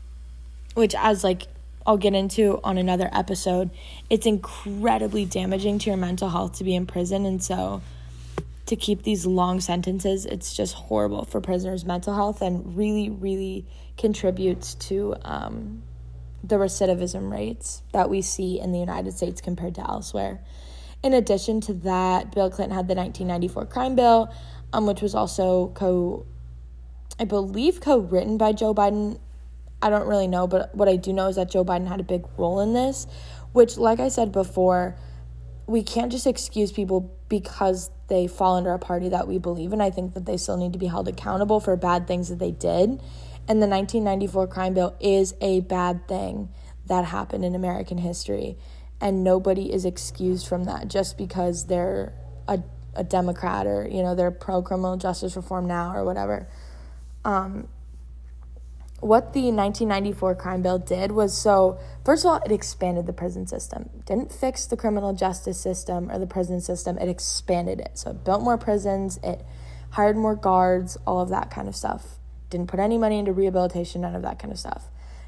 which, 0.74 0.94
as 0.96 1.24
like 1.24 1.46
I'll 1.86 1.96
get 1.96 2.14
into 2.14 2.60
on 2.62 2.76
another 2.76 3.08
episode, 3.12 3.70
it's 4.10 4.26
incredibly 4.26 5.24
damaging 5.24 5.78
to 5.80 5.90
your 5.90 5.96
mental 5.96 6.28
health 6.28 6.56
to 6.58 6.64
be 6.64 6.74
in 6.74 6.86
prison, 6.86 7.24
and 7.24 7.42
so 7.42 7.80
to 8.66 8.76
keep 8.76 9.02
these 9.02 9.24
long 9.24 9.60
sentences, 9.60 10.26
it's 10.26 10.54
just 10.54 10.74
horrible 10.74 11.24
for 11.24 11.40
prisoners' 11.40 11.86
mental 11.86 12.14
health 12.14 12.42
and 12.42 12.76
really, 12.76 13.08
really 13.08 13.64
contributes 13.96 14.74
to 14.74 15.16
um, 15.22 15.82
the 16.44 16.56
recidivism 16.56 17.32
rates 17.32 17.82
that 17.92 18.10
we 18.10 18.20
see 18.20 18.60
in 18.60 18.70
the 18.72 18.78
United 18.78 19.12
States 19.12 19.40
compared 19.40 19.74
to 19.74 19.80
elsewhere. 19.80 20.40
In 21.03 21.12
addition 21.12 21.61
to 21.62 21.74
that, 21.74 22.32
Bill 22.34 22.51
Clinton 22.51 22.76
had 22.76 22.88
the 22.88 22.94
1994 22.94 23.66
crime 23.66 23.94
bill, 23.94 24.30
um, 24.72 24.86
which 24.86 25.01
was 25.01 25.14
also 25.14 25.68
co, 25.68 26.26
I 27.20 27.24
believe, 27.24 27.80
co 27.80 27.99
written 27.99 28.36
by 28.36 28.53
Joe 28.53 28.74
Biden. 28.74 29.18
I 29.80 29.90
don't 29.90 30.09
really 30.09 30.26
know, 30.26 30.49
but 30.49 30.74
what 30.74 30.88
I 30.88 30.96
do 30.96 31.12
know 31.12 31.28
is 31.28 31.36
that 31.36 31.51
Joe 31.51 31.64
Biden 31.64 31.86
had 31.86 32.01
a 32.01 32.05
big 32.05 32.24
role 32.36 32.59
in 32.61 32.72
this, 32.72 33.07
which, 33.53 33.78
like 33.78 34.01
I 34.01 34.09
said 34.09 34.32
before, 34.32 34.96
we 35.68 35.84
can't 35.84 36.11
just 36.11 36.26
excuse 36.26 36.72
people 36.72 37.09
because 37.28 37.90
they 38.09 38.26
fall 38.26 38.57
under 38.57 38.72
a 38.72 38.78
party 38.78 39.11
that 39.11 39.28
we 39.28 39.38
believe 39.38 39.72
in. 39.72 39.80
I 39.80 39.90
think 39.90 40.14
that 40.14 40.26
they 40.26 40.36
still 40.36 40.57
need 40.57 40.72
to 40.72 40.78
be 40.80 40.86
held 40.86 41.07
accountable 41.07 41.61
for 41.61 41.76
bad 41.76 42.09
things 42.09 42.28
that 42.28 42.40
they 42.40 42.51
did. 42.51 42.88
And 43.46 43.62
the 43.62 43.68
1994 43.68 44.49
crime 44.49 44.74
bill 44.74 44.96
is 44.99 45.34
a 45.40 45.61
bad 45.61 46.09
thing 46.09 46.49
that 46.86 47.05
happened 47.05 47.44
in 47.44 47.55
American 47.55 47.99
history 47.99 48.57
and 49.01 49.22
nobody 49.22 49.72
is 49.72 49.84
excused 49.84 50.46
from 50.46 50.64
that 50.64 50.88
just 50.88 51.16
because 51.16 51.66
they're 51.66 52.12
a, 52.49 52.61
a 52.94 53.05
Democrat 53.05 53.66
or 53.66 53.86
you 53.90 54.03
know 54.03 54.14
they're 54.14 54.30
pro 54.30 54.62
criminal 54.62 54.96
justice 54.96 55.36
reform 55.36 55.66
now 55.66 55.94
or 55.94 56.05
whatever. 56.05 56.49
Um, 57.24 57.68
what 59.01 59.32
the 59.32 59.42
1994 59.53 60.34
crime 60.34 60.61
bill 60.62 60.80
did 60.80 61.12
was 61.12 61.36
so 61.36 61.78
first 62.05 62.24
of 62.24 62.32
all 62.32 62.40
it 62.44 62.51
expanded 62.51 63.07
the 63.07 63.12
prison 63.12 63.46
system 63.46 63.88
didn't 64.07 64.32
fix 64.32 64.66
the 64.66 64.76
criminal 64.76 65.12
justice 65.12 65.61
system 65.61 66.11
or 66.11 66.18
the 66.18 66.26
prison 66.26 66.61
system 66.61 66.99
it 66.99 67.09
expanded 67.09 67.78
it 67.78 67.90
so 67.96 68.11
it 68.11 68.24
built 68.24 68.42
more 68.42 68.59
prisons 68.59 69.16
it 69.22 69.40
hired 69.90 70.16
more 70.16 70.34
guards 70.34 70.96
all 71.07 71.20
of 71.20 71.28
that 71.28 71.49
kind 71.49 71.68
of 71.68 71.76
stuff 71.76 72.18
didn't 72.51 72.66
put 72.66 72.80
any 72.80 72.99
money 72.99 73.20
into 73.20 73.30
rehabilitation 73.32 74.01
none 74.01 74.16
of 74.16 74.22
that 74.22 74.36
kind 74.40 74.53
of 74.53 74.59
stuff 74.59 74.86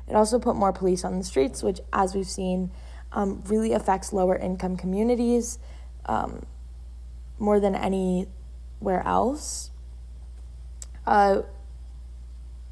it 0.08 0.16
also 0.16 0.36
put 0.40 0.56
more 0.56 0.72
police 0.72 1.04
on 1.04 1.16
the 1.16 1.24
streets 1.24 1.62
which 1.62 1.78
as 1.92 2.12
we've 2.12 2.26
seen 2.26 2.72
um, 3.12 3.42
really 3.46 3.72
affects 3.72 4.12
lower 4.12 4.36
income 4.36 4.76
communities 4.76 5.58
um, 6.06 6.44
more 7.38 7.58
than 7.60 7.74
anywhere 7.74 9.02
else, 9.04 9.70
uh, 11.06 11.42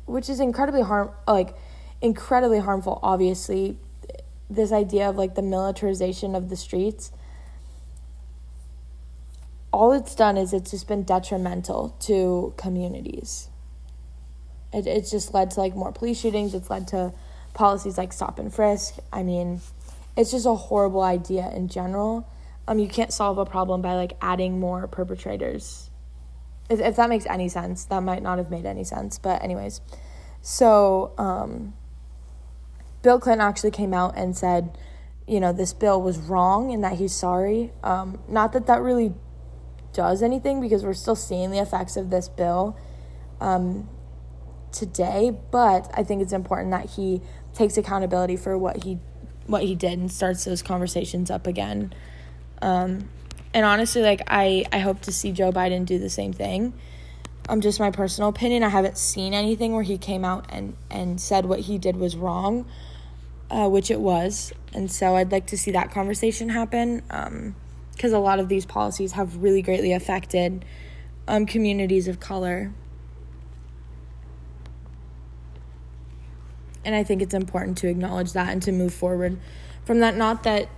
which 0.06 0.28
is 0.28 0.40
incredibly 0.40 0.82
harm 0.82 1.10
like 1.26 1.54
incredibly 2.00 2.60
harmful. 2.60 3.00
Obviously, 3.02 3.78
this 4.48 4.72
idea 4.72 5.08
of 5.08 5.16
like 5.16 5.34
the 5.34 5.42
militarization 5.42 6.34
of 6.34 6.48
the 6.50 6.56
streets. 6.56 7.12
All 9.72 9.92
it's 9.92 10.14
done 10.14 10.36
is 10.38 10.52
it's 10.54 10.70
just 10.70 10.88
been 10.88 11.02
detrimental 11.02 11.90
to 12.00 12.54
communities. 12.56 13.48
It, 14.72 14.86
it's 14.86 15.10
just 15.10 15.34
led 15.34 15.50
to 15.52 15.60
like 15.60 15.74
more 15.76 15.92
police 15.92 16.18
shootings. 16.20 16.54
It's 16.54 16.70
led 16.70 16.88
to 16.88 17.12
policies 17.54 17.98
like 17.98 18.12
stop 18.14 18.38
and 18.38 18.52
frisk. 18.52 18.96
I 19.12 19.22
mean, 19.22 19.60
it's 20.18 20.32
just 20.32 20.44
a 20.46 20.54
horrible 20.56 21.00
idea 21.00 21.48
in 21.54 21.68
general. 21.68 22.28
Um, 22.66 22.80
you 22.80 22.88
can't 22.88 23.12
solve 23.12 23.38
a 23.38 23.46
problem 23.46 23.80
by 23.82 23.94
like 23.94 24.14
adding 24.20 24.58
more 24.58 24.88
perpetrators. 24.88 25.90
If, 26.68 26.80
if 26.80 26.96
that 26.96 27.08
makes 27.08 27.24
any 27.26 27.48
sense, 27.48 27.84
that 27.84 28.02
might 28.02 28.20
not 28.22 28.36
have 28.38 28.50
made 28.50 28.66
any 28.66 28.82
sense, 28.84 29.16
but 29.18 29.40
anyways. 29.44 29.80
So, 30.42 31.12
um, 31.18 31.72
Bill 33.02 33.20
Clinton 33.20 33.46
actually 33.46 33.70
came 33.70 33.94
out 33.94 34.14
and 34.18 34.36
said, 34.36 34.76
you 35.28 35.38
know, 35.38 35.52
this 35.52 35.72
bill 35.72 36.02
was 36.02 36.18
wrong 36.18 36.72
and 36.72 36.82
that 36.82 36.94
he's 36.94 37.14
sorry. 37.14 37.70
Um, 37.84 38.18
not 38.28 38.52
that 38.54 38.66
that 38.66 38.82
really 38.82 39.14
does 39.92 40.20
anything 40.22 40.60
because 40.60 40.84
we're 40.84 40.94
still 40.94 41.14
seeing 41.16 41.52
the 41.52 41.60
effects 41.60 41.96
of 41.96 42.10
this 42.10 42.28
bill 42.28 42.76
um, 43.40 43.88
today, 44.72 45.30
but 45.52 45.88
I 45.94 46.02
think 46.02 46.22
it's 46.22 46.32
important 46.32 46.72
that 46.72 46.90
he 46.90 47.22
takes 47.54 47.76
accountability 47.78 48.34
for 48.36 48.58
what 48.58 48.82
he 48.82 48.98
what 49.48 49.62
he 49.64 49.74
did 49.74 49.98
and 49.98 50.12
starts 50.12 50.44
those 50.44 50.62
conversations 50.62 51.30
up 51.30 51.46
again. 51.48 51.92
Um, 52.62 53.08
and 53.54 53.64
honestly, 53.64 54.02
like 54.02 54.22
I, 54.28 54.66
I 54.72 54.78
hope 54.78 55.00
to 55.02 55.12
see 55.12 55.32
Joe 55.32 55.50
Biden 55.50 55.84
do 55.86 55.98
the 55.98 56.10
same 56.10 56.32
thing. 56.32 56.74
i 57.48 57.52
Um, 57.54 57.60
just 57.60 57.80
my 57.80 57.90
personal 57.90 58.28
opinion. 58.28 58.62
I 58.62 58.68
haven't 58.68 58.98
seen 58.98 59.32
anything 59.34 59.72
where 59.72 59.82
he 59.82 59.98
came 59.98 60.24
out 60.24 60.44
and, 60.50 60.76
and 60.90 61.20
said 61.20 61.46
what 61.46 61.60
he 61.60 61.78
did 61.78 61.96
was 61.96 62.14
wrong, 62.14 62.66
uh, 63.50 63.68
which 63.68 63.90
it 63.90 64.00
was. 64.00 64.52
And 64.74 64.92
so 64.92 65.16
I'd 65.16 65.32
like 65.32 65.46
to 65.46 65.58
see 65.58 65.70
that 65.70 65.90
conversation 65.90 66.50
happen 66.50 66.98
because 67.94 68.12
um, 68.12 68.20
a 68.20 68.22
lot 68.22 68.38
of 68.38 68.50
these 68.50 68.66
policies 68.66 69.12
have 69.12 69.38
really 69.38 69.62
greatly 69.62 69.94
affected 69.94 70.62
um, 71.26 71.46
communities 71.46 72.06
of 72.06 72.20
color. 72.20 72.70
And 76.88 76.96
I 76.96 77.04
think 77.04 77.20
it's 77.20 77.34
important 77.34 77.76
to 77.78 77.86
acknowledge 77.86 78.32
that 78.32 78.48
and 78.48 78.62
to 78.62 78.72
move 78.72 78.94
forward 78.94 79.36
from 79.84 80.00
that. 80.00 80.16
Not 80.16 80.44
that 80.44 80.68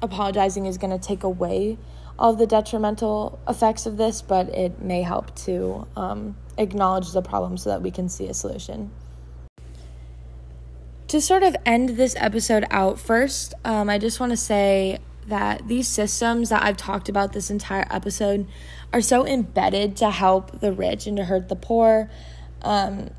apologizing 0.00 0.64
is 0.64 0.78
going 0.78 0.98
to 0.98 1.06
take 1.06 1.24
away 1.24 1.76
all 2.18 2.32
the 2.34 2.46
detrimental 2.46 3.38
effects 3.46 3.84
of 3.84 3.98
this, 3.98 4.22
but 4.22 4.48
it 4.48 4.80
may 4.80 5.02
help 5.02 5.34
to 5.40 5.86
um, 5.94 6.38
acknowledge 6.56 7.12
the 7.12 7.20
problem 7.20 7.58
so 7.58 7.68
that 7.68 7.82
we 7.82 7.90
can 7.90 8.08
see 8.08 8.28
a 8.28 8.32
solution. 8.32 8.90
To 11.08 11.20
sort 11.20 11.42
of 11.42 11.54
end 11.66 11.90
this 11.98 12.16
episode 12.18 12.64
out, 12.70 12.98
first, 12.98 13.52
um, 13.62 13.90
I 13.90 13.98
just 13.98 14.18
want 14.18 14.30
to 14.30 14.38
say 14.38 15.00
that 15.26 15.68
these 15.68 15.86
systems 15.86 16.48
that 16.48 16.62
I've 16.62 16.78
talked 16.78 17.10
about 17.10 17.34
this 17.34 17.50
entire 17.50 17.86
episode 17.90 18.46
are 18.90 19.02
so 19.02 19.26
embedded 19.26 19.96
to 19.96 20.08
help 20.08 20.60
the 20.60 20.72
rich 20.72 21.06
and 21.06 21.14
to 21.18 21.24
hurt 21.26 21.50
the 21.50 21.56
poor. 21.56 22.08
Um, 22.62 23.10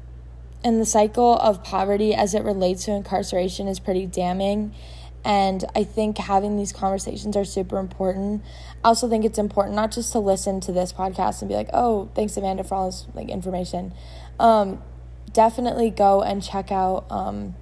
and 0.64 0.80
the 0.82 0.86
cycle 0.86 1.34
of 1.38 1.64
poverty 1.64 2.14
as 2.14 2.34
it 2.34 2.44
relates 2.44 2.86
to 2.86 2.92
incarceration 2.92 3.68
is 3.68 3.80
pretty 3.80 4.06
damning. 4.06 4.74
And 5.24 5.66
I 5.76 5.84
think 5.84 6.18
having 6.18 6.58
these 6.58 6.72
conversations 6.72 7.36
are 7.36 7.46
super 7.46 7.78
important. 7.80 8.44
I 8.84 8.88
also 8.88 9.10
think 9.10 9.26
it's 9.26 9.38
important 9.40 9.76
not 9.76 9.92
just 9.92 10.12
to 10.14 10.20
listen 10.20 10.60
to 10.62 10.72
this 10.72 10.94
podcast 10.94 11.42
and 11.42 11.50
be 11.50 11.56
like, 11.56 11.70
oh, 11.74 12.10
thanks, 12.16 12.38
Amanda, 12.38 12.64
for 12.64 12.76
all 12.76 12.86
this 12.88 13.06
like 13.14 13.30
information. 13.30 13.94
Um, 14.40 14.82
definitely 15.34 15.90
go 15.90 16.22
and 16.22 16.42
check 16.42 16.72
out 16.72 17.06
um, 17.10 17.56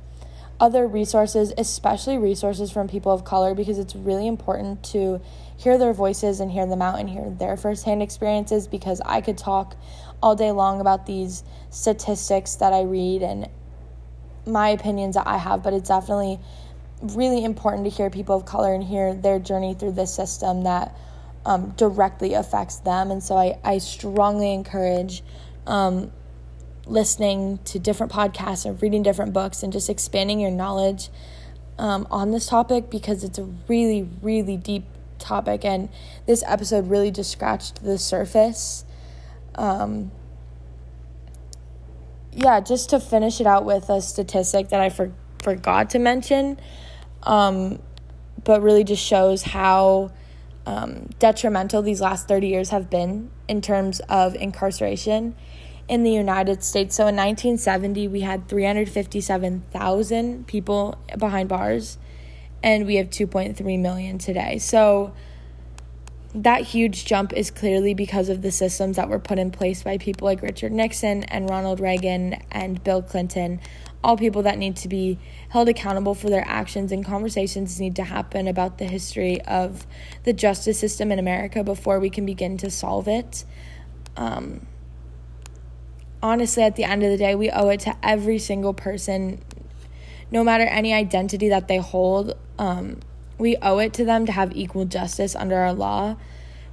other 0.59 0.85
resources, 0.85 1.53
especially 1.57 2.17
resources 2.17 2.71
from 2.71 2.87
people 2.87 3.11
of 3.11 3.23
color, 3.23 3.55
because 3.55 3.79
it's 3.79 3.95
really 3.95 4.27
important 4.27 4.83
to 4.85 5.19
hear 5.57 5.77
their 5.77 5.93
voices 5.93 6.39
and 6.41 6.51
hear 6.51 6.67
them 6.67 6.81
out 6.81 6.99
and 6.99 7.09
hear 7.09 7.29
their 7.31 7.57
firsthand 7.57 8.03
experiences 8.03 8.67
because 8.67 9.01
I 9.05 9.21
could 9.21 9.37
talk 9.37 9.75
all 10.25 10.35
day 10.35 10.51
long 10.51 10.81
about 10.81 11.05
these 11.05 11.43
statistics 11.69 12.55
that 12.55 12.73
I 12.73 12.81
read 12.81 13.21
and 13.21 13.47
my 14.47 14.69
opinions 14.69 15.13
that 15.15 15.27
I 15.27 15.37
have, 15.37 15.61
but 15.61 15.73
it's 15.73 15.89
definitely 15.89 16.39
really 16.99 17.43
important 17.43 17.83
to 17.83 17.91
hear 17.91 18.09
people 18.09 18.35
of 18.35 18.43
color 18.43 18.73
and 18.73 18.83
hear 18.83 19.13
their 19.13 19.37
journey 19.37 19.75
through 19.75 19.91
this 19.91 20.11
system 20.11 20.63
that 20.63 20.95
um, 21.45 21.75
directly 21.77 22.33
affects 22.33 22.77
them. 22.77 23.11
And 23.11 23.21
so 23.23 23.37
I, 23.37 23.59
I 23.63 23.77
strongly 23.77 24.51
encourage 24.51 25.21
um, 25.67 26.11
listening 26.87 27.59
to 27.65 27.77
different 27.77 28.11
podcasts 28.11 28.65
and 28.65 28.81
reading 28.81 29.03
different 29.03 29.31
books 29.31 29.61
and 29.61 29.71
just 29.71 29.91
expanding 29.91 30.39
your 30.39 30.51
knowledge 30.51 31.09
um, 31.77 32.07
on 32.09 32.31
this 32.31 32.47
topic 32.47 32.89
because 32.89 33.23
it's 33.23 33.37
a 33.37 33.43
really, 33.67 34.09
really 34.23 34.57
deep 34.57 34.85
topic. 35.19 35.63
And 35.63 35.87
this 36.25 36.43
episode 36.47 36.89
really 36.89 37.11
just 37.11 37.29
scratched 37.31 37.83
the 37.83 37.99
surface. 37.99 38.85
Um, 39.57 40.11
yeah, 42.33 42.59
just 42.59 42.89
to 42.91 42.99
finish 42.99 43.39
it 43.39 43.47
out 43.47 43.63
with 43.65 43.89
a 43.89 44.01
statistic 44.01 44.67
that 44.69 44.81
I 44.81 44.89
for- 44.89 45.13
forgot 45.41 45.89
to 45.91 45.99
mention, 45.99 46.59
um, 47.23 47.79
but 48.43 48.61
really 48.61 48.83
just 48.83 49.01
shows 49.03 49.43
how 49.43 50.11
um, 50.65 51.07
detrimental 51.19 51.81
these 51.81 52.01
last 52.01 52.27
30 52.27 52.47
years 52.47 52.69
have 52.69 52.89
been 52.89 53.29
in 53.47 53.61
terms 53.61 54.01
of 54.09 54.35
incarceration 54.35 55.35
in 55.87 56.03
the 56.03 56.11
United 56.11 56.63
States. 56.63 56.95
So 56.95 57.03
in 57.03 57.15
1970, 57.15 58.07
we 58.07 58.21
had 58.21 58.47
357,000 58.49 60.45
people 60.47 60.95
behind 61.17 61.47
bars, 61.47 61.97
and 62.61 62.85
we 62.85 62.95
have 62.95 63.09
2.3 63.09 63.79
million 63.79 64.17
today. 64.17 64.57
So 64.57 65.13
that 66.35 66.61
huge 66.63 67.05
jump 67.05 67.31
is 67.31 67.49
clearly 67.49 67.93
because 67.93 68.27
of 68.27 68.41
the 68.41 68.51
systems 68.51 68.97
that 68.97 69.07
were 69.07 69.19
put 69.19 69.39
in 69.39 69.51
place 69.51 69.83
by 69.83 69.97
people 69.97 70.25
like 70.25 70.41
Richard 70.41 70.73
Nixon 70.73 71.23
and 71.23 71.49
Ronald 71.49 71.79
Reagan 71.79 72.35
and 72.51 72.83
Bill 72.83 73.01
Clinton. 73.01 73.61
All 74.03 74.17
people 74.17 74.41
that 74.43 74.57
need 74.57 74.75
to 74.77 74.89
be 74.89 75.17
held 75.49 75.69
accountable 75.69 76.13
for 76.13 76.29
their 76.29 76.45
actions 76.45 76.91
and 76.91 77.05
conversations 77.05 77.79
need 77.79 77.95
to 77.95 78.03
happen 78.03 78.49
about 78.49 78.77
the 78.77 78.85
history 78.85 79.41
of 79.43 79.87
the 80.25 80.33
justice 80.33 80.77
system 80.77 81.09
in 81.09 81.19
America 81.19 81.63
before 81.63 81.99
we 82.01 82.09
can 82.09 82.25
begin 82.25 82.57
to 82.57 82.69
solve 82.69 83.07
it. 83.07 83.45
Um, 84.17 84.67
honestly, 86.21 86.63
at 86.63 86.75
the 86.75 86.83
end 86.83 87.01
of 87.01 87.09
the 87.11 87.17
day, 87.17 87.33
we 87.33 87.49
owe 87.49 87.69
it 87.69 87.79
to 87.81 87.95
every 88.03 88.39
single 88.39 88.73
person, 88.73 89.41
no 90.29 90.43
matter 90.43 90.63
any 90.65 90.93
identity 90.93 91.47
that 91.49 91.69
they 91.69 91.77
hold. 91.77 92.33
Um, 92.59 92.99
we 93.37 93.57
owe 93.57 93.79
it 93.79 93.93
to 93.93 94.05
them 94.05 94.25
to 94.25 94.31
have 94.31 94.55
equal 94.55 94.85
justice 94.85 95.35
under 95.35 95.57
our 95.57 95.73
law. 95.73 96.15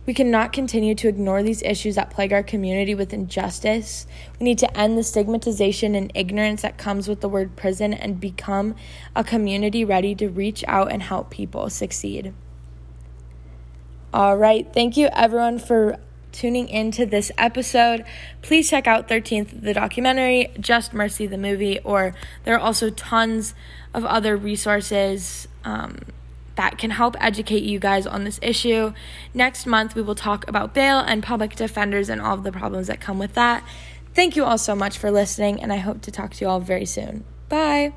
We 0.06 0.14
cannot 0.14 0.52
continue 0.52 0.94
to 0.96 1.08
ignore 1.08 1.42
these 1.42 1.62
issues 1.62 1.94
that 1.94 2.10
plague 2.10 2.32
our 2.32 2.42
community 2.42 2.94
with 2.94 3.12
injustice. 3.12 4.06
We 4.38 4.44
need 4.44 4.58
to 4.58 4.76
end 4.76 4.98
the 4.98 5.04
stigmatization 5.04 5.94
and 5.94 6.10
ignorance 6.14 6.62
that 6.62 6.78
comes 6.78 7.06
with 7.08 7.20
the 7.20 7.28
word 7.28 7.56
prison 7.56 7.94
and 7.94 8.20
become 8.20 8.74
a 9.14 9.22
community 9.22 9.84
ready 9.84 10.14
to 10.16 10.28
reach 10.28 10.64
out 10.66 10.90
and 10.90 11.02
help 11.04 11.30
people 11.30 11.70
succeed. 11.70 12.32
All 14.12 14.36
right, 14.36 14.66
thank 14.72 14.96
you 14.96 15.08
everyone 15.12 15.58
for 15.58 15.98
tuning 16.32 16.68
into 16.68 17.06
this 17.06 17.30
episode. 17.38 18.04
Please 18.40 18.70
check 18.70 18.86
out 18.86 19.06
13th, 19.06 19.62
the 19.62 19.74
documentary, 19.74 20.48
Just 20.58 20.92
Mercy, 20.92 21.26
the 21.26 21.38
movie, 21.38 21.78
or 21.80 22.14
there 22.44 22.56
are 22.56 22.60
also 22.60 22.90
tons 22.90 23.54
of 23.94 24.04
other 24.04 24.36
resources. 24.36 25.46
Um, 25.64 25.98
that 26.56 26.78
can 26.78 26.90
help 26.90 27.16
educate 27.20 27.62
you 27.62 27.78
guys 27.78 28.06
on 28.06 28.24
this 28.24 28.38
issue. 28.42 28.92
Next 29.34 29.66
month, 29.66 29.94
we 29.94 30.02
will 30.02 30.14
talk 30.14 30.46
about 30.48 30.74
bail 30.74 30.98
and 30.98 31.22
public 31.22 31.56
defenders 31.56 32.08
and 32.08 32.20
all 32.20 32.34
of 32.34 32.44
the 32.44 32.52
problems 32.52 32.86
that 32.88 33.00
come 33.00 33.18
with 33.18 33.34
that. 33.34 33.64
Thank 34.14 34.36
you 34.36 34.44
all 34.44 34.58
so 34.58 34.74
much 34.74 34.98
for 34.98 35.10
listening, 35.10 35.62
and 35.62 35.72
I 35.72 35.76
hope 35.76 36.02
to 36.02 36.10
talk 36.10 36.34
to 36.34 36.44
you 36.44 36.48
all 36.48 36.60
very 36.60 36.84
soon. 36.86 37.24
Bye. 37.48 37.92